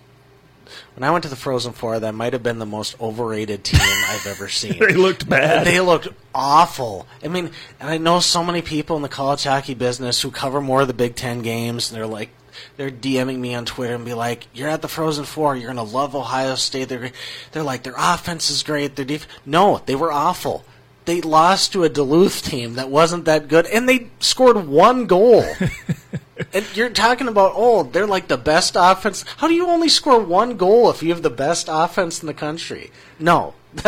when 0.98 1.08
I 1.08 1.12
went 1.12 1.24
to 1.26 1.30
the 1.30 1.36
Frozen 1.36 1.74
Four. 1.74 2.00
That 2.00 2.16
might 2.16 2.34
have 2.34 2.42
been 2.42 2.58
the 2.58 2.66
most 2.66 3.00
overrated 3.00 3.64
team 3.64 3.80
I've 3.82 4.26
ever 4.26 4.50
seen. 4.50 4.80
They 4.80 4.94
looked 4.94 5.30
bad. 5.30 5.68
They 5.68 5.80
looked 5.80 6.08
awful. 6.34 7.06
I 7.24 7.28
mean, 7.28 7.52
and 7.80 7.90
I 7.90 8.00
know 8.00 8.20
so 8.20 8.44
many 8.44 8.64
people 8.64 8.96
in 8.96 9.04
the 9.04 9.10
college 9.10 9.44
hockey 9.44 9.76
business 9.76 10.20
who 10.24 10.32
cover 10.32 10.60
more 10.60 10.82
of 10.82 10.88
the 10.88 10.96
Big 10.96 11.16
Ten 11.16 11.44
games, 11.44 11.92
and 11.92 11.98
they're 11.98 12.08
like, 12.08 12.30
they're 12.78 12.90
DMing 12.90 13.38
me 13.38 13.54
on 13.54 13.66
Twitter 13.66 13.94
and 13.94 14.06
be 14.06 14.16
like, 14.16 14.48
"You're 14.56 14.70
at 14.70 14.82
the 14.82 14.88
Frozen 14.88 15.26
Four. 15.26 15.56
You're 15.56 15.68
gonna 15.68 15.84
love 15.84 16.16
Ohio 16.16 16.56
State." 16.56 16.90
They're 16.90 17.12
they're 17.52 17.62
like, 17.62 17.84
their 17.84 17.94
offense 17.96 18.50
is 18.50 18.64
great. 18.64 18.96
Their 18.96 19.06
def-. 19.06 19.28
no, 19.46 19.84
they 19.86 19.96
were 19.96 20.12
awful. 20.12 20.66
They 21.06 21.22
lost 21.22 21.74
to 21.74 21.84
a 21.84 21.90
Duluth 21.90 22.44
team 22.44 22.74
that 22.74 22.90
wasn't 22.90 23.26
that 23.26 23.48
good, 23.48 23.68
and 23.68 23.88
they 23.88 24.08
scored 24.20 24.68
one 24.68 25.06
goal. 25.06 25.46
and 26.54 26.66
you're 26.76 26.90
talking 26.90 27.28
about, 27.28 27.54
oh, 27.56 27.84
they're 27.84 28.08
like 28.08 28.28
the 28.28 28.38
best 28.38 28.76
offense. 28.78 29.24
How 29.38 29.48
do 29.48 29.54
you 29.54 29.68
only 29.68 29.90
score 29.90 30.20
one 30.20 30.58
goal 30.58 30.90
if 30.90 31.02
you 31.04 31.10
have 31.10 31.22
the 31.24 31.30
best 31.30 31.68
offense 31.70 32.22
in 32.22 32.28
the 32.28 32.34
country? 32.34 32.92
No, 33.20 33.54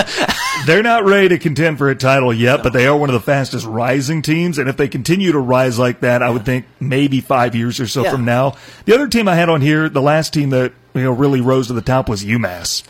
They're 0.65 0.83
not 0.83 1.05
ready 1.05 1.29
to 1.29 1.39
contend 1.39 1.77
for 1.77 1.89
a 1.89 1.95
title 1.95 2.33
yet, 2.33 2.61
but 2.61 2.73
they 2.73 2.85
are 2.85 2.95
one 2.95 3.09
of 3.09 3.13
the 3.13 3.19
fastest 3.21 3.65
rising 3.65 4.21
teams. 4.21 4.57
And 4.59 4.69
if 4.69 4.77
they 4.77 4.87
continue 4.87 5.31
to 5.31 5.39
rise 5.39 5.79
like 5.79 6.01
that, 6.01 6.21
I 6.21 6.29
would 6.29 6.45
think 6.45 6.65
maybe 6.79 7.21
five 7.21 7.55
years 7.55 7.79
or 7.79 7.87
so 7.87 8.03
Yeah. 8.03 8.11
from 8.11 8.25
now. 8.25 8.55
The 8.85 8.93
other 8.93 9.07
team 9.07 9.27
I 9.27 9.35
had 9.35 9.49
on 9.49 9.61
here, 9.61 9.89
the 9.89 10.01
last 10.01 10.33
team 10.33 10.49
that 10.51 10.73
you 10.93 11.03
know 11.03 11.11
really 11.11 11.41
rose 11.41 11.67
to 11.67 11.73
the 11.73 11.81
top 11.81 12.07
was 12.09 12.23
UMass. 12.23 12.83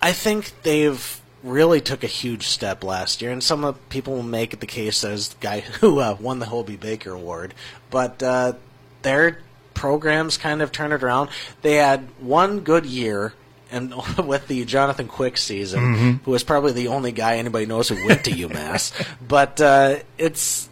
I 0.00 0.12
think 0.12 0.50
they've 0.62 1.20
really 1.42 1.80
took 1.80 2.04
a 2.04 2.08
huge 2.08 2.46
step 2.48 2.84
last 2.84 3.20
year, 3.22 3.30
and 3.30 3.42
some 3.42 3.64
of 3.64 3.88
people 3.88 4.14
will 4.14 4.22
make 4.22 4.52
it 4.52 4.60
the 4.60 4.66
case 4.66 5.04
as 5.04 5.28
the 5.28 5.36
guy 5.40 5.60
who 5.80 5.98
uh, 6.00 6.16
won 6.20 6.38
the 6.38 6.46
Hobey 6.46 6.76
Baker 6.76 7.12
Award, 7.12 7.54
but 7.90 8.22
uh, 8.22 8.54
their 9.02 9.38
programs 9.74 10.36
kind 10.36 10.62
of 10.62 10.70
turned 10.70 10.92
it 10.92 11.02
around. 11.02 11.30
They 11.62 11.74
had 11.74 12.08
one 12.20 12.60
good 12.60 12.86
year. 12.86 13.34
And 13.70 13.94
with 14.26 14.48
the 14.48 14.66
Jonathan 14.66 15.08
Quick 15.08 15.38
season, 15.38 16.20
who 16.26 16.30
was 16.30 16.44
probably 16.44 16.72
the 16.72 16.88
only 16.88 17.10
guy 17.10 17.36
anybody 17.36 17.64
knows 17.64 17.88
who 17.88 18.06
went 18.06 18.22
to 18.24 18.30
UMass, 18.30 18.92
but 19.26 19.62
uh, 19.62 20.00
it's 20.18 20.68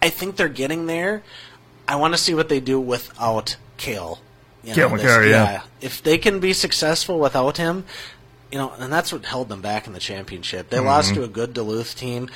I 0.00 0.08
think 0.08 0.36
they're 0.36 0.48
getting 0.48 0.86
there. 0.86 1.22
I 1.86 1.96
want 1.96 2.14
to 2.14 2.18
see 2.18 2.32
what 2.32 2.48
they 2.48 2.58
do 2.58 2.80
without 2.80 3.56
Cale. 3.76 4.18
You 4.64 4.72
Cale 4.72 4.88
this- 4.88 5.02
Makar, 5.02 5.26
yeah. 5.26 5.62
If 5.82 6.02
they 6.02 6.16
can 6.16 6.40
be 6.40 6.54
successful 6.54 7.18
without 7.18 7.58
him, 7.58 7.84
you 8.50 8.58
know, 8.58 8.72
and 8.78 8.92
that's 8.92 9.12
what 9.12 9.24
held 9.24 9.48
them 9.48 9.60
back 9.60 9.86
in 9.86 9.92
the 9.92 10.00
championship. 10.00 10.66
Mm-hmm. 10.66 10.76
They 10.76 10.80
lost 10.80 11.14
to 11.14 11.24
a 11.24 11.28
good 11.28 11.52
Duluth 11.54 11.96
team, 11.96 12.30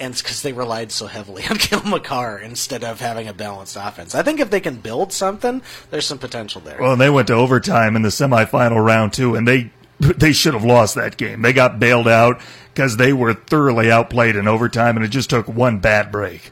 and 0.00 0.12
it's 0.12 0.22
because 0.22 0.42
they 0.42 0.52
relied 0.52 0.90
so 0.90 1.06
heavily 1.06 1.44
on 1.50 1.56
Cale 1.56 1.84
Makar 1.84 2.38
instead 2.38 2.84
of 2.84 3.00
having 3.00 3.28
a 3.28 3.34
balanced 3.34 3.76
offense. 3.78 4.14
I 4.14 4.22
think 4.22 4.40
if 4.40 4.50
they 4.50 4.60
can 4.60 4.76
build 4.76 5.12
something, 5.12 5.62
there's 5.90 6.06
some 6.06 6.18
potential 6.18 6.60
there. 6.60 6.78
Well, 6.80 6.92
and 6.92 7.00
they 7.00 7.10
went 7.10 7.28
to 7.28 7.34
overtime 7.34 7.96
in 7.96 8.02
the 8.02 8.08
semifinal 8.08 8.84
round 8.84 9.12
too, 9.12 9.34
and 9.34 9.46
they 9.46 9.70
they 10.00 10.32
should 10.32 10.54
have 10.54 10.64
lost 10.64 10.96
that 10.96 11.16
game. 11.16 11.42
They 11.42 11.52
got 11.52 11.78
bailed 11.78 12.08
out 12.08 12.40
because 12.74 12.96
they 12.96 13.12
were 13.12 13.34
thoroughly 13.34 13.90
outplayed 13.90 14.36
in 14.36 14.48
overtime, 14.48 14.96
and 14.96 15.04
it 15.04 15.10
just 15.10 15.30
took 15.30 15.46
one 15.46 15.78
bad 15.78 16.10
break. 16.10 16.50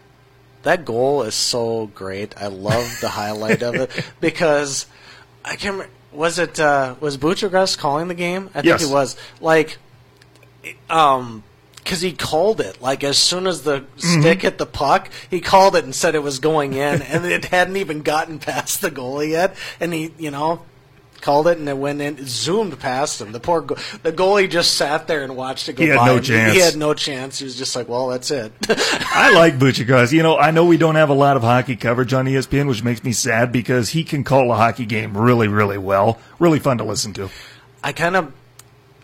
That 0.62 0.84
goal 0.84 1.22
is 1.22 1.34
so 1.34 1.86
great. 1.94 2.34
I 2.36 2.48
love 2.48 2.98
the 3.00 3.08
highlight 3.08 3.62
of 3.62 3.74
it 3.74 3.90
because 4.20 4.86
I 5.44 5.56
can't 5.56 5.74
remember. 5.74 5.92
Was 6.12 6.38
it 6.38 6.58
uh, 6.58 6.96
was 7.00 7.16
Buccigross 7.16 7.78
calling 7.78 8.08
the 8.08 8.14
game? 8.14 8.48
I 8.50 8.62
think 8.62 8.66
Yes. 8.66 8.86
he 8.86 8.92
was. 8.92 9.16
Like, 9.40 9.78
um, 10.88 11.42
because 11.76 12.00
he 12.02 12.12
called 12.12 12.60
it 12.60 12.80
like 12.82 13.02
as 13.02 13.16
soon 13.18 13.46
as 13.46 13.62
the 13.62 13.80
Mm-hmm. 13.80 14.20
stick 14.20 14.42
hit 14.42 14.58
the 14.58 14.66
puck, 14.66 15.08
he 15.30 15.40
called 15.40 15.76
it 15.76 15.84
and 15.84 15.94
said 15.94 16.14
it 16.14 16.22
was 16.22 16.38
going 16.38 16.72
in, 16.74 17.02
and 17.02 17.24
it 17.24 17.46
hadn't 17.46 17.76
even 17.76 18.02
gotten 18.02 18.38
past 18.38 18.80
the 18.80 18.90
goalie 18.90 19.30
yet, 19.30 19.56
and 19.80 19.92
he, 19.92 20.12
you 20.18 20.30
know. 20.30 20.62
Called 21.20 21.48
it 21.48 21.58
and 21.58 21.68
it 21.68 21.76
went 21.76 22.00
in, 22.00 22.16
it 22.18 22.26
zoomed 22.26 22.78
past 22.80 23.20
him. 23.20 23.32
The 23.32 23.40
poor, 23.40 23.60
go- 23.60 23.76
the 24.02 24.10
goalie 24.12 24.48
just 24.48 24.74
sat 24.74 25.06
there 25.06 25.22
and 25.22 25.36
watched 25.36 25.68
it 25.68 25.74
go 25.74 25.82
He 25.82 25.90
had 25.90 25.98
by. 25.98 26.06
no 26.06 26.16
him. 26.16 26.22
chance. 26.22 26.52
He 26.54 26.60
had 26.60 26.76
no 26.76 26.94
chance. 26.94 27.38
He 27.38 27.44
was 27.44 27.56
just 27.56 27.76
like, 27.76 27.88
"Well, 27.88 28.08
that's 28.08 28.30
it." 28.30 28.52
I 28.70 29.32
like 29.34 29.58
Buccigross. 29.58 30.12
You 30.12 30.22
know, 30.22 30.38
I 30.38 30.50
know 30.50 30.64
we 30.64 30.78
don't 30.78 30.94
have 30.94 31.10
a 31.10 31.14
lot 31.14 31.36
of 31.36 31.42
hockey 31.42 31.76
coverage 31.76 32.14
on 32.14 32.24
ESPN, 32.24 32.68
which 32.68 32.82
makes 32.82 33.04
me 33.04 33.12
sad 33.12 33.52
because 33.52 33.90
he 33.90 34.02
can 34.02 34.24
call 34.24 34.50
a 34.50 34.56
hockey 34.56 34.86
game 34.86 35.14
really, 35.16 35.46
really 35.48 35.76
well. 35.78 36.18
Really 36.38 36.58
fun 36.58 36.78
to 36.78 36.84
listen 36.84 37.12
to. 37.14 37.28
I 37.84 37.92
kind 37.92 38.16
of. 38.16 38.32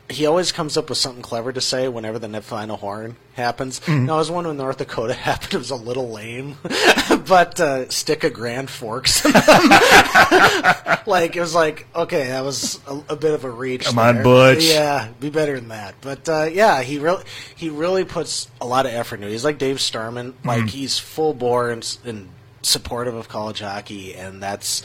He 0.09 0.25
always 0.27 0.53
comes 0.53 0.77
up 0.77 0.89
with 0.89 0.99
something 0.99 1.23
clever 1.23 1.53
to 1.53 1.61
say 1.61 1.89
whenever 1.89 2.19
the 2.19 2.41
final 2.41 2.77
horn 2.77 3.17
happens. 3.35 3.87
Now, 3.89 4.15
I 4.15 4.19
was 4.19 4.31
one 4.31 4.47
when 4.47 4.57
North 4.57 4.79
Dakota 4.79 5.15
happened. 5.29 5.55
It 5.55 5.59
was 5.59 5.71
a 5.71 5.77
little 5.77 6.11
lame, 6.11 6.57
but 7.27 7.59
uh, 7.59 7.89
stick 7.89 8.23
a 8.23 8.31
grand 8.31 8.71
forks. 8.71 9.25
like 11.07 11.35
it 11.37 11.41
was 11.41 11.55
like 11.55 11.87
okay, 11.95 12.29
that 12.29 12.45
was 12.45 12.81
a, 12.87 13.03
a 13.11 13.17
bit 13.17 13.35
of 13.35 13.45
a 13.45 13.51
reach. 13.51 13.85
Come 13.87 13.99
on, 13.99 14.15
there. 14.17 14.25
Butch. 14.25 14.65
Yeah, 14.65 15.09
be 15.19 15.31
better 15.31 15.59
than 15.59 15.69
that. 15.69 15.97
But 16.01 16.29
uh, 16.29 16.49
yeah, 16.53 16.83
he 16.83 16.99
really 16.99 17.25
he 17.57 17.69
really 17.69 18.05
puts 18.05 18.49
a 18.61 18.67
lot 18.67 18.87
of 18.87 18.93
effort 18.93 19.17
into. 19.17 19.29
it. 19.29 19.33
He's 19.33 19.45
like 19.45 19.59
Dave 19.59 19.81
Starman. 19.81 20.35
Like 20.45 20.69
he's 20.69 20.99
full 20.99 21.35
bore 21.35 21.71
and, 21.71 21.99
and 22.05 22.29
supportive 22.63 23.15
of 23.15 23.29
college 23.29 23.61
hockey, 23.61 24.15
and 24.15 24.43
that's 24.43 24.85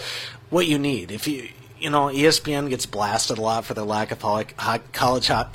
what 0.50 0.68
you 0.68 0.78
need. 0.80 1.12
If 1.12 1.28
you 1.28 1.50
you 1.82 1.90
know, 1.90 2.08
ESPN 2.08 2.70
gets 2.70 2.86
blasted 2.86 3.38
a 3.38 3.42
lot 3.42 3.66
for 3.66 3.74
their 3.74 3.84
lack 3.84 4.12
of 4.12 4.22
ho- 4.22 4.44
ho- 4.58 4.80
college 4.94 5.28
ho- 5.28 5.48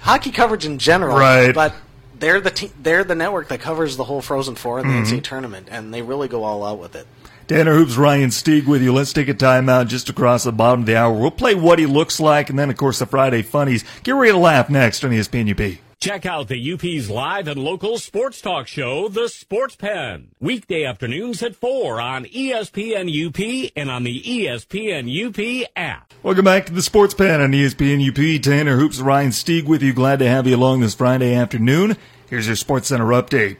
hockey 0.00 0.30
coverage 0.30 0.64
in 0.64 0.78
general, 0.78 1.16
Right. 1.16 1.54
But 1.54 1.74
they're 2.18 2.40
the 2.40 2.50
te- 2.50 2.72
they're 2.80 3.04
the 3.04 3.14
network 3.14 3.48
that 3.48 3.60
covers 3.60 3.96
the 3.96 4.04
whole 4.04 4.22
Frozen 4.22 4.54
Four 4.54 4.78
and 4.78 4.88
the 4.88 4.94
NCAA 4.94 5.06
mm-hmm. 5.06 5.18
tournament, 5.20 5.68
and 5.70 5.92
they 5.92 6.02
really 6.02 6.28
go 6.28 6.44
all 6.44 6.64
out 6.64 6.78
with 6.78 6.94
it. 6.94 7.06
Tanner 7.46 7.74
Hoops, 7.74 7.96
Ryan 7.96 8.30
Stieg 8.30 8.66
with 8.66 8.82
you. 8.82 8.92
Let's 8.94 9.12
take 9.12 9.28
a 9.28 9.34
timeout 9.34 9.88
just 9.88 10.08
across 10.08 10.44
the 10.44 10.52
bottom 10.52 10.80
of 10.80 10.86
the 10.86 10.96
hour. 10.96 11.12
We'll 11.12 11.30
play 11.30 11.54
what 11.54 11.78
he 11.78 11.84
looks 11.84 12.18
like, 12.18 12.48
and 12.48 12.58
then, 12.58 12.70
of 12.70 12.78
course, 12.78 13.00
the 13.00 13.06
Friday 13.06 13.42
funnies. 13.42 13.84
Get 14.02 14.12
ready 14.12 14.32
to 14.32 14.38
laugh 14.38 14.70
next 14.70 15.04
on 15.04 15.10
ESPN 15.10 15.50
UP. 15.50 15.78
Check 16.04 16.26
out 16.26 16.48
the 16.48 16.72
UP's 16.74 17.08
live 17.08 17.48
and 17.48 17.58
local 17.58 17.96
sports 17.96 18.42
talk 18.42 18.66
show, 18.66 19.08
The 19.08 19.26
Sports 19.26 19.74
Pen. 19.74 20.32
Weekday 20.38 20.84
afternoons 20.84 21.42
at 21.42 21.56
4 21.56 21.98
on 21.98 22.26
ESPN 22.26 23.08
UP 23.08 23.72
and 23.74 23.90
on 23.90 24.04
the 24.04 24.20
ESPN 24.20 25.08
UP 25.08 25.66
app. 25.74 26.12
Welcome 26.22 26.44
back 26.44 26.66
to 26.66 26.74
the 26.74 26.82
Sports 26.82 27.14
Pen 27.14 27.40
on 27.40 27.52
ESPN 27.52 28.06
UP. 28.06 28.42
Tanner 28.42 28.76
Hoops, 28.76 29.00
Ryan 29.00 29.30
Stieg 29.30 29.64
with 29.64 29.82
you. 29.82 29.94
Glad 29.94 30.18
to 30.18 30.28
have 30.28 30.46
you 30.46 30.54
along 30.54 30.80
this 30.80 30.94
Friday 30.94 31.34
afternoon. 31.34 31.96
Here's 32.28 32.48
your 32.48 32.56
Sports 32.56 32.88
Center 32.88 33.06
update. 33.06 33.56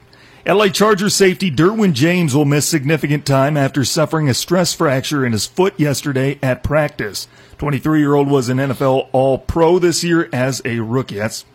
LA 0.47 0.69
Chargers 0.69 1.15
safety 1.15 1.51
Derwin 1.51 1.95
James 1.95 2.35
will 2.35 2.45
miss 2.45 2.69
significant 2.69 3.25
time 3.25 3.57
after 3.57 3.87
suffering 3.87 4.29
a 4.29 4.35
stress 4.35 4.75
fracture 4.75 5.25
in 5.25 5.33
his 5.33 5.47
foot 5.47 5.81
yesterday 5.81 6.39
at 6.43 6.63
practice. 6.63 7.27
23 7.57 8.01
year 8.01 8.15
old 8.15 8.29
was 8.29 8.51
an 8.51 8.59
NFL 8.59 9.09
All 9.13 9.39
Pro 9.39 9.79
this 9.79 10.05
year 10.05 10.29
as 10.31 10.61
a 10.67 10.81
rookie. 10.81 11.15
That's 11.15 11.47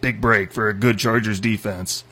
big 0.00 0.20
break 0.20 0.52
for 0.52 0.68
a 0.68 0.74
good 0.74 0.98
Chargers 0.98 1.40
defense. 1.40 2.04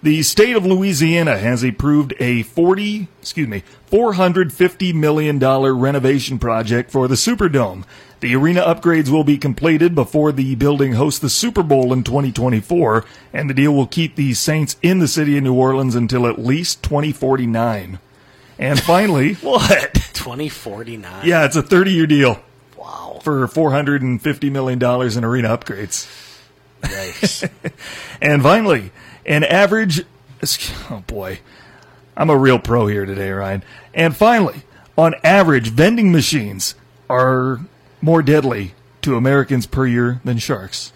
The 0.00 0.22
state 0.22 0.54
of 0.54 0.64
Louisiana 0.64 1.38
has 1.38 1.64
approved 1.64 2.14
a 2.20 2.44
40, 2.44 3.08
excuse 3.20 3.48
me, 3.48 3.64
450 3.86 4.92
million 4.92 5.38
dollar 5.40 5.74
renovation 5.74 6.38
project 6.38 6.90
for 6.92 7.08
the 7.08 7.16
Superdome. 7.16 7.84
The 8.20 8.34
arena 8.36 8.62
upgrades 8.62 9.08
will 9.10 9.24
be 9.24 9.38
completed 9.38 9.94
before 9.96 10.30
the 10.32 10.54
building 10.54 10.92
hosts 10.92 11.18
the 11.20 11.28
Super 11.28 11.62
Bowl 11.64 11.92
in 11.92 12.04
2024, 12.04 13.04
and 13.32 13.50
the 13.50 13.54
deal 13.54 13.72
will 13.72 13.86
keep 13.88 14.14
the 14.14 14.34
Saints 14.34 14.76
in 14.82 14.98
the 15.00 15.08
city 15.08 15.36
of 15.36 15.42
New 15.44 15.54
Orleans 15.54 15.94
until 15.96 16.26
at 16.28 16.38
least 16.38 16.82
2049. 16.84 17.98
And 18.58 18.80
finally, 18.80 19.34
what? 19.34 19.94
Twenty 20.14 20.48
forty 20.48 20.96
nine. 20.96 21.26
Yeah, 21.26 21.44
it's 21.44 21.56
a 21.56 21.62
30 21.62 21.92
year 21.92 22.06
deal 22.06 22.40
Wow. 22.76 23.18
for 23.22 23.46
450 23.48 24.50
million 24.50 24.78
dollars 24.78 25.16
in 25.16 25.24
arena 25.24 25.56
upgrades. 25.56 26.06
Yikes. 26.82 27.48
And 28.20 28.42
finally, 28.42 28.90
an 29.26 29.44
average. 29.44 30.02
Oh 30.90 31.02
boy, 31.06 31.38
I'm 32.16 32.30
a 32.30 32.36
real 32.36 32.58
pro 32.58 32.86
here 32.88 33.06
today, 33.06 33.30
Ryan. 33.30 33.62
And 33.94 34.16
finally, 34.16 34.62
on 34.96 35.14
average, 35.22 35.68
vending 35.70 36.10
machines 36.10 36.74
are 37.08 37.60
more 38.00 38.22
deadly 38.22 38.74
to 39.02 39.16
Americans 39.16 39.66
per 39.66 39.86
year 39.86 40.20
than 40.24 40.38
sharks. 40.38 40.92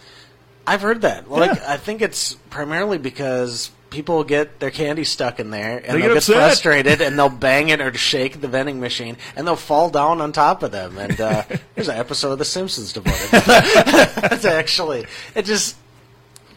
I've 0.66 0.82
heard 0.82 1.02
that. 1.02 1.30
Like, 1.30 1.54
Yeah. 1.56 1.64
I 1.72 1.76
think 1.76 2.02
it's 2.02 2.34
primarily 2.50 2.98
because 2.98 3.70
people 3.92 4.24
get 4.24 4.58
their 4.58 4.70
candy 4.70 5.04
stuck 5.04 5.38
in 5.38 5.50
there 5.50 5.76
and 5.76 5.84
They 5.96 6.00
they'll 6.02 6.14
get 6.14 6.26
get, 6.26 6.34
frustrated 6.36 7.00
and 7.02 7.18
they'll 7.18 7.28
bang 7.28 7.68
it 7.68 7.80
or 7.80 7.92
shake 7.94 8.40
the 8.40 8.48
vending 8.48 8.80
machine 8.80 9.16
and 9.36 9.46
they'll 9.46 9.54
fall 9.54 9.90
down 9.90 10.20
on 10.20 10.32
top 10.32 10.62
of 10.62 10.72
them. 10.72 10.96
And 10.98 11.20
uh, 11.20 11.44
there's 11.74 11.88
an 11.88 11.98
episode 11.98 12.32
of 12.32 12.38
The 12.38 12.44
Simpsons 12.44 12.92
devoted. 12.92 13.20
to 13.20 13.30
that. 13.30 14.14
That's 14.30 14.44
actually 14.44 15.06
it. 15.34 15.44
Just 15.44 15.76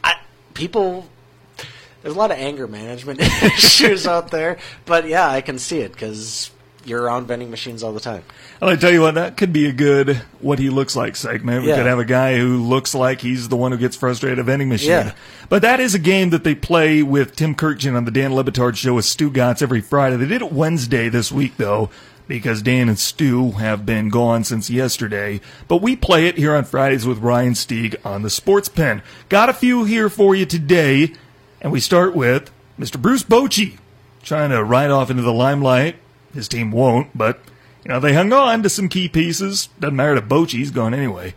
I, 0.03 0.15
people. 0.53 1.07
There's 2.01 2.15
a 2.15 2.19
lot 2.19 2.31
of 2.31 2.37
anger 2.37 2.67
management 2.67 3.19
issues 3.43 4.05
out 4.07 4.29
there, 4.29 4.57
but 4.85 5.07
yeah, 5.07 5.27
I 5.27 5.41
can 5.41 5.57
see 5.57 5.79
it 5.79 5.91
because 5.91 6.51
you're 6.85 7.01
around 7.01 7.25
vending 7.25 7.49
machines 7.49 7.81
all 7.83 7.93
the 7.93 7.99
time. 7.99 8.23
I 8.61 8.75
tell 8.77 8.91
you 8.91 9.01
what, 9.01 9.15
that 9.15 9.37
could 9.37 9.51
be 9.53 9.65
a 9.67 9.73
good 9.73 10.21
"what 10.39 10.59
he 10.59 10.69
looks 10.69 10.95
like" 10.95 11.15
segment. 11.15 11.63
We 11.63 11.69
Yeah. 11.69 11.77
could 11.77 11.85
have 11.85 11.99
a 11.99 12.05
guy 12.05 12.37
who 12.37 12.57
looks 12.63 12.95
like 12.95 13.21
he's 13.21 13.49
the 13.49 13.55
one 13.57 13.71
who 13.71 13.77
gets 13.77 13.95
frustrated 13.95 14.39
at 14.39 14.41
a 14.41 14.45
vending 14.45 14.69
machine. 14.69 14.89
Yeah. 14.89 15.11
But 15.49 15.61
that 15.61 15.79
is 15.79 15.93
a 15.93 15.99
game 15.99 16.29
that 16.31 16.43
they 16.43 16.55
play 16.55 17.03
with 17.03 17.35
Tim 17.35 17.53
Kurkjian 17.55 17.95
on 17.95 18.05
the 18.05 18.11
Dan 18.11 18.33
Le 18.33 18.43
Batard 18.43 18.75
show 18.75 18.93
with 18.95 19.05
Stugotz 19.05 19.61
every 19.61 19.81
Friday. 19.81 20.15
They 20.17 20.25
did 20.25 20.41
it 20.41 20.51
Wednesday 20.53 21.09
this 21.09 21.31
week 21.31 21.57
though, 21.57 21.89
because 22.27 22.61
Dan 22.61 22.87
and 22.89 22.97
Stu 22.97 23.51
have 23.51 23.85
been 23.85 24.09
gone 24.09 24.43
since 24.43 24.69
yesterday. 24.69 25.41
But 25.67 25.81
we 25.81 25.95
play 25.95 26.27
it 26.27 26.37
here 26.37 26.55
on 26.55 26.63
Fridays 26.63 27.05
with 27.05 27.19
Ryan 27.19 27.53
Stieg 27.53 27.95
on 28.05 28.21
the 28.23 28.29
Sports 28.29 28.69
Pen. 28.69 29.01
Got 29.29 29.49
a 29.49 29.53
few 29.53 29.83
here 29.83 30.09
for 30.09 30.33
you 30.33 30.45
today, 30.45 31.11
and 31.61 31.71
we 31.71 31.79
start 31.79 32.15
with 32.15 32.49
Mr. 32.79 32.99
Bruce 32.99 33.23
Bochy 33.23 33.77
trying 34.23 34.49
to 34.49 34.63
ride 34.63 34.89
off 34.89 35.11
into 35.11 35.21
the 35.21 35.33
limelight. 35.33 35.97
His 36.33 36.47
team 36.47 36.71
won't, 36.71 37.15
but 37.15 37.39
you 37.85 37.91
know 37.91 37.99
they 37.99 38.13
hung 38.13 38.33
on 38.33 38.63
to 38.63 38.69
some 38.69 38.89
key 38.89 39.07
pieces. 39.07 39.69
Doesn't 39.79 39.95
matter 39.95 40.15
to 40.15 40.21
Bochy, 40.21 40.53
he's 40.53 40.71
gone 40.71 40.93
anyway. 40.93 41.35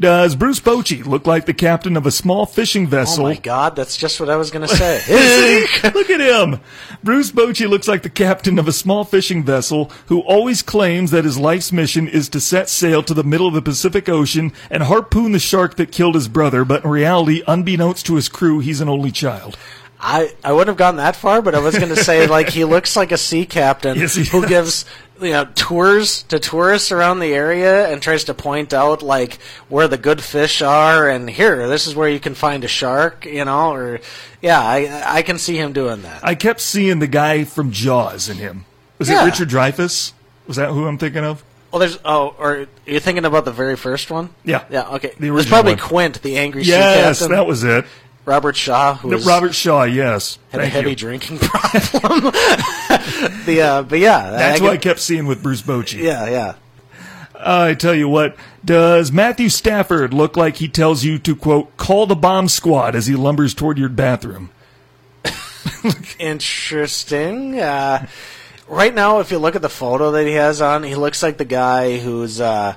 Does 0.00 0.34
Bruce 0.34 0.60
Bochy 0.60 1.04
look 1.04 1.26
like 1.26 1.44
the 1.44 1.52
captain 1.52 1.94
of 1.94 2.06
a 2.06 2.10
small 2.10 2.46
fishing 2.46 2.86
vessel? 2.86 3.26
Oh 3.26 3.28
my 3.28 3.36
god, 3.36 3.76
that's 3.76 3.98
just 3.98 4.18
what 4.18 4.30
I 4.30 4.36
was 4.36 4.50
going 4.50 4.66
to 4.66 4.74
say. 4.74 5.60
Look 5.94 6.08
at 6.08 6.20
him. 6.22 6.58
Bruce 7.04 7.30
Bochy 7.30 7.68
looks 7.68 7.86
like 7.86 8.02
the 8.02 8.08
captain 8.08 8.58
of 8.58 8.66
a 8.66 8.72
small 8.72 9.04
fishing 9.04 9.44
vessel 9.44 9.92
who 10.06 10.20
always 10.20 10.62
claims 10.62 11.10
that 11.10 11.26
his 11.26 11.36
life's 11.36 11.70
mission 11.70 12.08
is 12.08 12.30
to 12.30 12.40
set 12.40 12.70
sail 12.70 13.02
to 13.02 13.12
the 13.12 13.22
middle 13.22 13.46
of 13.46 13.52
the 13.52 13.60
Pacific 13.60 14.08
Ocean 14.08 14.54
and 14.70 14.84
harpoon 14.84 15.32
the 15.32 15.38
shark 15.38 15.76
that 15.76 15.92
killed 15.92 16.14
his 16.14 16.28
brother, 16.28 16.64
but 16.64 16.82
in 16.82 16.90
reality, 16.90 17.42
unbeknownst 17.46 18.06
to 18.06 18.14
his 18.14 18.30
crew, 18.30 18.60
he's 18.60 18.80
an 18.80 18.88
only 18.88 19.10
child. 19.10 19.58
I, 20.00 20.34
I 20.42 20.52
wouldn't 20.52 20.68
have 20.68 20.76
gone 20.78 20.96
that 20.96 21.14
far, 21.14 21.42
but 21.42 21.54
I 21.54 21.58
was 21.58 21.76
going 21.76 21.94
to 21.94 22.02
say 22.02 22.26
like 22.26 22.48
he 22.48 22.64
looks 22.64 22.96
like 22.96 23.12
a 23.12 23.18
sea 23.18 23.44
captain 23.44 23.98
Yes, 23.98 24.14
who 24.14 24.46
gives 24.46 24.86
you 25.20 25.30
know 25.32 25.44
tours 25.54 26.22
to 26.24 26.38
tourists 26.38 26.90
around 26.92 27.18
the 27.20 27.32
area 27.34 27.88
and 27.92 28.00
tries 28.02 28.24
to 28.24 28.34
point 28.34 28.72
out 28.72 29.02
like 29.02 29.38
where 29.68 29.86
the 29.88 29.98
good 29.98 30.22
fish 30.22 30.62
are 30.62 31.08
and 31.08 31.28
here 31.28 31.68
this 31.68 31.86
is 31.86 31.94
where 31.94 32.08
you 32.08 32.20
can 32.20 32.34
find 32.34 32.64
a 32.64 32.68
shark, 32.68 33.24
you 33.26 33.44
know, 33.44 33.72
or 33.72 34.00
yeah, 34.42 34.60
I 34.60 35.18
I 35.18 35.22
can 35.22 35.38
see 35.38 35.56
him 35.56 35.72
doing 35.72 36.02
that. 36.02 36.20
I 36.24 36.34
kept 36.34 36.60
seeing 36.60 36.98
the 36.98 37.06
guy 37.06 37.44
from 37.44 37.70
Jaws 37.70 38.28
in 38.28 38.36
him. 38.38 38.64
Was 38.98 39.08
Yeah. 39.08 39.22
it 39.22 39.26
Richard 39.26 39.48
Dreyfuss? 39.48 40.12
Was 40.46 40.56
that 40.56 40.70
who 40.70 40.86
I'm 40.86 40.98
thinking 40.98 41.24
of? 41.24 41.42
Well, 41.70 41.78
there's 41.78 41.98
oh, 42.04 42.34
or 42.38 42.66
you're 42.84 42.98
thinking 43.00 43.24
about 43.24 43.44
the 43.44 43.52
very 43.52 43.76
first 43.76 44.10
one? 44.10 44.30
Yeah. 44.44 44.64
yeah, 44.70 44.88
okay. 44.96 45.12
The 45.20 45.28
it 45.28 45.30
was 45.30 45.46
probably 45.46 45.74
one. 45.74 45.78
Quint, 45.80 46.22
the 46.22 46.36
angry 46.38 46.64
sea 46.64 46.70
Yes, 46.70 47.20
captain. 47.20 47.36
that 47.36 47.46
was 47.46 47.62
it. 47.62 47.84
Robert 48.24 48.56
Shaw, 48.56 48.96
who 48.96 49.08
was 49.08 49.26
Robert 49.26 49.54
Shaw, 49.54 49.84
yes. 49.84 50.38
had 50.50 50.60
a 50.60 50.66
heavy 50.66 50.90
you. 50.90 50.96
drinking 50.96 51.38
problem. 51.40 52.32
the 53.46 53.62
uh, 53.62 53.82
but 53.82 53.98
yeah, 53.98 54.30
That's 54.30 54.60
I, 54.60 54.64
what 54.64 54.72
I 54.72 54.76
kept 54.76 55.00
seeing 55.00 55.26
with 55.26 55.42
Bruce 55.42 55.62
Bochy. 55.62 56.02
Yeah, 56.02 56.28
yeah. 56.28 56.54
I 57.42 57.74
tell 57.74 57.94
you 57.94 58.08
what, 58.08 58.36
does 58.64 59.10
Matthew 59.10 59.48
Stafford 59.48 60.12
look 60.12 60.36
like 60.36 60.56
he 60.56 60.68
tells 60.68 61.04
you 61.04 61.18
to, 61.20 61.34
quote, 61.34 61.74
call 61.76 62.06
the 62.06 62.14
bomb 62.14 62.48
squad 62.48 62.94
as 62.94 63.06
he 63.06 63.14
lumbers 63.14 63.54
toward 63.54 63.78
your 63.78 63.88
bathroom? 63.88 64.50
Interesting. 66.18 67.58
Uh, 67.58 68.06
right 68.68 68.94
now, 68.94 69.20
if 69.20 69.30
you 69.30 69.38
look 69.38 69.56
at 69.56 69.62
the 69.62 69.68
photo 69.70 70.10
that 70.12 70.26
he 70.26 70.34
has 70.34 70.60
on, 70.60 70.82
he 70.82 70.94
looks 70.94 71.22
like 71.22 71.38
the 71.38 71.44
guy 71.44 71.98
who's 71.98 72.40
uh, 72.40 72.74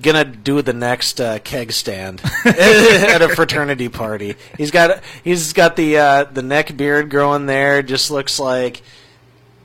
gonna 0.00 0.24
do 0.24 0.62
the 0.62 0.72
next 0.72 1.20
uh, 1.20 1.38
keg 1.40 1.72
stand 1.72 2.20
at 2.44 3.22
a 3.22 3.28
fraternity 3.34 3.88
party. 3.88 4.36
He's 4.56 4.70
got 4.70 5.02
he's 5.24 5.52
got 5.52 5.76
the 5.76 5.98
uh, 5.98 6.24
the 6.24 6.42
neck 6.42 6.76
beard 6.76 7.10
growing 7.10 7.46
there. 7.46 7.82
Just 7.82 8.10
looks 8.10 8.38
like, 8.38 8.82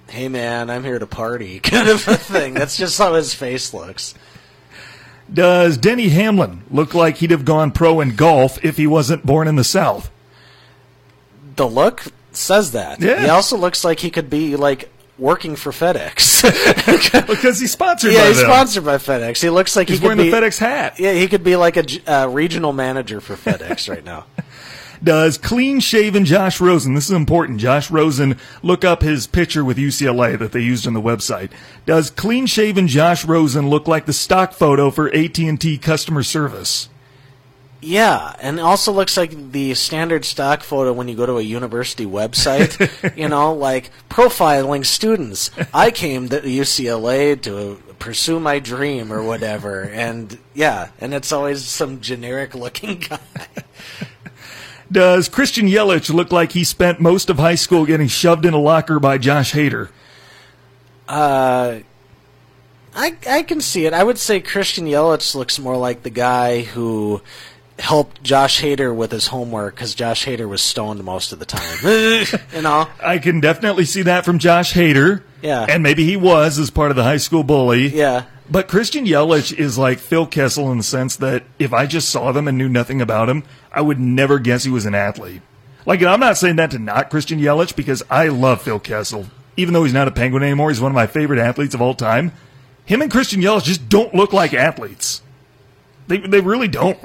hey 0.10 0.28
man, 0.28 0.70
I'm 0.70 0.84
here 0.84 1.00
to 1.00 1.08
party, 1.08 1.60
kind 1.62 1.90
of 1.90 2.08
a 2.08 2.18
thing. 2.18 2.54
That's 2.54 2.78
just 2.78 2.98
how 2.98 3.14
his 3.14 3.34
face 3.34 3.74
looks. 3.74 4.14
Does 5.32 5.78
Denny 5.78 6.10
Hamlin 6.10 6.64
look 6.70 6.94
like 6.94 7.18
he'd 7.18 7.32
have 7.32 7.46
gone 7.46 7.72
pro 7.72 8.02
in 8.02 8.16
golf 8.16 8.64
if 8.64 8.78
he 8.78 8.86
wasn't 8.86 9.26
born 9.26 9.48
in 9.48 9.56
the 9.56 9.64
South? 9.64 10.12
The 11.56 11.68
look 11.68 12.04
says 12.32 12.74
that. 12.74 13.00
Yeah. 13.00 13.22
He 13.22 13.30
also 13.30 13.58
looks 13.58 13.84
like 13.84 14.00
he 14.00 14.10
could 14.10 14.30
be 14.30 14.56
like 14.56 14.92
working 15.24 15.56
for 15.56 15.72
FedEx. 15.72 16.44
Because 17.28 17.60
he's 17.60 17.72
sponsored 17.72 18.12
yeah, 18.12 18.24
by 18.24 18.28
he's 18.28 18.38
them. 18.38 18.46
sponsored 18.50 18.86
by 18.86 18.98
FedEx. 18.98 19.42
He 19.42 19.50
looks 19.50 19.76
like 19.76 19.88
He's 19.88 19.98
he 19.98 20.02
could 20.02 20.18
wearing 20.18 20.18
be 20.18 20.30
the 20.30 20.38
FedEx 20.38 20.58
hat. 20.60 21.00
Yeah, 21.00 21.14
he 21.14 21.28
could 21.28 21.44
be 21.44 21.56
like 21.56 21.78
a 21.78 21.86
uh, 22.12 22.28
regional 22.28 22.74
manager 22.74 23.22
for 23.22 23.36
FedEx 23.36 23.90
right 23.94 24.04
now. 24.04 24.26
Does 25.02 25.38
clean 25.38 25.80
shaven 25.80 26.26
Josh 26.26 26.60
Rosen, 26.62 26.94
this 26.94 27.06
is 27.06 27.12
important, 27.12 27.60
Josh 27.60 27.90
Rosen, 27.90 28.38
look 28.62 28.84
up 28.86 29.02
his 29.02 29.26
picture 29.28 29.64
with 29.64 29.78
UCLA 29.78 30.38
that 30.38 30.52
they 30.52 30.62
used 30.62 30.86
on 30.86 30.94
the 30.94 31.02
website. 31.02 31.52
Does 31.86 32.10
clean 32.10 32.46
shaven 32.46 32.88
Josh 32.88 33.26
Rosen 33.26 33.70
look 33.70 33.88
like 33.88 34.06
the 34.06 34.14
stock 34.14 34.54
photo 34.54 34.92
for 34.92 35.14
AT&T 35.14 35.78
customer 35.80 36.24
service? 36.24 36.90
Yeah, 37.84 38.34
and 38.40 38.62
also 38.62 38.94
looks 38.94 39.18
like 39.18 39.52
the 39.52 39.74
standard 39.74 40.24
stock 40.24 40.64
photo 40.64 40.94
when 40.94 41.10
you 41.10 41.16
go 41.16 41.26
to 41.26 41.38
a 41.38 41.42
university 41.42 42.06
website. 42.06 42.80
you 43.18 43.28
know, 43.28 43.54
like 43.54 43.92
profiling 44.10 44.86
students. 44.86 45.52
I 45.74 45.92
came 45.92 46.30
to 46.30 46.40
UCLA 46.40 47.42
to 47.42 47.84
pursue 48.00 48.40
my 48.40 48.60
dream 48.60 49.12
or 49.12 49.22
whatever, 49.22 49.82
and 49.82 50.38
yeah, 50.54 50.92
and 51.02 51.14
it's 51.14 51.34
always 51.34 51.66
some 51.66 52.00
generic 52.00 52.56
looking 52.56 53.00
guy. 53.00 53.20
Does 54.90 55.28
Christian 55.28 55.68
Yelich 55.68 56.14
look 56.14 56.32
like 56.32 56.54
he 56.54 56.64
spent 56.64 57.02
most 57.02 57.30
of 57.30 57.38
high 57.38 57.56
school 57.56 57.86
getting 57.86 58.08
shoved 58.08 58.46
in 58.46 58.54
a 58.54 58.60
locker 58.60 59.00
by 59.00 59.18
Josh 59.18 59.52
Hader? 59.52 59.90
Uh. 61.08 61.80
I 62.96 63.16
I 63.28 63.42
can 63.42 63.60
see 63.60 63.88
it. 63.88 63.94
I 63.94 64.04
would 64.04 64.20
say 64.20 64.40
Christian 64.40 64.86
Yelich 64.86 65.34
looks 65.34 65.58
more 65.58 65.76
like 65.76 66.04
the 66.04 66.12
guy 66.12 66.62
who 66.62 67.24
helped 67.84 68.24
Josh 68.24 68.62
Hader 68.62 68.96
with 68.96 69.12
his 69.12 69.28
homework 69.28 69.76
because 69.76 69.94
Josh 69.94 70.26
Hader 70.26 70.48
was 70.48 70.62
stoned 70.62 71.04
most 71.04 71.34
of 71.34 71.40
the 71.40 71.46
time. 71.46 71.78
you 72.56 72.62
know. 72.62 72.88
I 73.04 73.20
can 73.20 73.42
definitely 73.42 73.84
see 73.84 74.04
that 74.04 74.24
from 74.24 74.40
Josh 74.40 74.74
Hader. 74.74 75.22
Yeah. 75.42 75.66
And 75.68 75.84
maybe 75.84 76.06
he 76.06 76.16
was 76.16 76.58
as 76.58 76.70
part 76.70 76.92
of 76.92 76.96
the 76.96 77.04
high 77.04 77.18
school 77.18 77.44
bully. 77.44 77.90
Yeah. 77.90 78.24
But 78.50 78.70
Christian 78.70 79.06
Yelich 79.06 79.54
is 79.54 79.78
like 79.78 80.00
Phil 80.00 80.26
Kessel 80.26 80.72
in 80.72 80.78
the 80.78 80.84
sense 80.84 81.18
that 81.18 81.44
if 81.60 81.74
I 81.74 81.86
just 81.86 82.10
saw 82.10 82.32
them 82.32 82.48
and 82.48 82.58
knew 82.58 82.70
nothing 82.70 83.02
about 83.02 83.28
him, 83.28 83.44
I 83.72 83.82
would 83.82 84.00
never 84.00 84.40
guess 84.40 84.64
he 84.64 84.72
was 84.72 84.86
an 84.86 84.96
athlete. 84.96 85.42
Like, 85.86 86.00
and 86.00 86.10
I'm 86.10 86.22
not 86.22 86.38
saying 86.38 86.56
that 86.56 86.72
to 86.72 86.80
knock 86.80 87.10
Christian 87.10 87.40
Yelich 87.40 87.76
because 87.76 88.02
I 88.10 88.30
love 88.30 88.62
Phil 88.62 88.80
Kessel. 88.80 89.26
Even 89.58 89.74
though 89.74 89.84
he's 89.84 89.94
not 89.94 90.08
a 90.08 90.12
Penguin 90.12 90.44
anymore, 90.44 90.70
he's 90.70 90.80
one 90.80 90.92
of 90.92 90.96
my 90.96 91.08
favorite 91.08 91.40
athletes 91.40 91.76
of 91.76 91.82
all 91.82 91.94
time. 91.94 92.32
Him 92.86 93.02
and 93.02 93.12
Christian 93.12 93.42
Yelich 93.42 93.66
just 93.66 93.90
don't 93.90 94.16
look 94.16 94.32
like 94.32 94.54
athletes. 94.54 95.22
They, 96.08 96.18
they 96.20 96.40
really 96.40 96.70
don't. 96.70 96.98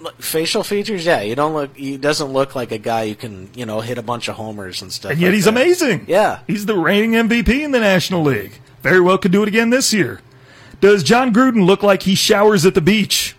Look, 0.00 0.22
facial 0.22 0.62
features, 0.62 1.04
yeah, 1.04 1.22
you 1.22 1.34
don't 1.34 1.54
look. 1.54 1.76
He 1.76 1.96
doesn't 1.96 2.28
look 2.32 2.54
like 2.54 2.70
a 2.70 2.78
guy 2.78 3.08
who 3.08 3.14
can, 3.16 3.50
you 3.54 3.66
know, 3.66 3.80
hit 3.80 3.98
a 3.98 4.02
bunch 4.02 4.28
of 4.28 4.36
homers 4.36 4.80
and 4.80 4.92
stuff. 4.92 5.10
And 5.12 5.20
yet 5.20 5.28
like 5.28 5.34
he's 5.34 5.44
that. 5.46 5.50
amazing. 5.50 6.04
Yeah. 6.06 6.40
He's 6.46 6.66
the 6.66 6.76
reigning 6.76 7.12
MVP 7.12 7.48
in 7.64 7.72
the 7.72 7.80
National 7.80 8.22
League. 8.22 8.60
Very 8.82 9.00
well 9.00 9.18
could 9.18 9.32
do 9.32 9.42
it 9.42 9.48
again 9.48 9.70
this 9.70 9.92
year. 9.92 10.20
Does 10.80 11.02
Jon 11.02 11.34
Gruden 11.34 11.66
look 11.66 11.82
like 11.82 12.04
he 12.04 12.14
showers 12.14 12.64
at 12.64 12.74
the 12.76 12.80
beach? 12.80 13.34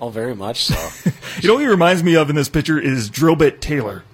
Oh, 0.00 0.08
very 0.08 0.34
much 0.34 0.64
so. 0.64 1.10
You 1.40 1.48
know 1.48 1.54
what 1.54 1.60
he 1.62 1.66
reminds 1.68 2.02
me 2.02 2.14
of 2.16 2.28
in 2.28 2.36
this 2.36 2.48
picture 2.50 2.78
is 2.78 3.08
Drillbit 3.08 3.60
Taylor. 3.60 4.04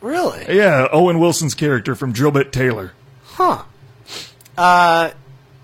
really? 0.00 0.46
Yeah, 0.56 0.88
Owen 0.90 1.18
Wilson's 1.18 1.54
character 1.54 1.94
from 1.94 2.14
Drillbit 2.14 2.50
Taylor. 2.50 2.92
Huh. 3.24 3.64
Uh, 4.56 5.10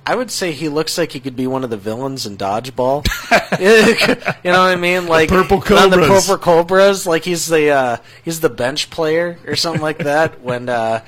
I 0.05 0.17
would 0.17 0.31
say 0.31 0.53
he 0.53 0.69
looks 0.69 0.99
like 0.99 1.13
he 1.13 1.21
could 1.21 1.37
be 1.37 1.47
one 1.47 1.63
of 1.63 1.71
the 1.71 1.77
villains 1.77 2.27
in 2.27 2.37
Dodgeball. 2.37 3.07
you 4.45 4.51
know 4.51 4.59
what 4.59 4.73
I 4.73 4.77
mean? 4.77 5.07
Like 5.07 5.29
Purple 5.29 5.59
on 5.59 5.91
the 5.91 5.97
Cobras. 5.97 6.27
Purple 6.27 6.39
Cobras, 6.39 7.07
like 7.07 7.25
he's 7.25 7.47
the 7.47 7.71
uh, 7.71 7.97
he's 8.25 8.41
the 8.41 8.51
bench 8.51 8.91
player 8.91 9.39
or 9.47 9.55
something 9.55 9.83
like 9.83 9.99
that. 9.99 10.41
When 10.43 10.69
uh, 10.69 11.05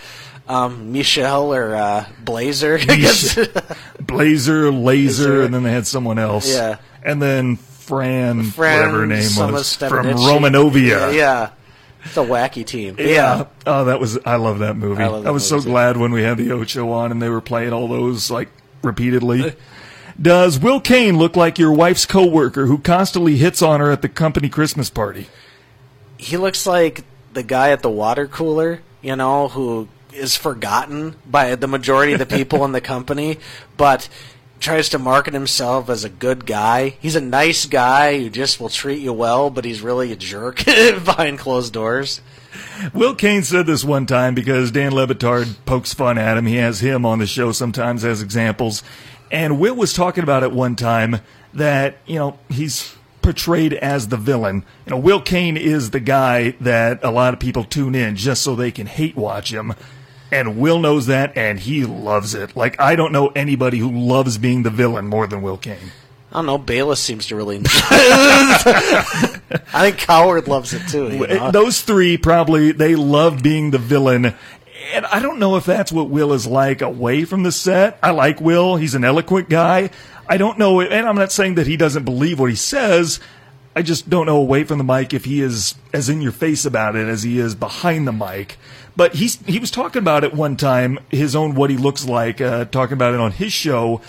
um, 0.46 0.92
Michelle 0.92 1.52
or 1.52 1.74
uh, 1.74 2.06
Blazer 2.24 2.78
Blazer, 4.00 4.70
Laser, 4.70 5.42
and 5.42 5.52
then 5.52 5.64
they 5.64 5.72
had 5.72 5.86
someone 5.86 6.18
else. 6.18 6.52
Yeah. 6.52 6.76
And 7.02 7.20
then 7.20 7.56
Fran, 7.56 8.44
Fran 8.44 8.78
whatever 8.78 9.00
her 9.00 9.06
name 9.06 9.52
was, 9.52 9.74
from 9.76 10.06
Romanovia. 10.06 10.88
Yeah, 10.88 11.10
yeah. 11.10 11.50
It's 12.04 12.16
a 12.16 12.20
wacky 12.20 12.64
team. 12.64 12.96
Yeah. 12.98 13.06
Yeah. 13.06 13.44
Oh, 13.66 13.84
that 13.86 13.98
was 13.98 14.18
I 14.24 14.36
love 14.36 14.60
that 14.60 14.76
movie. 14.76 15.02
I 15.02 15.06
I, 15.06 15.08
love 15.08 15.24
that 15.24 15.32
was 15.32 15.48
so 15.48 15.58
too. 15.58 15.68
glad 15.68 15.96
when 15.96 16.12
we 16.12 16.22
had 16.22 16.38
the 16.38 16.52
Ocho 16.52 16.90
on 16.90 17.10
and 17.10 17.20
they 17.20 17.28
were 17.28 17.40
playing 17.40 17.72
all 17.72 17.88
those 17.88 18.30
like 18.30 18.50
repeatedly. 18.84 19.54
Does 20.20 20.58
Will 20.58 20.80
Cain 20.80 21.18
look 21.18 21.34
like 21.34 21.58
your 21.58 21.72
wife's 21.72 22.06
coworker 22.06 22.66
who 22.66 22.78
constantly 22.78 23.36
hits 23.36 23.62
on 23.62 23.80
her 23.80 23.90
at 23.90 24.02
the 24.02 24.08
company 24.08 24.48
Christmas 24.48 24.90
party? 24.90 25.26
he 26.24 26.36
looks 26.36 26.66
like 26.66 27.04
the 27.32 27.42
guy 27.42 27.70
at 27.70 27.82
the 27.82 27.90
water 27.90 28.26
cooler, 28.26 28.80
you 29.02 29.16
know, 29.16 29.48
who 29.48 29.88
is 30.12 30.36
forgotten 30.36 31.16
by 31.26 31.54
the 31.54 31.66
majority 31.66 32.12
of 32.12 32.18
the 32.18 32.26
people 32.26 32.64
in 32.64 32.72
the 32.72 32.80
company, 32.94 33.38
but 33.76 34.08
tries 34.60 34.88
to 34.88 34.98
market 34.98 35.34
himself 35.34 35.90
as 35.90 36.04
a 36.04 36.08
good 36.08 36.46
guy. 36.46 36.96
He's 37.00 37.16
a 37.16 37.20
nice 37.20 37.66
guy 37.66 38.18
who 38.18 38.30
just 38.30 38.60
will 38.60 38.68
treat 38.68 39.00
you 39.00 39.12
well, 39.12 39.50
but 39.50 39.64
he's 39.64 39.82
really 39.82 40.12
a 40.12 40.16
jerk 40.16 40.64
behind 40.64 41.38
closed 41.38 41.72
doors. 41.72 42.20
Will 42.92 43.14
Cain 43.14 43.42
said 43.42 43.66
this 43.66 43.84
one 43.84 44.06
time 44.06 44.34
because 44.34 44.70
Dan 44.70 44.94
Le 44.94 45.06
Batard 45.06 45.54
pokes 45.66 45.94
fun 45.94 46.18
at 46.18 46.36
him. 46.36 46.46
He 46.46 46.56
has 46.56 46.80
him 46.80 47.06
on 47.06 47.18
the 47.18 47.26
show 47.26 47.52
sometimes 47.52 48.04
as 48.04 48.22
examples. 48.22 48.82
And 49.30 49.58
Will 49.58 49.74
was 49.74 49.92
talking 49.92 50.22
about 50.22 50.42
it 50.42 50.52
one 50.52 50.76
time 50.76 51.20
that, 51.54 51.96
you 52.06 52.16
know, 52.16 52.38
he's 52.48 52.94
portrayed 53.22 53.72
as 53.72 54.08
the 54.08 54.16
villain. 54.16 54.64
You 54.86 54.90
know, 54.90 54.98
Will 54.98 55.20
Cain 55.20 55.56
is 55.56 55.90
the 55.90 56.00
guy 56.00 56.50
that 56.60 57.02
a 57.02 57.10
lot 57.10 57.32
of 57.34 57.40
people 57.40 57.64
tune 57.64 57.94
in 57.94 58.16
just 58.16 58.42
so 58.42 58.54
they 58.54 58.70
can 58.70 58.86
hate 58.86 59.16
watch 59.16 59.52
him. 59.52 59.74
And 60.30 60.58
Will 60.58 60.78
knows 60.78 61.06
that 61.06 61.36
and 61.36 61.58
he 61.58 61.84
loves 61.84 62.34
it. 62.34 62.56
Like, 62.56 62.80
I 62.80 62.96
don't 62.96 63.12
know 63.12 63.28
anybody 63.28 63.78
who 63.78 63.90
loves 63.90 64.36
being 64.36 64.62
the 64.62 64.70
villain 64.70 65.06
more 65.06 65.26
than 65.26 65.42
Will 65.42 65.56
Cain. 65.56 65.92
I 66.34 66.38
don't 66.38 66.46
know. 66.46 66.58
Bayless 66.58 66.98
seems 66.98 67.28
to 67.28 67.36
really. 67.36 67.60
I 67.64 69.40
think 69.72 69.98
Cowherd 69.98 70.48
loves 70.48 70.74
it 70.74 70.82
too. 70.88 71.10
you 71.12 71.26
know? 71.28 71.52
Those 71.52 71.80
three 71.82 72.16
probably 72.18 72.72
they 72.72 72.96
love 72.96 73.40
being 73.40 73.70
the 73.70 73.78
villain. 73.78 74.34
And 74.92 75.06
I 75.06 75.20
don't 75.20 75.38
know 75.38 75.54
if 75.54 75.64
that's 75.64 75.92
what 75.92 76.10
Will 76.10 76.32
is 76.32 76.44
like 76.44 76.82
away 76.82 77.24
from 77.24 77.44
the 77.44 77.52
set. 77.52 77.98
I 78.02 78.10
like 78.10 78.40
Will. 78.40 78.74
He's 78.74 78.96
an 78.96 79.04
eloquent 79.04 79.48
guy. 79.48 79.90
I 80.28 80.36
don't 80.36 80.58
know, 80.58 80.80
and 80.80 81.06
I'm 81.06 81.16
not 81.16 81.30
saying 81.30 81.54
that 81.54 81.68
he 81.68 81.76
doesn't 81.76 82.04
believe 82.04 82.40
what 82.40 82.50
he 82.50 82.56
says. 82.56 83.20
I 83.76 83.82
just 83.82 84.10
don't 84.10 84.26
know 84.26 84.36
away 84.38 84.64
from 84.64 84.78
the 84.78 84.84
mic 84.84 85.14
if 85.14 85.24
he 85.24 85.40
is 85.40 85.74
as 85.92 86.08
in 86.08 86.20
your 86.20 86.32
face 86.32 86.64
about 86.64 86.96
it 86.96 87.06
as 87.06 87.22
he 87.22 87.38
is 87.38 87.54
behind 87.54 88.08
the 88.08 88.12
mic. 88.12 88.56
But 88.96 89.14
he's 89.14 89.36
he 89.46 89.60
was 89.60 89.70
talking 89.70 90.00
about 90.00 90.24
it 90.24 90.34
one 90.34 90.56
time, 90.56 90.98
his 91.10 91.36
own 91.36 91.54
what 91.54 91.70
he 91.70 91.76
looks 91.76 92.04
like, 92.06 92.40
uh, 92.40 92.64
talking 92.64 92.94
about 92.94 93.14
it 93.14 93.20
on 93.20 93.30
his 93.30 93.52
show, 93.52 94.00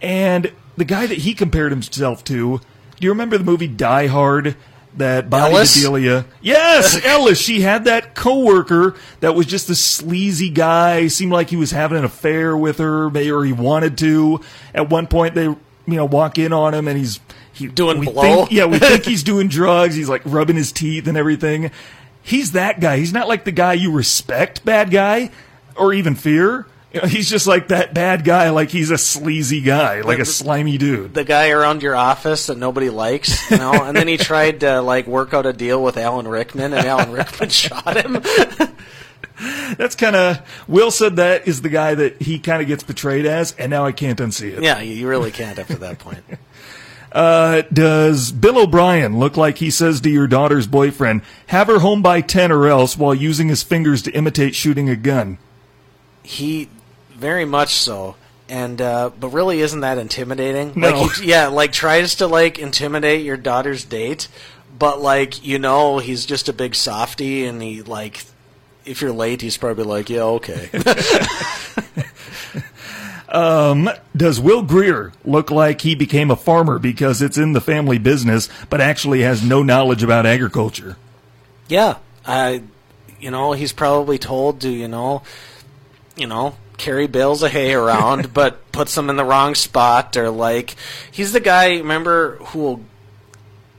and 0.00 0.50
the 0.78 0.84
guy 0.84 1.06
that 1.06 1.18
he 1.18 1.34
compared 1.34 1.72
himself 1.72 2.24
to. 2.24 2.58
Do 2.58 3.04
you 3.04 3.10
remember 3.10 3.38
the 3.38 3.44
movie 3.44 3.68
Die 3.68 4.06
Hard? 4.06 4.56
That 4.96 5.30
Bonnie 5.30 5.54
Ellis? 5.54 5.76
Bedelia. 5.76 6.24
Yes, 6.40 6.98
Ellis. 7.04 7.38
She 7.38 7.60
had 7.60 7.84
that 7.84 8.14
coworker 8.14 8.96
that 9.20 9.34
was 9.34 9.46
just 9.46 9.68
a 9.68 9.74
sleazy 9.74 10.50
guy. 10.50 11.06
Seemed 11.08 11.30
like 11.30 11.50
he 11.50 11.56
was 11.56 11.70
having 11.70 11.98
an 11.98 12.04
affair 12.04 12.56
with 12.56 12.78
her, 12.78 13.06
or 13.06 13.44
he 13.44 13.52
wanted 13.52 13.98
to. 13.98 14.40
At 14.74 14.88
one 14.88 15.06
point, 15.06 15.34
they 15.34 15.44
you 15.44 15.58
know 15.86 16.06
walk 16.06 16.38
in 16.38 16.52
on 16.52 16.74
him, 16.74 16.88
and 16.88 16.98
he's 16.98 17.20
he, 17.52 17.66
Doing 17.66 17.98
we 17.98 18.06
blow? 18.06 18.22
Think, 18.22 18.52
yeah, 18.52 18.66
we 18.66 18.78
think 18.78 19.04
he's 19.04 19.22
doing 19.22 19.48
drugs. 19.48 19.94
He's 19.94 20.08
like 20.08 20.22
rubbing 20.24 20.56
his 20.56 20.72
teeth 20.72 21.06
and 21.06 21.16
everything. 21.16 21.70
He's 22.22 22.52
that 22.52 22.80
guy. 22.80 22.98
He's 22.98 23.12
not 23.12 23.26
like 23.26 23.44
the 23.44 23.52
guy 23.52 23.72
you 23.72 23.90
respect, 23.90 24.64
bad 24.64 24.90
guy, 24.90 25.30
or 25.76 25.92
even 25.92 26.14
fear. 26.14 26.66
You 26.92 27.02
know, 27.02 27.06
he's 27.08 27.28
just 27.28 27.46
like 27.46 27.68
that 27.68 27.92
bad 27.92 28.24
guy. 28.24 28.48
Like 28.50 28.70
he's 28.70 28.90
a 28.90 28.96
sleazy 28.96 29.60
guy, 29.60 30.00
like 30.00 30.20
a 30.20 30.24
slimy 30.24 30.78
dude. 30.78 31.12
the 31.12 31.22
guy 31.24 31.50
around 31.50 31.82
your 31.82 31.94
office 31.94 32.46
that 32.46 32.56
nobody 32.56 32.88
likes, 32.88 33.50
you 33.50 33.58
know. 33.58 33.72
and 33.72 33.94
then 33.94 34.08
he 34.08 34.16
tried 34.18 34.60
to 34.60 34.80
like 34.80 35.06
work 35.06 35.34
out 35.34 35.44
a 35.44 35.52
deal 35.52 35.82
with 35.82 35.98
Alan 35.98 36.26
Rickman, 36.26 36.72
and 36.72 36.86
Alan 36.86 37.12
Rickman 37.12 37.48
shot 37.50 37.96
him. 37.96 38.22
That's 39.76 39.94
kind 39.94 40.16
of 40.16 40.38
Will 40.66 40.90
said 40.90 41.16
that 41.16 41.46
is 41.46 41.60
the 41.62 41.68
guy 41.68 41.94
that 41.94 42.22
he 42.22 42.38
kind 42.38 42.60
of 42.62 42.66
gets 42.68 42.82
portrayed 42.82 43.26
as, 43.26 43.52
and 43.56 43.70
now 43.70 43.84
I 43.84 43.92
can't 43.92 44.18
unsee 44.18 44.56
it. 44.56 44.62
yeah, 44.62 44.80
you 44.80 44.94
you 44.94 45.08
really 45.08 45.30
can't 45.30 45.58
after 45.58 45.74
that 45.76 45.98
point. 45.98 46.24
Uh, 47.12 47.62
does 47.72 48.32
Bill 48.32 48.58
O'Brien 48.58 49.18
look 49.18 49.36
like 49.36 49.58
he 49.58 49.70
says 49.70 50.00
to 50.00 50.10
your 50.10 50.26
daughter's 50.26 50.66
boyfriend, 50.66 51.22
"Have 51.48 51.66
her 51.68 51.78
home 51.80 52.02
by 52.02 52.20
ten 52.22 52.50
or 52.50 52.66
else," 52.66 52.96
while 52.96 53.14
using 53.14 53.48
his 53.48 53.62
fingers 53.62 54.02
to 54.02 54.10
imitate 54.12 54.54
shooting 54.54 54.88
a 54.90 54.96
gun? 54.96 55.38
He 56.22 56.68
very 57.18 57.44
much 57.44 57.74
so. 57.74 58.16
And 58.48 58.80
uh, 58.80 59.10
but 59.18 59.28
really, 59.28 59.60
isn't 59.60 59.80
that 59.80 59.98
intimidating? 59.98 60.72
No. 60.74 61.02
Like, 61.02 61.16
he, 61.16 61.26
yeah, 61.26 61.48
like 61.48 61.72
tries 61.72 62.14
to 62.16 62.26
like 62.26 62.58
intimidate 62.58 63.22
your 63.22 63.36
daughter's 63.36 63.84
date, 63.84 64.28
but 64.78 65.02
like 65.02 65.44
you 65.44 65.58
know, 65.58 65.98
he's 65.98 66.24
just 66.24 66.48
a 66.48 66.54
big 66.54 66.74
softy, 66.74 67.44
and 67.44 67.60
he 67.60 67.82
like, 67.82 68.24
if 68.86 69.02
you're 69.02 69.12
late, 69.12 69.42
he's 69.42 69.58
probably 69.58 69.84
like, 69.84 70.08
yeah, 70.08 70.22
okay. 70.22 70.70
Does 73.30 74.40
Will 74.40 74.62
Grier 74.62 75.12
look 75.24 75.50
like 75.50 75.82
he 75.82 75.94
became 75.94 76.30
a 76.30 76.36
farmer 76.36 76.78
because 76.78 77.20
it's 77.20 77.36
in 77.36 77.52
the 77.52 77.60
family 77.60 77.98
business, 77.98 78.48
but 78.70 78.80
actually 78.80 79.20
has 79.20 79.44
no 79.44 79.62
knowledge 79.62 80.02
about 80.02 80.24
agriculture? 80.24 80.96
Yeah, 81.68 81.98
I, 82.26 82.62
you 83.20 83.30
know, 83.30 83.52
he's 83.52 83.72
probably 83.72 84.18
told 84.18 84.62
to, 84.62 84.70
you 84.70 84.88
know, 84.88 85.22
you 86.16 86.26
know, 86.26 86.56
carry 86.78 87.06
bales 87.06 87.42
of 87.42 87.50
hay 87.50 87.74
around, 87.74 88.32
but 88.34 88.72
puts 88.72 88.94
them 88.94 89.10
in 89.10 89.16
the 89.16 89.24
wrong 89.24 89.54
spot, 89.54 90.16
or 90.16 90.30
like, 90.30 90.74
he's 91.10 91.32
the 91.32 91.40
guy. 91.40 91.76
Remember 91.78 92.36
who? 92.36 92.58
will 92.58 92.80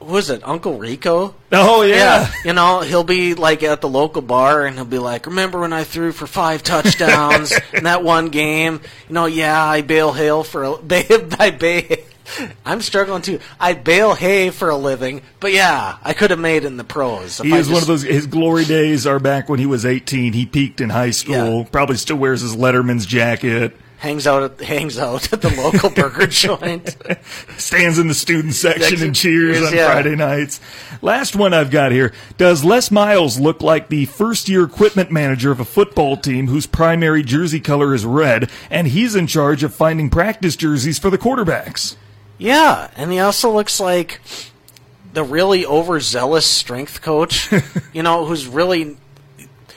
Who 0.01 0.17
is 0.17 0.29
it? 0.29 0.47
Uncle 0.47 0.77
Rico? 0.77 1.33
Oh 1.51 1.81
yeah. 1.81 1.95
yeah. 1.95 2.31
you 2.45 2.53
know, 2.53 2.81
he'll 2.81 3.03
be 3.03 3.33
like 3.33 3.63
at 3.63 3.81
the 3.81 3.89
local 3.89 4.21
bar, 4.21 4.65
and 4.65 4.75
he'll 4.75 4.85
be 4.85 4.99
like, 4.99 5.25
"Remember 5.25 5.59
when 5.59 5.73
I 5.73 5.83
threw 5.83 6.11
for 6.11 6.27
five 6.27 6.61
touchdowns 6.61 7.51
in 7.73 7.85
that 7.85 8.03
one 8.03 8.29
game? 8.29 8.81
You 9.07 9.13
know, 9.13 9.25
yeah, 9.25 9.63
I 9.63 9.81
bale 9.81 10.13
hay 10.13 10.43
for 10.43 10.63
a, 10.63 10.73
I 11.39 11.51
bale." 11.51 11.97
I'm 12.65 12.81
struggling 12.81 13.21
too. 13.21 13.39
I 13.59 13.73
bale 13.73 14.13
hay 14.15 14.49
for 14.49 14.69
a 14.69 14.75
living, 14.77 15.21
but 15.39 15.51
yeah, 15.53 15.97
I 16.03 16.13
could 16.13 16.29
have 16.31 16.39
made 16.39 16.63
it 16.63 16.65
in 16.65 16.77
the 16.77 16.83
pros. 16.83 17.39
He 17.39 17.53
I 17.53 17.57
is 17.57 17.69
one 17.69 17.81
of 17.81 17.87
those. 17.87 18.03
His 18.03 18.27
glory 18.27 18.65
days 18.65 19.05
are 19.07 19.19
back 19.19 19.49
when 19.49 19.59
he 19.59 19.65
was 19.65 19.85
18. 19.85 20.33
He 20.33 20.45
peaked 20.45 20.81
in 20.81 20.89
high 20.89 21.11
school. 21.11 21.59
Yeah. 21.59 21.69
Probably 21.71 21.97
still 21.97 22.17
wears 22.17 22.41
his 22.41 22.55
Letterman's 22.55 23.05
jacket. 23.05 23.75
hangs 23.97 24.25
out 24.25 24.43
at, 24.43 24.65
hangs 24.65 24.97
out 24.97 25.31
at 25.33 25.41
the 25.41 25.49
local 25.49 25.89
burger 25.95 26.27
joint. 26.27 26.95
Stands 27.57 27.99
in 27.99 28.07
the 28.07 28.13
student 28.13 28.53
section 28.53 29.03
and 29.03 29.15
cheers 29.15 29.57
Cheers, 29.57 29.67
on 29.67 29.73
yeah. 29.75 29.85
Friday 29.91 30.15
nights. 30.15 30.61
Last 31.01 31.35
one 31.35 31.53
I've 31.53 31.71
got 31.71 31.91
here. 31.91 32.13
Does 32.37 32.63
Les 32.63 32.91
Miles 32.91 33.39
look 33.39 33.61
like 33.61 33.89
the 33.89 34.05
first 34.05 34.47
year 34.47 34.63
equipment 34.63 35.11
manager 35.11 35.51
of 35.51 35.59
a 35.59 35.65
football 35.65 36.15
team 36.15 36.47
whose 36.47 36.65
primary 36.65 37.23
jersey 37.23 37.59
color 37.59 37.93
is 37.93 38.05
red, 38.05 38.49
and 38.69 38.87
he's 38.87 39.15
in 39.15 39.27
charge 39.27 39.63
of 39.63 39.73
finding 39.73 40.09
practice 40.09 40.55
jerseys 40.55 40.97
for 40.99 41.09
the 41.09 41.17
quarterbacks? 41.17 41.95
Yeah, 42.39 42.89
and 42.95 43.11
he 43.11 43.19
also 43.19 43.51
looks 43.51 43.79
like 43.79 44.21
the 45.13 45.23
really 45.23 45.65
overzealous 45.65 46.45
strength 46.45 47.01
coach, 47.01 47.51
you 47.93 48.01
know, 48.01 48.25
who's 48.25 48.47
really 48.47 48.97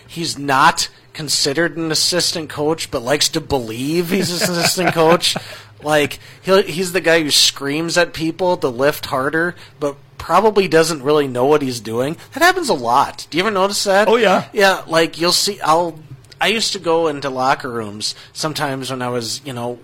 he's 0.06 0.38
not 0.38 0.88
considered 1.12 1.76
an 1.76 1.92
assistant 1.92 2.48
coach, 2.48 2.90
but 2.90 3.02
likes 3.02 3.28
to 3.30 3.40
believe 3.40 4.10
he's 4.10 4.30
an 4.30 4.56
assistant 4.56 4.94
coach. 4.94 5.36
Like 5.82 6.20
he 6.40 6.62
he's 6.62 6.92
the 6.92 7.00
guy 7.00 7.22
who 7.22 7.30
screams 7.30 7.98
at 7.98 8.14
people 8.14 8.56
to 8.58 8.68
lift 8.68 9.06
harder, 9.06 9.56
but 9.80 9.96
probably 10.16 10.68
doesn't 10.68 11.02
really 11.02 11.26
know 11.26 11.46
what 11.46 11.62
he's 11.62 11.80
doing. 11.80 12.16
That 12.32 12.44
happens 12.44 12.68
a 12.68 12.74
lot. 12.74 13.26
Do 13.28 13.36
you 13.36 13.42
ever 13.42 13.50
notice 13.50 13.82
that? 13.84 14.06
Oh, 14.06 14.14
yeah. 14.14 14.48
Yeah, 14.52 14.84
like 14.86 15.20
you'll 15.20 15.32
see 15.32 15.60
I'll 15.60 15.98
I 16.40 16.48
used 16.48 16.72
to 16.74 16.78
go 16.78 17.08
into 17.08 17.28
locker 17.28 17.68
rooms 17.68 18.14
sometimes 18.32 18.90
when 18.90 19.02
I 19.02 19.08
was, 19.08 19.44
you 19.44 19.52
know, 19.52 19.78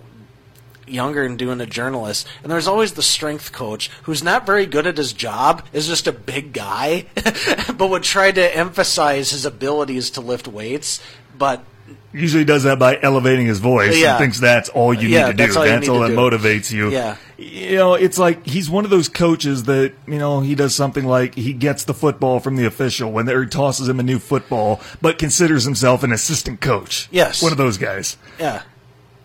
younger 0.91 1.25
and 1.25 1.39
doing 1.39 1.61
a 1.61 1.67
journalist, 1.67 2.27
and 2.43 2.51
there's 2.53 2.67
always 2.69 2.93
the 2.95 3.03
strength 3.03 3.53
coach 3.53 3.89
who's 4.05 4.23
not 4.23 4.47
very 4.47 4.67
good 4.67 4.87
at 4.87 4.97
his 4.97 5.13
job, 5.13 5.65
is 5.73 5.87
just 5.87 6.07
a 6.07 6.13
big 6.13 6.53
guy, 6.53 7.07
but 7.77 7.89
would 7.91 8.03
try 8.03 8.31
to 8.31 8.57
emphasize 8.57 9.31
his 9.31 9.45
abilities 9.45 10.11
to 10.11 10.21
lift 10.21 10.49
weights. 10.49 11.01
But 11.37 11.65
Usually 12.13 12.45
does 12.45 12.63
that 12.65 12.79
by 12.79 12.99
elevating 13.01 13.47
his 13.47 13.59
voice 13.61 13.97
Yeah. 13.97 14.13
and 14.13 14.19
thinks 14.19 14.41
that's 14.41 14.69
all 14.71 14.93
you 14.95 15.09
Yeah, 15.09 15.27
need 15.27 15.33
to 15.33 15.33
do. 15.37 15.43
that's 15.45 15.57
all 15.57 15.65
That's 15.65 15.89
all 15.89 16.01
that 16.01 16.09
do. 16.09 16.17
motivates 16.17 16.71
you. 16.73 16.91
Yeah. 16.91 17.17
You 17.37 17.77
know, 17.77 17.95
it's 17.95 18.19
like 18.19 18.47
he's 18.47 18.69
one 18.69 18.85
of 18.85 18.91
those 18.91 19.09
coaches 19.09 19.65
that, 19.65 19.93
you 20.07 20.19
know, 20.19 20.41
he 20.41 20.55
does 20.55 20.75
something 20.75 21.05
like 21.07 21.35
he 21.35 21.53
gets 21.53 21.85
the 21.85 21.95
football 21.95 22.41
from 22.41 22.57
the 22.57 22.65
official 22.67 23.13
when 23.13 23.27
he 23.29 23.47
tosses 23.47 23.89
him 23.89 24.01
a 24.01 24.03
new 24.03 24.19
football, 24.19 24.81
but 25.01 25.19
considers 25.19 25.65
himself 25.65 26.03
an 26.03 26.13
assistant 26.13 26.61
coach. 26.61 27.09
Yes. 27.11 27.43
One 27.43 27.53
of 27.53 27.59
those 27.59 27.77
guys. 27.79 28.17
yeah, 28.41 28.63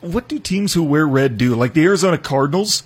What 0.03 0.27
do 0.27 0.37
teams 0.39 0.73
who 0.73 0.83
wear 0.83 1.07
red 1.07 1.37
do? 1.37 1.55
Like 1.55 1.73
the 1.73 1.83
Arizona 1.83 2.17
Cardinals? 2.17 2.83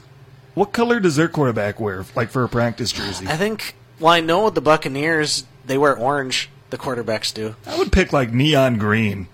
What 0.53 0.71
color 0.73 0.99
does 0.99 1.15
their 1.15 1.27
quarterback 1.27 1.79
wear, 1.79 2.05
like 2.15 2.29
for 2.29 2.43
a 2.43 2.49
practice 2.49 2.91
jersey? 2.91 3.27
I 3.27 3.37
think. 3.37 3.75
Well, 3.99 4.13
I 4.13 4.21
know 4.21 4.49
the 4.49 4.61
Buccaneers 4.61 5.45
they 5.65 5.77
wear 5.77 5.95
orange. 5.95 6.49
The 6.69 6.77
quarterbacks 6.77 7.33
do. 7.33 7.55
I 7.65 7.77
would 7.77 7.91
pick 7.91 8.11
like 8.13 8.33
neon 8.33 8.77
green. 8.77 9.27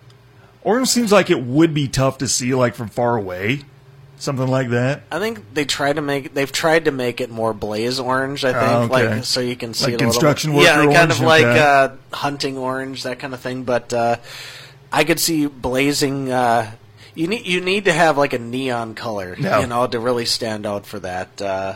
Orange 0.63 0.88
seems 0.88 1.11
like 1.11 1.29
it 1.29 1.41
would 1.43 1.73
be 1.73 1.88
tough 1.88 2.19
to 2.19 2.27
see 2.27 2.53
like 2.53 2.75
from 2.75 2.88
far 2.89 3.17
away. 3.17 3.61
Something 4.17 4.47
like 4.47 4.69
that. 4.69 5.01
I 5.11 5.19
think 5.19 5.53
they 5.53 5.65
try 5.65 5.91
to 5.91 6.01
make 6.01 6.34
they've 6.34 6.51
tried 6.51 6.86
to 6.86 6.91
make 6.91 7.19
it 7.19 7.29
more 7.29 7.53
blaze 7.53 7.99
orange. 7.99 8.45
I 8.45 8.53
think 8.53 8.63
Oh, 8.71 8.81
okay. 8.95 9.15
like 9.15 9.23
so 9.25 9.41
you 9.41 9.55
can 9.57 9.73
see 9.73 9.86
Like 9.86 9.93
it 9.95 9.95
a 9.95 9.97
little 10.07 10.11
construction 10.13 10.51
bit. 10.51 10.57
worker 10.59 10.69
yeah, 10.69 10.75
kind 10.75 10.88
orange, 10.95 11.11
of 11.13 11.19
like 11.21 11.45
okay. 11.45 11.59
uh, 11.59 11.89
hunting 12.15 12.57
orange, 12.57 13.03
that 13.03 13.19
kind 13.19 13.34
of 13.34 13.41
thing. 13.41 13.63
But 13.63 13.91
uh, 13.91 14.17
I 14.91 15.03
could 15.03 15.19
see 15.19 15.47
blazing. 15.47 16.31
Uh, 16.31 16.71
you 17.16 17.28
need 17.28 17.45
you 17.45 17.61
need 17.61 17.86
to 17.86 17.93
have 17.93 18.18
like 18.18 18.34
a 18.34 18.39
neon 18.39 18.95
color, 18.95 19.36
Yeah. 19.39 19.59
you 19.61 19.68
know, 19.68 19.86
to 19.88 19.99
really 19.99 20.26
stand 20.26 20.66
out 20.66 20.86
for 20.86 20.99
that. 20.99 21.41
Uh, 21.41 21.76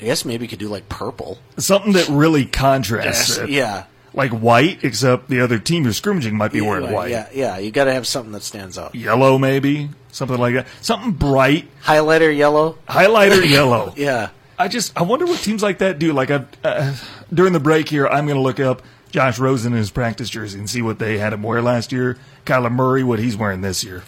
I 0.00 0.04
guess 0.04 0.24
maybe 0.24 0.44
you 0.44 0.48
could 0.48 0.58
do 0.58 0.68
like 0.68 0.88
purple. 0.88 1.38
Something 1.58 1.92
that 1.92 2.08
really 2.08 2.46
contrasts 2.46 3.36
it. 3.36 3.50
Yeah, 3.50 3.84
like 4.14 4.30
white, 4.30 4.82
except 4.82 5.28
the 5.28 5.40
other 5.42 5.58
team 5.58 5.84
you're 5.84 5.92
scrimmaging 5.92 6.36
might 6.36 6.52
be 6.52 6.60
wearing 6.60 6.90
white. 6.92 7.10
Yeah, 7.10 7.28
yeah. 7.34 7.58
You 7.58 7.70
got 7.70 7.84
to 7.84 7.92
have 7.92 8.06
something 8.06 8.32
that 8.32 8.42
stands 8.42 8.78
out. 8.78 8.94
Yellow, 8.94 9.36
maybe 9.38 9.90
something 10.12 10.38
like 10.38 10.54
that. 10.54 10.66
Something 10.80 11.12
bright, 11.12 11.68
Highlighter 11.84 12.34
yellow. 12.34 12.78
highlighter 12.88 13.46
yellow. 13.50 13.92
Yeah. 13.96 14.30
I 14.58 14.68
just 14.68 14.94
I 14.98 15.02
wonder 15.02 15.24
what 15.26 15.40
teams 15.40 15.62
like 15.62 15.78
that 15.78 15.98
do. 15.98 16.12
Like 16.12 16.30
I, 16.30 16.44
uh, 16.64 16.94
during 17.32 17.52
the 17.54 17.60
break 17.60 17.88
here, 17.88 18.06
I'm 18.06 18.26
going 18.26 18.36
to 18.36 18.42
look 18.42 18.60
up 18.60 18.82
Josh 19.10 19.38
Rosen 19.38 19.72
in 19.72 19.78
his 19.78 19.90
practice 19.90 20.28
jersey 20.28 20.58
and 20.58 20.68
see 20.68 20.82
what 20.82 20.98
they 20.98 21.16
had 21.18 21.32
him 21.32 21.42
wear 21.42 21.62
last 21.62 21.92
year. 21.92 22.18
Kyler 22.44 22.70
Murray, 22.72 23.02
what 23.02 23.18
he's 23.18 23.36
wearing 23.36 23.60
this 23.62 23.82
year. 23.84 24.02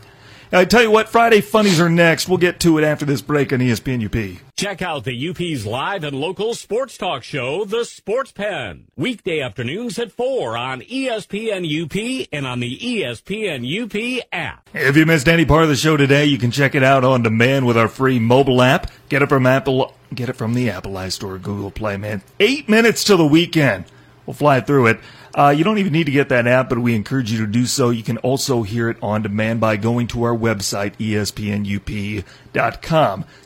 I 0.54 0.66
tell 0.66 0.82
you 0.82 0.90
what, 0.90 1.08
Friday 1.08 1.40
funnies 1.40 1.80
are 1.80 1.88
next. 1.88 2.28
We'll 2.28 2.36
get 2.36 2.60
to 2.60 2.76
it 2.76 2.84
after 2.84 3.06
this 3.06 3.22
break 3.22 3.54
on 3.54 3.60
ESPN 3.60 4.04
UP. 4.04 4.38
Check 4.54 4.82
out 4.82 5.04
the 5.04 5.28
UP's 5.30 5.64
live 5.64 6.04
and 6.04 6.14
local 6.14 6.54
sports 6.54 6.98
talk 6.98 7.22
show, 7.22 7.64
The 7.64 7.86
Sports 7.86 8.32
Pen. 8.32 8.88
Weekday 8.94 9.40
afternoons 9.40 9.98
at 9.98 10.12
4 10.12 10.58
on 10.58 10.82
ESPN 10.82 11.64
UP 11.64 12.28
and 12.30 12.46
on 12.46 12.60
the 12.60 12.78
ESPN 12.78 13.64
UP 13.64 14.26
app. 14.30 14.68
If 14.74 14.94
you 14.94 15.06
missed 15.06 15.26
any 15.26 15.46
part 15.46 15.62
of 15.62 15.70
the 15.70 15.76
show 15.76 15.96
today, 15.96 16.26
you 16.26 16.36
can 16.36 16.50
check 16.50 16.74
it 16.74 16.82
out 16.82 17.02
on 17.02 17.22
demand 17.22 17.66
with 17.66 17.78
our 17.78 17.88
free 17.88 18.18
mobile 18.18 18.60
app. 18.60 18.90
Get 19.08 19.22
it 19.22 19.30
from 19.30 19.46
Apple. 19.46 19.94
Get 20.14 20.28
it 20.28 20.36
from 20.36 20.52
the 20.52 20.68
Apple 20.68 20.92
iStore, 20.92 21.40
Google 21.40 21.70
Play. 21.70 21.96
Man, 21.96 22.20
eight 22.38 22.68
minutes 22.68 23.04
till 23.04 23.16
the 23.16 23.26
weekend. 23.26 23.86
We'll 24.26 24.34
fly 24.34 24.60
through 24.60 24.88
it. 24.88 25.00
Uh, 25.34 25.54
you 25.56 25.64
don't 25.64 25.78
even 25.78 25.92
need 25.92 26.04
to 26.04 26.12
get 26.12 26.28
that 26.28 26.46
app, 26.46 26.68
but 26.68 26.78
we 26.78 26.94
encourage 26.94 27.32
you 27.32 27.38
to 27.38 27.46
do 27.46 27.64
so. 27.66 27.90
You 27.90 28.02
can 28.02 28.18
also 28.18 28.62
hear 28.62 28.90
it 28.90 28.98
on 29.02 29.22
demand 29.22 29.60
by 29.60 29.76
going 29.76 30.06
to 30.08 30.22
our 30.24 30.36
website, 30.36 30.94
espnup.com. 30.98 32.24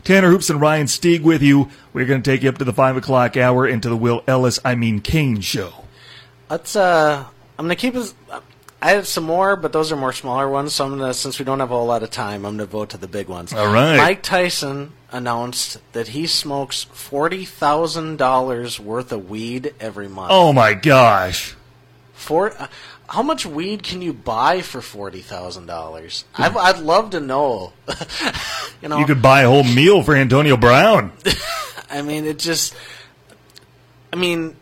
Tanner 0.02 0.30
Hoops 0.30 0.50
and 0.50 0.60
Ryan 0.60 0.86
Stieg 0.86 1.22
with 1.22 1.42
you. 1.42 1.68
We're 1.92 2.06
going 2.06 2.22
to 2.22 2.30
take 2.30 2.42
you 2.42 2.48
up 2.48 2.58
to 2.58 2.64
the 2.64 2.72
five 2.72 2.96
o'clock 2.96 3.36
hour 3.36 3.66
into 3.66 3.88
the 3.88 3.96
Will 3.96 4.24
Ellis, 4.26 4.58
I 4.64 4.74
mean 4.74 5.00
Cain 5.00 5.40
show. 5.40 5.84
Let's. 6.48 6.76
Uh, 6.76 7.24
I'm 7.58 7.64
gonna 7.64 7.76
keep 7.76 7.94
us. 7.96 8.14
I 8.80 8.90
have 8.92 9.08
some 9.08 9.24
more, 9.24 9.56
but 9.56 9.72
those 9.72 9.90
are 9.90 9.96
more 9.96 10.12
smaller 10.12 10.48
ones. 10.48 10.74
So 10.74 10.84
I'm 10.84 10.98
gonna, 10.98 11.14
since 11.14 11.38
we 11.38 11.44
don't 11.44 11.58
have 11.60 11.70
a 11.70 11.74
whole 11.74 11.86
lot 11.86 12.02
of 12.02 12.10
time, 12.10 12.44
I'm 12.44 12.56
gonna 12.56 12.66
vote 12.66 12.90
to 12.90 12.98
the 12.98 13.08
big 13.08 13.28
ones. 13.28 13.52
All 13.52 13.72
right. 13.72 13.96
Mike 13.96 14.22
Tyson 14.22 14.92
announced 15.10 15.78
that 15.92 16.08
he 16.08 16.26
smokes 16.26 16.84
forty 16.84 17.44
thousand 17.44 18.18
dollars 18.18 18.78
worth 18.78 19.10
of 19.10 19.28
weed 19.28 19.74
every 19.80 20.08
month. 20.08 20.28
Oh 20.30 20.52
my 20.52 20.74
gosh. 20.74 21.55
For 22.26 22.52
uh, 22.60 22.66
how 23.08 23.22
much 23.22 23.46
weed 23.46 23.84
can 23.84 24.02
you 24.02 24.12
buy 24.12 24.60
for 24.62 24.80
forty 24.80 25.20
thousand 25.20 25.66
dollars? 25.66 26.24
I'd 26.36 26.78
love 26.80 27.10
to 27.10 27.20
know. 27.20 27.72
you 28.82 28.88
know, 28.88 28.98
You 28.98 29.06
could 29.06 29.22
buy 29.22 29.42
a 29.42 29.48
whole 29.48 29.62
meal 29.62 30.02
for 30.02 30.16
Antonio 30.16 30.56
Brown. 30.56 31.12
I 31.90 32.02
mean, 32.02 32.24
it 32.24 32.40
just. 32.40 32.74
I 34.12 34.16
mean, 34.16 34.56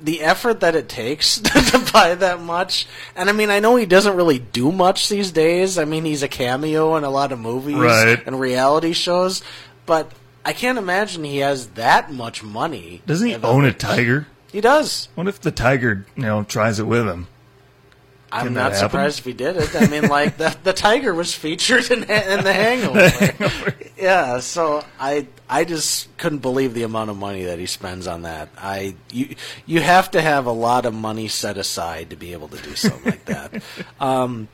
the 0.00 0.22
effort 0.22 0.58
that 0.60 0.74
it 0.74 0.88
takes 0.88 1.38
to 1.40 1.90
buy 1.92 2.16
that 2.16 2.40
much, 2.40 2.86
and 3.14 3.28
I 3.28 3.32
mean, 3.32 3.48
I 3.50 3.60
know 3.60 3.76
he 3.76 3.86
doesn't 3.86 4.16
really 4.16 4.40
do 4.40 4.72
much 4.72 5.08
these 5.08 5.30
days. 5.30 5.78
I 5.78 5.84
mean, 5.84 6.04
he's 6.04 6.24
a 6.24 6.28
cameo 6.28 6.96
in 6.96 7.04
a 7.04 7.10
lot 7.10 7.30
of 7.30 7.38
movies 7.38 7.76
Right. 7.76 8.20
and 8.26 8.40
reality 8.40 8.92
shows, 8.92 9.40
but 9.86 10.10
I 10.44 10.52
can't 10.52 10.78
imagine 10.78 11.22
he 11.22 11.38
has 11.38 11.68
that 11.68 12.12
much 12.12 12.42
money. 12.42 13.02
Doesn't 13.06 13.28
he 13.28 13.34
own 13.36 13.64
a 13.66 13.72
tiger? 13.72 14.26
He 14.54 14.60
does. 14.60 15.08
What 15.16 15.26
if 15.26 15.40
the 15.40 15.50
tiger, 15.50 16.06
you 16.14 16.22
know, 16.22 16.44
tries 16.44 16.78
it 16.78 16.84
with 16.86 17.08
him? 17.08 17.26
I'm 18.30 18.54
not 18.54 18.70
happen? 18.70 18.78
surprised 18.88 19.18
if 19.18 19.24
he 19.24 19.32
did 19.32 19.56
it. 19.56 19.74
I 19.74 19.88
mean, 19.88 20.08
like 20.08 20.36
the 20.36 20.56
the 20.62 20.72
tiger 20.72 21.12
was 21.12 21.34
featured 21.34 21.90
in, 21.90 22.04
in 22.04 22.44
the 22.44 22.52
Hangover. 22.52 23.74
yeah, 23.96 24.38
so 24.38 24.84
I 25.00 25.26
I 25.50 25.64
just 25.64 26.16
couldn't 26.18 26.38
believe 26.38 26.72
the 26.72 26.84
amount 26.84 27.10
of 27.10 27.16
money 27.16 27.42
that 27.46 27.58
he 27.58 27.66
spends 27.66 28.06
on 28.06 28.22
that. 28.22 28.48
I 28.56 28.94
you 29.10 29.34
you 29.66 29.80
have 29.80 30.12
to 30.12 30.20
have 30.20 30.46
a 30.46 30.52
lot 30.52 30.86
of 30.86 30.94
money 30.94 31.26
set 31.26 31.58
aside 31.58 32.10
to 32.10 32.16
be 32.16 32.32
able 32.32 32.46
to 32.46 32.62
do 32.62 32.76
something 32.76 33.04
like 33.10 33.24
that. 33.24 33.60
Um, 34.00 34.46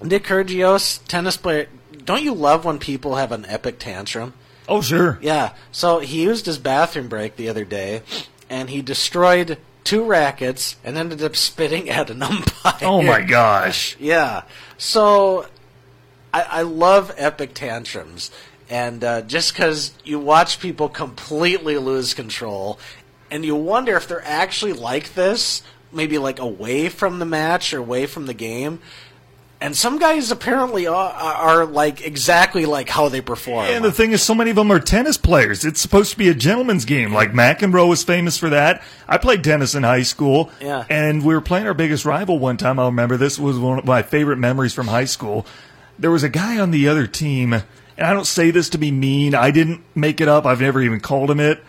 Nick 0.00 0.22
Kyrgios, 0.22 1.04
tennis 1.08 1.36
player. 1.36 1.66
Don't 2.04 2.22
you 2.22 2.34
love 2.34 2.64
when 2.64 2.78
people 2.78 3.16
have 3.16 3.32
an 3.32 3.44
epic 3.46 3.80
tantrum? 3.80 4.32
Oh, 4.68 4.80
sure. 4.80 5.18
Yeah. 5.20 5.54
So 5.72 5.98
he 5.98 6.22
used 6.22 6.46
his 6.46 6.56
bathroom 6.56 7.08
break 7.08 7.34
the 7.34 7.48
other 7.48 7.64
day, 7.64 8.02
and 8.50 8.68
he 8.68 8.82
destroyed 8.82 9.56
two 9.84 10.04
rackets 10.04 10.76
and 10.84 10.98
ended 10.98 11.22
up 11.22 11.34
spitting 11.36 11.88
at 11.88 12.10
an 12.10 12.22
umpire. 12.22 12.74
Oh 12.82 13.00
my 13.00 13.22
gosh. 13.22 13.96
Yeah. 13.98 14.42
So 14.76 15.46
I, 16.34 16.42
I 16.42 16.62
love 16.62 17.14
epic 17.16 17.54
tantrums. 17.54 18.30
And 18.68 19.02
uh, 19.02 19.22
just 19.22 19.52
because 19.52 19.92
you 20.04 20.20
watch 20.20 20.60
people 20.60 20.88
completely 20.88 21.76
lose 21.76 22.14
control, 22.14 22.78
and 23.30 23.44
you 23.44 23.56
wonder 23.56 23.96
if 23.96 24.06
they're 24.06 24.24
actually 24.24 24.74
like 24.74 25.14
this, 25.14 25.62
maybe 25.92 26.18
like 26.18 26.38
away 26.38 26.88
from 26.88 27.18
the 27.18 27.24
match 27.24 27.72
or 27.72 27.78
away 27.78 28.06
from 28.06 28.26
the 28.26 28.34
game. 28.34 28.80
And 29.62 29.76
some 29.76 29.98
guys 29.98 30.30
apparently 30.30 30.86
are, 30.86 31.12
are 31.12 31.66
like 31.66 32.00
exactly 32.00 32.64
like 32.64 32.88
how 32.88 33.10
they 33.10 33.20
perform. 33.20 33.66
And 33.66 33.84
the 33.84 33.92
thing 33.92 34.12
is, 34.12 34.22
so 34.22 34.34
many 34.34 34.48
of 34.48 34.56
them 34.56 34.72
are 34.72 34.80
tennis 34.80 35.18
players. 35.18 35.66
It's 35.66 35.82
supposed 35.82 36.12
to 36.12 36.18
be 36.18 36.30
a 36.30 36.34
gentleman's 36.34 36.86
game. 36.86 37.12
Like 37.12 37.32
McEnroe 37.32 37.86
was 37.86 38.02
famous 38.02 38.38
for 38.38 38.48
that. 38.48 38.82
I 39.06 39.18
played 39.18 39.44
tennis 39.44 39.74
in 39.74 39.82
high 39.82 40.02
school. 40.02 40.50
Yeah. 40.62 40.86
And 40.88 41.22
we 41.22 41.34
were 41.34 41.42
playing 41.42 41.66
our 41.66 41.74
biggest 41.74 42.06
rival 42.06 42.38
one 42.38 42.56
time. 42.56 42.78
I'll 42.78 42.86
remember 42.86 43.18
this 43.18 43.38
was 43.38 43.58
one 43.58 43.78
of 43.78 43.84
my 43.84 44.00
favorite 44.00 44.38
memories 44.38 44.72
from 44.72 44.86
high 44.86 45.04
school. 45.04 45.44
There 45.98 46.10
was 46.10 46.22
a 46.22 46.30
guy 46.30 46.58
on 46.58 46.70
the 46.70 46.88
other 46.88 47.06
team, 47.06 47.52
and 47.52 47.64
I 47.98 48.14
don't 48.14 48.26
say 48.26 48.50
this 48.50 48.70
to 48.70 48.78
be 48.78 48.90
mean. 48.90 49.34
I 49.34 49.50
didn't 49.50 49.82
make 49.94 50.22
it 50.22 50.28
up. 50.28 50.46
I've 50.46 50.62
never 50.62 50.80
even 50.80 51.00
called 51.00 51.30
him 51.30 51.38
it. 51.38 51.62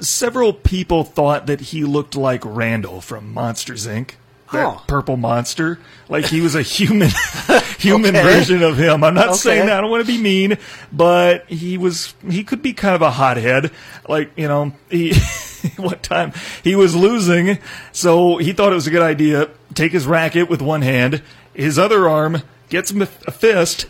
Several 0.00 0.54
people 0.54 1.04
thought 1.04 1.46
that 1.46 1.60
he 1.60 1.84
looked 1.84 2.16
like 2.16 2.40
Randall 2.44 3.02
from 3.02 3.34
Monsters 3.34 3.86
Inc. 3.86 4.12
That 4.52 4.66
Oh. 4.66 4.82
purple 4.86 5.16
monster, 5.16 5.78
like 6.08 6.26
he 6.26 6.40
was 6.40 6.54
a 6.54 6.62
human, 6.62 7.10
human 7.78 8.14
Okay. 8.14 8.22
version 8.22 8.62
of 8.62 8.76
him. 8.76 9.02
I'm 9.02 9.14
not 9.14 9.28
Okay. 9.30 9.36
saying 9.36 9.66
that. 9.66 9.78
I 9.78 9.80
don't 9.80 9.90
want 9.90 10.06
to 10.06 10.12
be 10.12 10.18
mean, 10.22 10.58
but 10.92 11.46
he 11.48 11.76
was 11.78 12.14
he 12.28 12.44
could 12.44 12.62
be 12.62 12.72
kind 12.72 12.94
of 12.94 13.02
a 13.02 13.10
hothead. 13.10 13.70
Like 14.08 14.30
you 14.36 14.46
know, 14.46 14.72
he 14.90 15.14
one 15.76 15.98
time 16.00 16.32
he 16.62 16.76
was 16.76 16.94
losing, 16.94 17.58
so 17.92 18.36
he 18.36 18.52
thought 18.52 18.70
it 18.72 18.76
was 18.76 18.86
a 18.86 18.90
good 18.90 19.02
idea 19.02 19.48
take 19.74 19.90
his 19.92 20.06
racket 20.06 20.48
with 20.48 20.62
one 20.62 20.82
hand, 20.82 21.20
his 21.52 21.78
other 21.80 22.08
arm 22.08 22.42
gets 22.68 22.92
him 22.92 23.02
a 23.02 23.06
fist, 23.06 23.86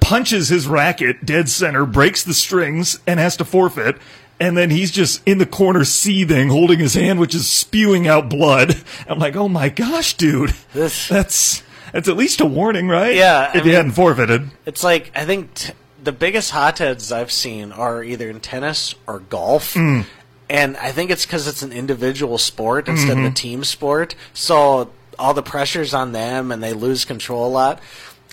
punches 0.00 0.48
his 0.48 0.66
racket 0.66 1.26
dead 1.26 1.48
center, 1.48 1.84
breaks 1.84 2.22
the 2.24 2.32
strings, 2.32 2.98
and 3.06 3.20
has 3.20 3.36
to 3.36 3.44
forfeit. 3.44 3.96
And 4.38 4.56
then 4.56 4.70
he's 4.70 4.90
just 4.90 5.22
in 5.26 5.38
the 5.38 5.46
corner 5.46 5.84
seething, 5.84 6.48
holding 6.50 6.78
his 6.78 6.92
hand, 6.94 7.18
which 7.18 7.34
is 7.34 7.50
spewing 7.50 8.06
out 8.06 8.28
blood. 8.28 8.76
I'm 9.08 9.18
like, 9.18 9.34
oh 9.36 9.48
my 9.48 9.68
gosh, 9.70 10.14
dude, 10.14 10.52
This- 10.74 11.08
that's 11.08 11.62
that's 11.92 12.08
at 12.08 12.16
least 12.16 12.40
a 12.42 12.46
warning, 12.46 12.88
right? 12.88 13.14
Yeah, 13.14 13.48
if 13.48 13.54
I 13.54 13.58
you 13.58 13.64
mean- 13.64 13.74
hadn't 13.74 13.92
forfeited. 13.92 14.50
It's 14.66 14.84
like 14.84 15.10
I 15.14 15.24
think 15.24 15.54
t- 15.54 15.72
the 16.02 16.12
biggest 16.12 16.50
hotheads 16.50 17.10
I've 17.10 17.32
seen 17.32 17.72
are 17.72 18.02
either 18.04 18.28
in 18.28 18.40
tennis 18.40 18.94
or 19.06 19.20
golf, 19.20 19.72
Hmm. 19.72 20.02
and 20.50 20.76
I 20.76 20.92
think 20.92 21.10
it's 21.10 21.24
because 21.24 21.46
it's 21.48 21.62
an 21.62 21.72
individual 21.72 22.36
sport 22.38 22.88
instead 22.88 23.16
Mm-hmm. 23.16 23.26
of 23.26 23.32
a 23.32 23.34
team 23.34 23.64
sport. 23.64 24.14
So 24.34 24.90
all 25.18 25.32
the 25.32 25.42
pressure's 25.42 25.94
on 25.94 26.12
them, 26.12 26.52
and 26.52 26.62
they 26.62 26.74
lose 26.74 27.04
control 27.06 27.46
a 27.46 27.48
lot. 27.48 27.80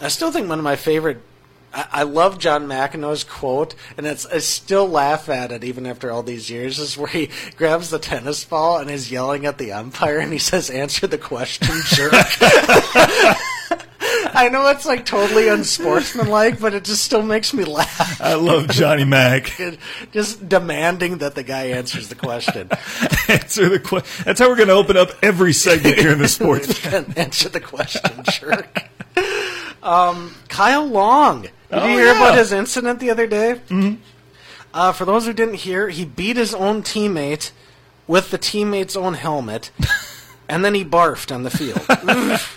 I 0.02 0.10
still 0.10 0.32
think 0.32 0.50
one 0.50 0.60
of 0.60 0.64
my 0.66 0.76
favorite. 0.76 1.22
I, 1.74 1.88
I 1.92 2.04
love 2.04 2.38
John 2.40 2.68
McEnroe's 2.68 3.24
quote, 3.24 3.76
and 3.98 4.06
it's 4.06 4.26
I 4.26 4.40
still 4.40 4.88
laugh 4.88 5.30
at 5.30 5.52
it 5.52 5.64
even 5.64 5.86
after 5.86 6.12
all 6.12 6.24
these 6.24 6.50
years. 6.50 6.80
Is 6.80 6.98
where 6.98 7.08
he 7.08 7.30
grabs 7.58 7.90
the 7.90 8.00
tennis 8.00 8.44
ball 8.44 8.78
and 8.78 8.90
is 8.90 9.12
yelling 9.12 9.46
at 9.46 9.58
the 9.58 9.72
umpire, 9.72 10.20
and 10.20 10.32
he 10.32 10.40
says, 10.40 10.70
"Answer 10.70 11.08
the 11.08 11.18
question, 11.18 11.68
jerk." 11.88 12.14
I 14.36 14.50
know 14.50 14.68
it's 14.70 14.86
like 14.86 15.06
totally 15.06 15.48
unsportsmanlike, 15.48 16.60
but 16.60 16.74
it 16.74 16.84
just 16.84 17.04
still 17.04 17.22
makes 17.22 17.54
me 17.54 17.64
laugh. 17.64 18.20
I 18.22 18.34
love 18.34 18.68
Johnny 18.70 19.06
Mac. 19.06 19.52
Just 20.12 20.48
demanding 20.50 21.20
that 21.20 21.36
the 21.36 21.44
guy 21.44 21.66
answers 21.68 22.10
the 22.10 22.16
question. 22.16 22.70
Answer 23.28 23.70
the 23.70 23.80
que- 23.80 24.04
That's 24.24 24.40
how 24.40 24.50
we're 24.50 24.56
going 24.56 24.70
to 24.70 24.74
open 24.74 24.98
up 24.98 25.10
every 25.22 25.54
segment 25.54 25.98
here 25.98 26.12
in 26.12 26.20
the 26.20 26.28
sports. 26.28 26.86
Answer 26.86 27.50
the 27.50 27.60
question, 27.60 28.24
jerk. 28.32 28.83
Um, 29.84 30.36
Kyle 30.48 30.86
Long. 30.88 31.42
Did 31.44 31.52
Oh, 31.72 31.86
you 31.88 31.98
hear 31.98 32.06
yeah. 32.14 32.18
about 32.18 32.38
his 32.38 32.52
incident 32.52 33.00
the 33.00 33.10
other 33.10 33.28
day? 33.28 33.60
Mm-hmm. 33.70 33.96
Uh, 34.74 34.92
for 34.92 35.06
those 35.06 35.26
who 35.26 35.34
didn't 35.34 35.56
hear, 35.56 35.90
he 35.90 36.06
beat 36.06 36.38
his 36.38 36.54
own 36.54 36.82
teammate 36.84 37.52
with 38.08 38.32
the 38.32 38.38
teammate's 38.38 38.96
own 38.96 39.14
helmet, 39.16 39.72
and 40.50 40.64
then 40.66 40.74
he 40.76 40.84
barfed 40.84 41.34
on 41.34 41.44
the 41.44 41.50
field. 41.50 41.82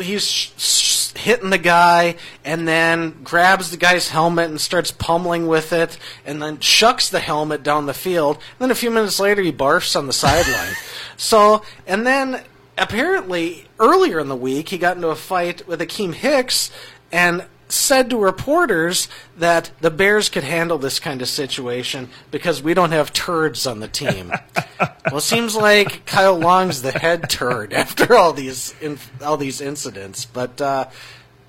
He's 0.00 0.24
sh- 0.24 0.52
sh- 0.56 1.12
hitting 1.16 1.50
the 1.50 1.58
guy, 1.58 2.14
and 2.44 2.68
then 2.68 3.22
grabs 3.24 3.70
the 3.72 3.76
guy's 3.76 4.08
helmet 4.10 4.48
and 4.48 4.60
starts 4.60 4.92
pummeling 4.92 5.48
with 5.48 5.72
it, 5.72 5.98
and 6.24 6.40
then 6.40 6.60
shucks 6.60 7.08
the 7.08 7.18
helmet 7.18 7.64
down 7.64 7.86
the 7.86 7.94
field. 7.94 8.36
And 8.36 8.44
then 8.60 8.70
a 8.70 8.76
few 8.76 8.90
minutes 8.92 9.18
later, 9.18 9.42
he 9.42 9.52
barfs 9.52 9.96
on 9.96 10.06
the 10.06 10.12
sideline. 10.12 10.74
so, 11.16 11.62
and 11.86 12.06
then 12.06 12.42
apparently 12.76 13.66
earlier 13.78 14.18
in 14.18 14.28
the 14.28 14.36
week, 14.36 14.68
he 14.68 14.78
got 14.78 14.96
into 14.96 15.08
a 15.08 15.16
fight 15.16 15.66
with 15.66 15.80
Akiem 15.80 16.14
Hicks, 16.14 16.70
and 17.10 17.46
said 17.70 18.10
to 18.10 18.16
reporters 18.16 19.08
that 19.36 19.70
the 19.80 19.90
Bears 19.90 20.28
could 20.28 20.44
handle 20.44 20.78
this 20.78 20.98
kind 20.98 21.20
of 21.20 21.28
situation 21.28 22.08
because 22.30 22.62
we 22.62 22.74
don't 22.74 22.92
have 22.92 23.12
turds 23.12 23.66
on 23.66 23.80
the 23.80 23.88
team. 23.88 24.32
well, 25.06 25.18
it 25.18 25.22
seems 25.22 25.54
like 25.54 26.04
Kyle 26.06 26.38
Long's 26.38 26.82
the 26.82 26.92
head 26.92 27.28
turd 27.28 27.72
after 27.74 28.16
all 28.16 28.32
these 28.32 28.74
in, 28.80 28.98
all 29.22 29.36
these 29.36 29.60
incidents, 29.60 30.24
but 30.24 30.60
uh, 30.60 30.86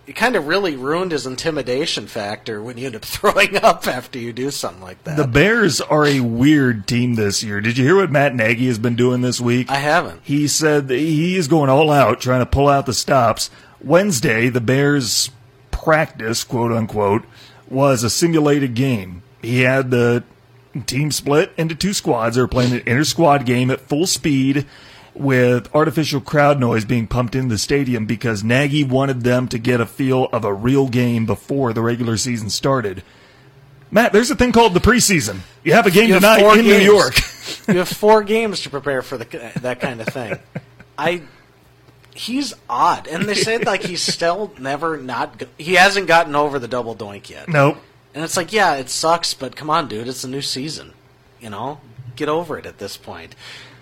it 0.09 0.15
kind 0.15 0.35
of 0.35 0.47
really 0.47 0.75
ruined 0.75 1.11
his 1.11 1.27
intimidation 1.27 2.07
factor 2.07 2.63
when 2.63 2.79
you 2.79 2.87
end 2.87 2.95
up 2.95 3.01
throwing 3.05 3.55
up 3.57 3.87
after 3.87 4.17
you 4.17 4.33
do 4.33 4.49
something 4.49 4.81
like 4.81 5.03
that. 5.03 5.17
The 5.17 5.27
Bears 5.27 5.81
are 5.81 6.03
a 6.07 6.19
weird 6.19 6.87
team 6.87 7.13
this 7.13 7.43
year. 7.43 7.61
Did 7.61 7.77
you 7.77 7.85
hear 7.85 7.95
what 7.95 8.11
Matt 8.11 8.33
Nagy 8.33 8.65
has 8.65 8.79
been 8.79 8.95
doing 8.95 9.21
this 9.21 9.39
week? 9.39 9.69
I 9.69 9.75
haven't. 9.75 10.21
He 10.23 10.47
said 10.47 10.87
that 10.87 10.97
he 10.97 11.37
is 11.37 11.47
going 11.47 11.69
all 11.69 11.91
out 11.91 12.19
trying 12.19 12.39
to 12.39 12.47
pull 12.47 12.67
out 12.67 12.87
the 12.87 12.93
stops. 12.93 13.51
Wednesday, 13.79 14.49
the 14.49 14.59
Bears 14.59 15.29
practice, 15.69 16.43
quote 16.43 16.71
unquote, 16.71 17.23
was 17.69 18.03
a 18.03 18.09
simulated 18.09 18.73
game. 18.73 19.21
He 19.43 19.61
had 19.61 19.91
the 19.91 20.23
team 20.87 21.11
split 21.11 21.51
into 21.55 21.75
two 21.75 21.93
squads. 21.93 22.35
They 22.35 22.41
were 22.41 22.47
playing 22.47 22.73
an 22.73 22.79
inter 22.79 23.03
squad 23.03 23.45
game 23.45 23.69
at 23.69 23.81
full 23.81 24.07
speed 24.07 24.65
with 25.13 25.73
artificial 25.75 26.21
crowd 26.21 26.59
noise 26.59 26.85
being 26.85 27.07
pumped 27.07 27.35
in 27.35 27.47
the 27.47 27.57
stadium 27.57 28.05
because 28.05 28.43
Nagy 28.43 28.83
wanted 28.83 29.21
them 29.21 29.47
to 29.49 29.57
get 29.57 29.81
a 29.81 29.85
feel 29.85 30.25
of 30.31 30.45
a 30.45 30.53
real 30.53 30.87
game 30.87 31.25
before 31.25 31.73
the 31.73 31.81
regular 31.81 32.17
season 32.17 32.49
started. 32.49 33.03
Matt, 33.91 34.13
there's 34.13 34.29
a 34.29 34.35
thing 34.35 34.51
called 34.51 34.73
the 34.73 34.79
preseason. 34.79 35.39
You 35.63 35.73
have 35.73 35.87
a 35.87 35.91
game 35.91 36.09
have 36.09 36.21
tonight 36.21 36.59
in 36.59 36.65
New. 36.65 36.77
York. 36.77 37.15
you 37.67 37.77
have 37.77 37.89
four 37.89 38.23
games 38.23 38.61
to 38.61 38.69
prepare 38.69 39.01
for 39.01 39.17
the, 39.17 39.51
that 39.61 39.79
kind 39.79 39.99
of 39.99 40.07
thing. 40.07 40.37
I 40.97 41.23
he's 42.13 42.53
odd, 42.69 43.07
and 43.07 43.23
they 43.23 43.35
said 43.35 43.65
like 43.65 43.83
he's 43.83 44.01
still 44.01 44.53
never 44.59 44.97
not 44.97 45.37
go- 45.37 45.47
he 45.57 45.75
hasn't 45.75 46.07
gotten 46.07 46.35
over 46.35 46.59
the 46.59 46.67
double 46.67 46.95
doink 46.95 47.29
yet. 47.29 47.47
nope. 47.47 47.77
And 48.13 48.23
it's 48.23 48.35
like, 48.35 48.51
yeah, 48.51 48.75
it 48.75 48.89
sucks, 48.89 49.35
but 49.35 49.55
come 49.55 49.69
on, 49.69 49.87
dude, 49.87 50.07
it's 50.07 50.23
a 50.23 50.27
new 50.27 50.41
season. 50.41 50.93
You 51.39 51.49
know, 51.49 51.79
get 52.15 52.27
over 52.27 52.57
it 52.57 52.65
at 52.65 52.79
this 52.79 52.97
point. 52.97 53.35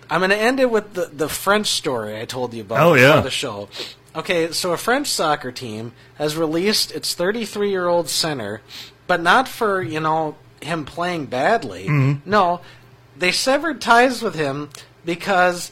I'm 0.09 0.19
going 0.21 0.29
to 0.31 0.37
end 0.37 0.59
it 0.59 0.69
with 0.71 0.93
the 0.93 1.05
the 1.05 1.29
French 1.29 1.67
story 1.67 2.19
I 2.19 2.25
told 2.25 2.53
you 2.53 2.61
about 2.61 2.79
Oh, 2.79 2.93
yeah. 2.93 3.07
before 3.11 3.21
the 3.23 3.29
show. 3.31 3.69
Okay, 4.15 4.51
so 4.51 4.71
a 4.73 4.77
French 4.77 5.07
soccer 5.07 5.51
team 5.51 5.91
has 6.15 6.35
released 6.35 6.91
its 6.91 7.13
33 7.13 7.69
year 7.69 7.87
old 7.87 8.09
center, 8.09 8.61
but 9.05 9.21
not 9.21 9.47
for 9.47 9.81
you 9.81 9.99
know 9.99 10.35
him 10.61 10.85
playing 10.85 11.25
badly. 11.27 11.87
No, 12.25 12.61
they 13.17 13.31
severed 13.31 13.79
ties 13.81 14.21
with 14.21 14.35
him 14.35 14.69
because 15.05 15.71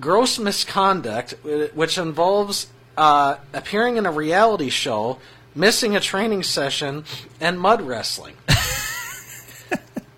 gross 0.00 0.38
misconduct, 0.38 1.34
uh, 1.44 1.68
which 1.74 1.96
involves 1.96 2.66
uh, 2.98 3.36
appearing 3.54 3.96
in 3.96 4.04
a 4.04 4.12
reality 4.12 4.68
show, 4.68 5.18
missing 5.54 5.96
a 5.96 6.00
training 6.00 6.42
session, 6.42 7.04
and 7.40 7.58
mud 7.58 7.80
wrestling. 7.82 8.34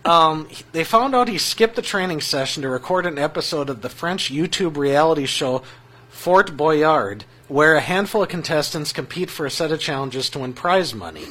um, 0.04 0.48
they 0.72 0.84
found 0.84 1.14
out 1.14 1.28
he 1.28 1.38
skipped 1.38 1.76
the 1.76 1.82
training 1.82 2.20
session 2.20 2.62
to 2.62 2.68
record 2.68 3.06
an 3.06 3.18
episode 3.18 3.70
of 3.70 3.82
the 3.82 3.88
French 3.88 4.32
YouTube 4.32 4.76
reality 4.76 5.26
show 5.26 5.62
Fort 6.10 6.56
Boyard, 6.56 7.24
where 7.48 7.74
a 7.74 7.80
handful 7.80 8.22
of 8.22 8.28
contestants 8.28 8.92
compete 8.92 9.30
for 9.30 9.46
a 9.46 9.50
set 9.50 9.70
of 9.70 9.80
challenges 9.80 10.28
to 10.30 10.40
win 10.40 10.52
prize 10.52 10.94
money. 10.94 11.26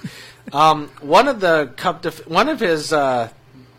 Um, 0.54 0.90
one 1.02 1.28
of 1.28 1.40
the 1.40 1.72
cup 1.76 2.02
def- 2.02 2.28
one 2.28 2.50
of 2.50 2.60
his 2.60 2.94
uh, 2.94 3.30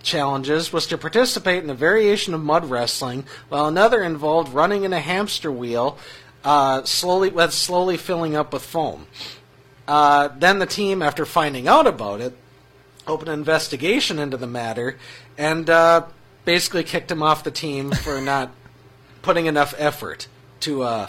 challenges 0.03 0.73
was 0.73 0.87
to 0.89 0.99
participate 0.99 1.65
in 1.65 1.71
a 1.71 1.75
variation 1.75 2.35
of 2.35 2.43
mud 2.43 2.67
wrestling, 2.67 3.25
while 3.49 3.67
another 3.67 4.03
involved 4.03 4.53
running 4.53 4.85
in 4.85 4.93
a 4.93 5.01
hamster 5.01 5.51
wheel, 5.51 5.99
uh, 6.45 6.83
slowly 6.85 7.33
slowly 7.51 7.97
filling 7.97 8.37
up 8.37 8.53
with 8.53 8.63
foam. 8.63 9.07
Uh, 9.89 10.29
then 10.39 10.59
the 10.59 10.67
team, 10.67 11.03
after 11.03 11.25
finding 11.25 11.67
out 11.67 11.87
about 11.87 12.21
it, 12.21 12.37
opened 13.07 13.29
an 13.29 13.39
investigation 13.39 14.19
into 14.19 14.37
the 14.37 14.47
matter 14.47 14.97
and 15.37 15.69
uh, 15.69 16.05
basically 16.45 16.85
kicked 16.85 17.11
him 17.11 17.23
off 17.23 17.45
the 17.45 17.51
team 17.51 17.91
for 17.91 18.21
not 18.23 18.51
putting 19.23 19.47
enough 19.47 19.75
effort 19.79 20.29
to, 20.61 20.83
uh, 20.83 21.09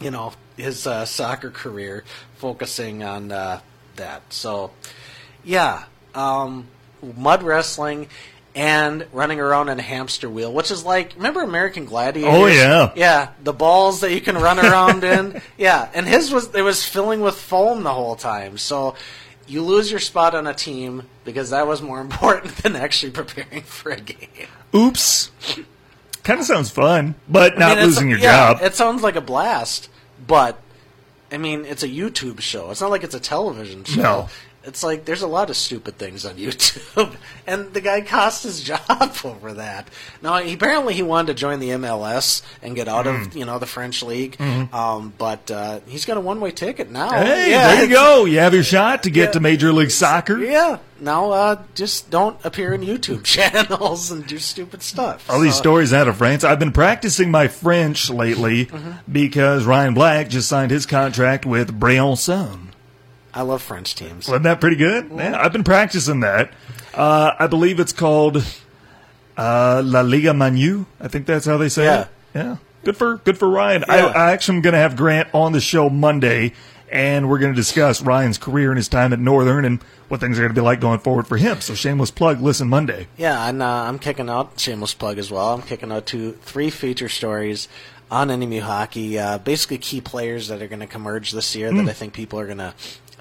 you 0.00 0.10
know, 0.10 0.32
his 0.56 0.86
uh, 0.86 1.04
soccer 1.04 1.50
career, 1.50 2.04
focusing 2.36 3.02
on 3.02 3.32
uh, 3.32 3.60
that. 3.96 4.22
So, 4.32 4.72
yeah, 5.44 5.84
um, 6.14 6.68
mud 7.16 7.42
wrestling 7.42 8.08
and 8.54 9.06
running 9.12 9.38
around 9.38 9.68
in 9.68 9.78
a 9.78 9.82
hamster 9.82 10.28
wheel, 10.28 10.52
which 10.52 10.70
is 10.70 10.84
like, 10.84 11.14
remember 11.16 11.42
American 11.42 11.84
Gladiators? 11.84 12.34
Oh, 12.34 12.46
yeah. 12.46 12.92
Yeah, 12.96 13.30
the 13.42 13.52
balls 13.52 14.00
that 14.00 14.12
you 14.12 14.20
can 14.20 14.36
run 14.36 14.58
around 14.58 15.04
in. 15.04 15.40
Yeah, 15.56 15.90
and 15.92 16.06
his 16.06 16.32
was 16.32 16.54
it 16.54 16.62
was 16.62 16.82
filling 16.84 17.20
with 17.20 17.36
foam 17.36 17.82
the 17.82 17.92
whole 17.92 18.16
time. 18.16 18.56
So 18.56 18.94
you 19.50 19.62
lose 19.62 19.90
your 19.90 20.00
spot 20.00 20.34
on 20.34 20.46
a 20.46 20.54
team 20.54 21.02
because 21.24 21.50
that 21.50 21.66
was 21.66 21.82
more 21.82 22.00
important 22.06 22.54
than 22.56 22.76
actually 22.76 23.12
preparing 23.12 23.62
for 23.62 23.92
a 23.92 24.00
game. 24.00 24.48
Oops. 24.74 25.30
Kind 26.22 26.40
of 26.40 26.46
sounds 26.46 26.70
fun, 26.70 27.14
but 27.28 27.58
not 27.58 27.72
I 27.72 27.74
mean, 27.76 27.84
losing 27.84 28.10
your 28.10 28.18
yeah, 28.18 28.54
job. 28.54 28.62
It 28.62 28.74
sounds 28.74 29.02
like 29.02 29.16
a 29.16 29.20
blast, 29.20 29.88
but 30.26 30.60
I 31.32 31.38
mean, 31.38 31.64
it's 31.64 31.82
a 31.82 31.88
YouTube 31.88 32.40
show. 32.40 32.70
It's 32.70 32.80
not 32.80 32.90
like 32.90 33.02
it's 33.02 33.14
a 33.14 33.20
television 33.20 33.84
show. 33.84 34.02
No. 34.02 34.28
It's 34.62 34.82
like 34.82 35.06
there's 35.06 35.22
a 35.22 35.26
lot 35.26 35.48
of 35.48 35.56
stupid 35.56 35.96
things 35.96 36.26
on 36.26 36.34
YouTube, 36.36 37.16
and 37.46 37.72
the 37.72 37.80
guy 37.80 38.02
cost 38.02 38.42
his 38.42 38.62
job 38.70 39.16
over 39.24 39.54
that. 39.54 39.88
Now, 40.22 40.36
he, 40.38 40.52
apparently, 40.52 40.92
he 40.92 41.02
wanted 41.02 41.28
to 41.28 41.34
join 41.34 41.60
the 41.60 41.70
MLS 41.70 42.42
and 42.62 42.76
get 42.76 42.86
out 42.86 43.06
Mm. 43.06 43.26
of 43.28 43.36
you 43.36 43.44
know 43.46 43.58
the 43.58 43.66
French 43.66 44.02
league, 44.02 44.38
um, 44.40 45.14
but 45.16 45.50
uh, 45.50 45.80
he's 45.86 46.04
got 46.04 46.18
a 46.18 46.20
one 46.20 46.40
way 46.40 46.50
ticket 46.50 46.90
now. 46.90 47.10
Mm-hmm. 47.10 47.24
Hey, 47.24 47.50
Yeah, 47.50 47.68
there 47.74 47.84
you 47.84 47.90
go. 47.90 48.24
You 48.26 48.38
have 48.40 48.52
your 48.52 48.62
shot 48.62 49.04
to 49.04 49.10
get 49.10 49.26
Yeah. 49.28 49.30
to 49.32 49.40
Major 49.40 49.72
League 49.72 49.90
Soccer. 49.90 50.36
Yeah, 50.38 50.78
now 51.00 51.30
uh, 51.30 51.62
just 51.74 52.10
don't 52.10 52.36
appear 52.44 52.74
in 52.74 52.82
YouTube 52.82 53.24
channels 53.24 54.10
and 54.10 54.26
do 54.26 54.38
stupid 54.38 54.82
stuff. 54.82 55.24
All 55.30 55.40
these 55.40 55.54
stories 55.56 55.94
out 55.94 56.06
of 56.06 56.18
France. 56.18 56.44
I've 56.44 56.58
been 56.58 56.72
practicing 56.72 57.30
my 57.30 57.48
French 57.48 58.10
lately 58.10 58.66
Mm-hmm. 58.66 58.90
because 59.10 59.64
Ryan 59.64 59.94
Black 59.94 60.28
just 60.28 60.48
signed 60.50 60.70
his 60.70 60.84
contract 60.84 61.46
with 61.46 61.80
Briançon. 61.80 62.66
I 63.32 63.42
love 63.42 63.62
French 63.62 63.94
teams. 63.94 64.26
Wasn't 64.28 64.42
that 64.44 64.60
pretty 64.60 64.76
good? 64.76 65.10
Yeah, 65.14 65.40
I've 65.40 65.52
been 65.52 65.64
practicing 65.64 66.20
that. 66.20 66.52
Uh, 66.94 67.32
I 67.38 67.46
believe 67.46 67.78
it's 67.80 67.92
called 67.92 68.44
uh, 69.36 69.82
La 69.84 70.00
Liga 70.00 70.34
Manu. 70.34 70.86
I 71.00 71.08
think 71.08 71.26
that's 71.26 71.46
how 71.46 71.56
they 71.56 71.68
say 71.68 71.84
Yeah. 71.84 72.00
it. 72.02 72.08
Yeah. 72.34 72.56
Good 72.84 72.96
for 72.96 73.16
good 73.18 73.36
for 73.38 73.48
Ryan. 73.48 73.84
Yeah. 73.86 74.06
I, 74.06 74.28
I 74.28 74.32
actually 74.32 74.56
am 74.56 74.62
going 74.62 74.72
to 74.72 74.78
have 74.78 74.96
Grant 74.96 75.28
on 75.34 75.52
the 75.52 75.60
show 75.60 75.90
Monday, 75.90 76.54
and 76.90 77.28
we're 77.28 77.38
going 77.38 77.52
to 77.52 77.56
discuss 77.56 78.00
Ryan's 78.00 78.38
career 78.38 78.70
and 78.70 78.78
his 78.78 78.88
time 78.88 79.12
at 79.12 79.18
Northern 79.18 79.64
and 79.66 79.82
what 80.08 80.20
things 80.20 80.38
are 80.38 80.42
going 80.42 80.54
to 80.54 80.58
be 80.60 80.64
like 80.64 80.80
going 80.80 80.98
forward 80.98 81.26
for 81.26 81.36
him. 81.36 81.60
So 81.60 81.74
shameless 81.74 82.10
plug. 82.10 82.40
Listen 82.40 82.68
Monday. 82.68 83.06
Yeah, 83.18 83.46
and 83.48 83.62
uh, 83.62 83.66
I'm 83.66 83.98
kicking 83.98 84.30
out 84.30 84.58
shameless 84.58 84.94
plug 84.94 85.18
as 85.18 85.30
well. 85.30 85.52
I'm 85.54 85.62
kicking 85.62 85.92
out 85.92 86.06
two, 86.06 86.32
three 86.42 86.70
feature 86.70 87.10
stories 87.10 87.68
on 88.10 88.28
NMU 88.28 88.60
hockey. 88.62 89.18
Uh, 89.18 89.36
basically, 89.38 89.76
key 89.78 90.00
players 90.00 90.48
that 90.48 90.62
are 90.62 90.66
going 90.68 90.80
to 90.80 90.86
converge 90.86 91.32
this 91.32 91.54
year 91.54 91.70
that 91.72 91.86
I 91.88 91.92
think 91.92 92.14
people 92.14 92.40
are 92.40 92.46
going 92.46 92.58
to 92.58 92.72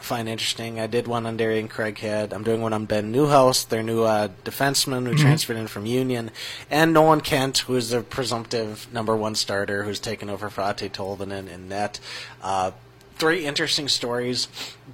find 0.04 0.28
interesting. 0.28 0.80
I 0.80 0.88
did 0.88 1.08
one 1.08 1.26
on 1.26 1.38
Darian 1.38 1.68
Craighead. 1.68 2.34
I'm 2.34 2.44
doing 2.44 2.62
one 2.62 2.74
on 2.74 2.86
Ben 2.86 3.12
Newhouse, 3.12 3.64
their 3.64 3.84
new 3.84 4.04
uh, 4.04 4.30
defenseman 4.44 5.06
who 5.06 5.16
transferred 5.16 5.58
in 5.58 5.68
from 5.68 5.86
Union, 5.86 6.32
and 6.70 6.94
Nolan 6.94 7.22
Kent, 7.22 7.60
who 7.60 7.76
is 7.76 7.90
the 7.90 8.02
presumptive 8.02 8.92
number 8.94 9.16
one 9.16 9.36
starter 9.36 9.84
who's 9.84 10.00
taken 10.00 10.30
over 10.30 10.50
for 10.50 10.62
Atte 10.62 10.92
Tolvanen 10.92 11.50
in 11.50 11.70
net. 11.70 12.00
Uh, 12.42 12.72
three 13.20 13.46
interesting 13.46 13.88
stories. 13.88 14.48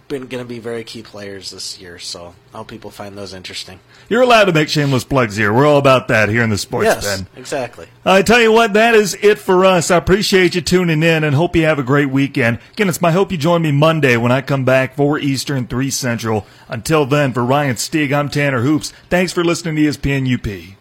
Been 0.08 0.28
going 0.28 0.44
to 0.44 0.48
be 0.48 0.60
very 0.60 0.84
key 0.84 1.02
players 1.02 1.52
this 1.52 1.80
year, 1.80 1.98
so 1.98 2.36
I 2.54 2.58
hope 2.58 2.68
people 2.68 2.92
find 2.92 3.18
those 3.18 3.34
interesting. 3.34 3.80
You're 4.10 4.22
allowed 4.22 4.46
to 4.46 4.54
make 4.54 4.70
shameless 4.70 5.04
plugs 5.04 5.36
here. 5.36 5.52
We're 5.52 5.66
all 5.66 5.80
about 5.80 6.10
that 6.10 6.30
here 6.30 6.44
in 6.44 6.50
the 6.50 6.58
Sports 6.58 6.86
yes, 6.86 7.18
Pen. 7.18 7.28
exactly. 7.36 7.88
I 8.04 8.22
tell 8.22 8.42
you 8.42 8.52
what, 8.52 8.74
that 8.74 8.94
is 8.94 9.18
it 9.22 9.40
for 9.40 9.66
us. 9.66 9.90
I 9.90 9.98
appreciate 9.98 10.54
you 10.54 10.62
tuning 10.62 11.02
in 11.02 11.24
and 11.24 11.36
hope 11.36 11.56
you 11.56 11.64
have 11.64 11.80
a 11.80 11.84
great 11.84 12.10
weekend. 12.10 12.60
Again, 12.74 12.90
it's 12.90 13.02
my 13.02 13.12
hope 13.12 13.32
you 13.32 13.38
join 13.38 13.64
me 13.64 13.72
Monday 13.72 14.18
when 14.18 14.32
I 14.32 14.42
come 14.42 14.66
back 14.66 14.96
4 14.96 15.18
Eastern, 15.20 15.66
3 15.66 15.90
Central. 15.90 16.46
Until 16.68 17.06
then, 17.06 17.34
for 17.34 17.44
Ryan 17.44 17.76
Stieg, 17.76 18.14
I'm 18.14 18.30
Tanner 18.30 18.62
Hoops. 18.62 18.92
Thanks 19.10 19.32
for 19.32 19.44
listening 19.44 19.76
to 19.76 19.82
ESPN 19.82 20.32
UP. 20.32 20.78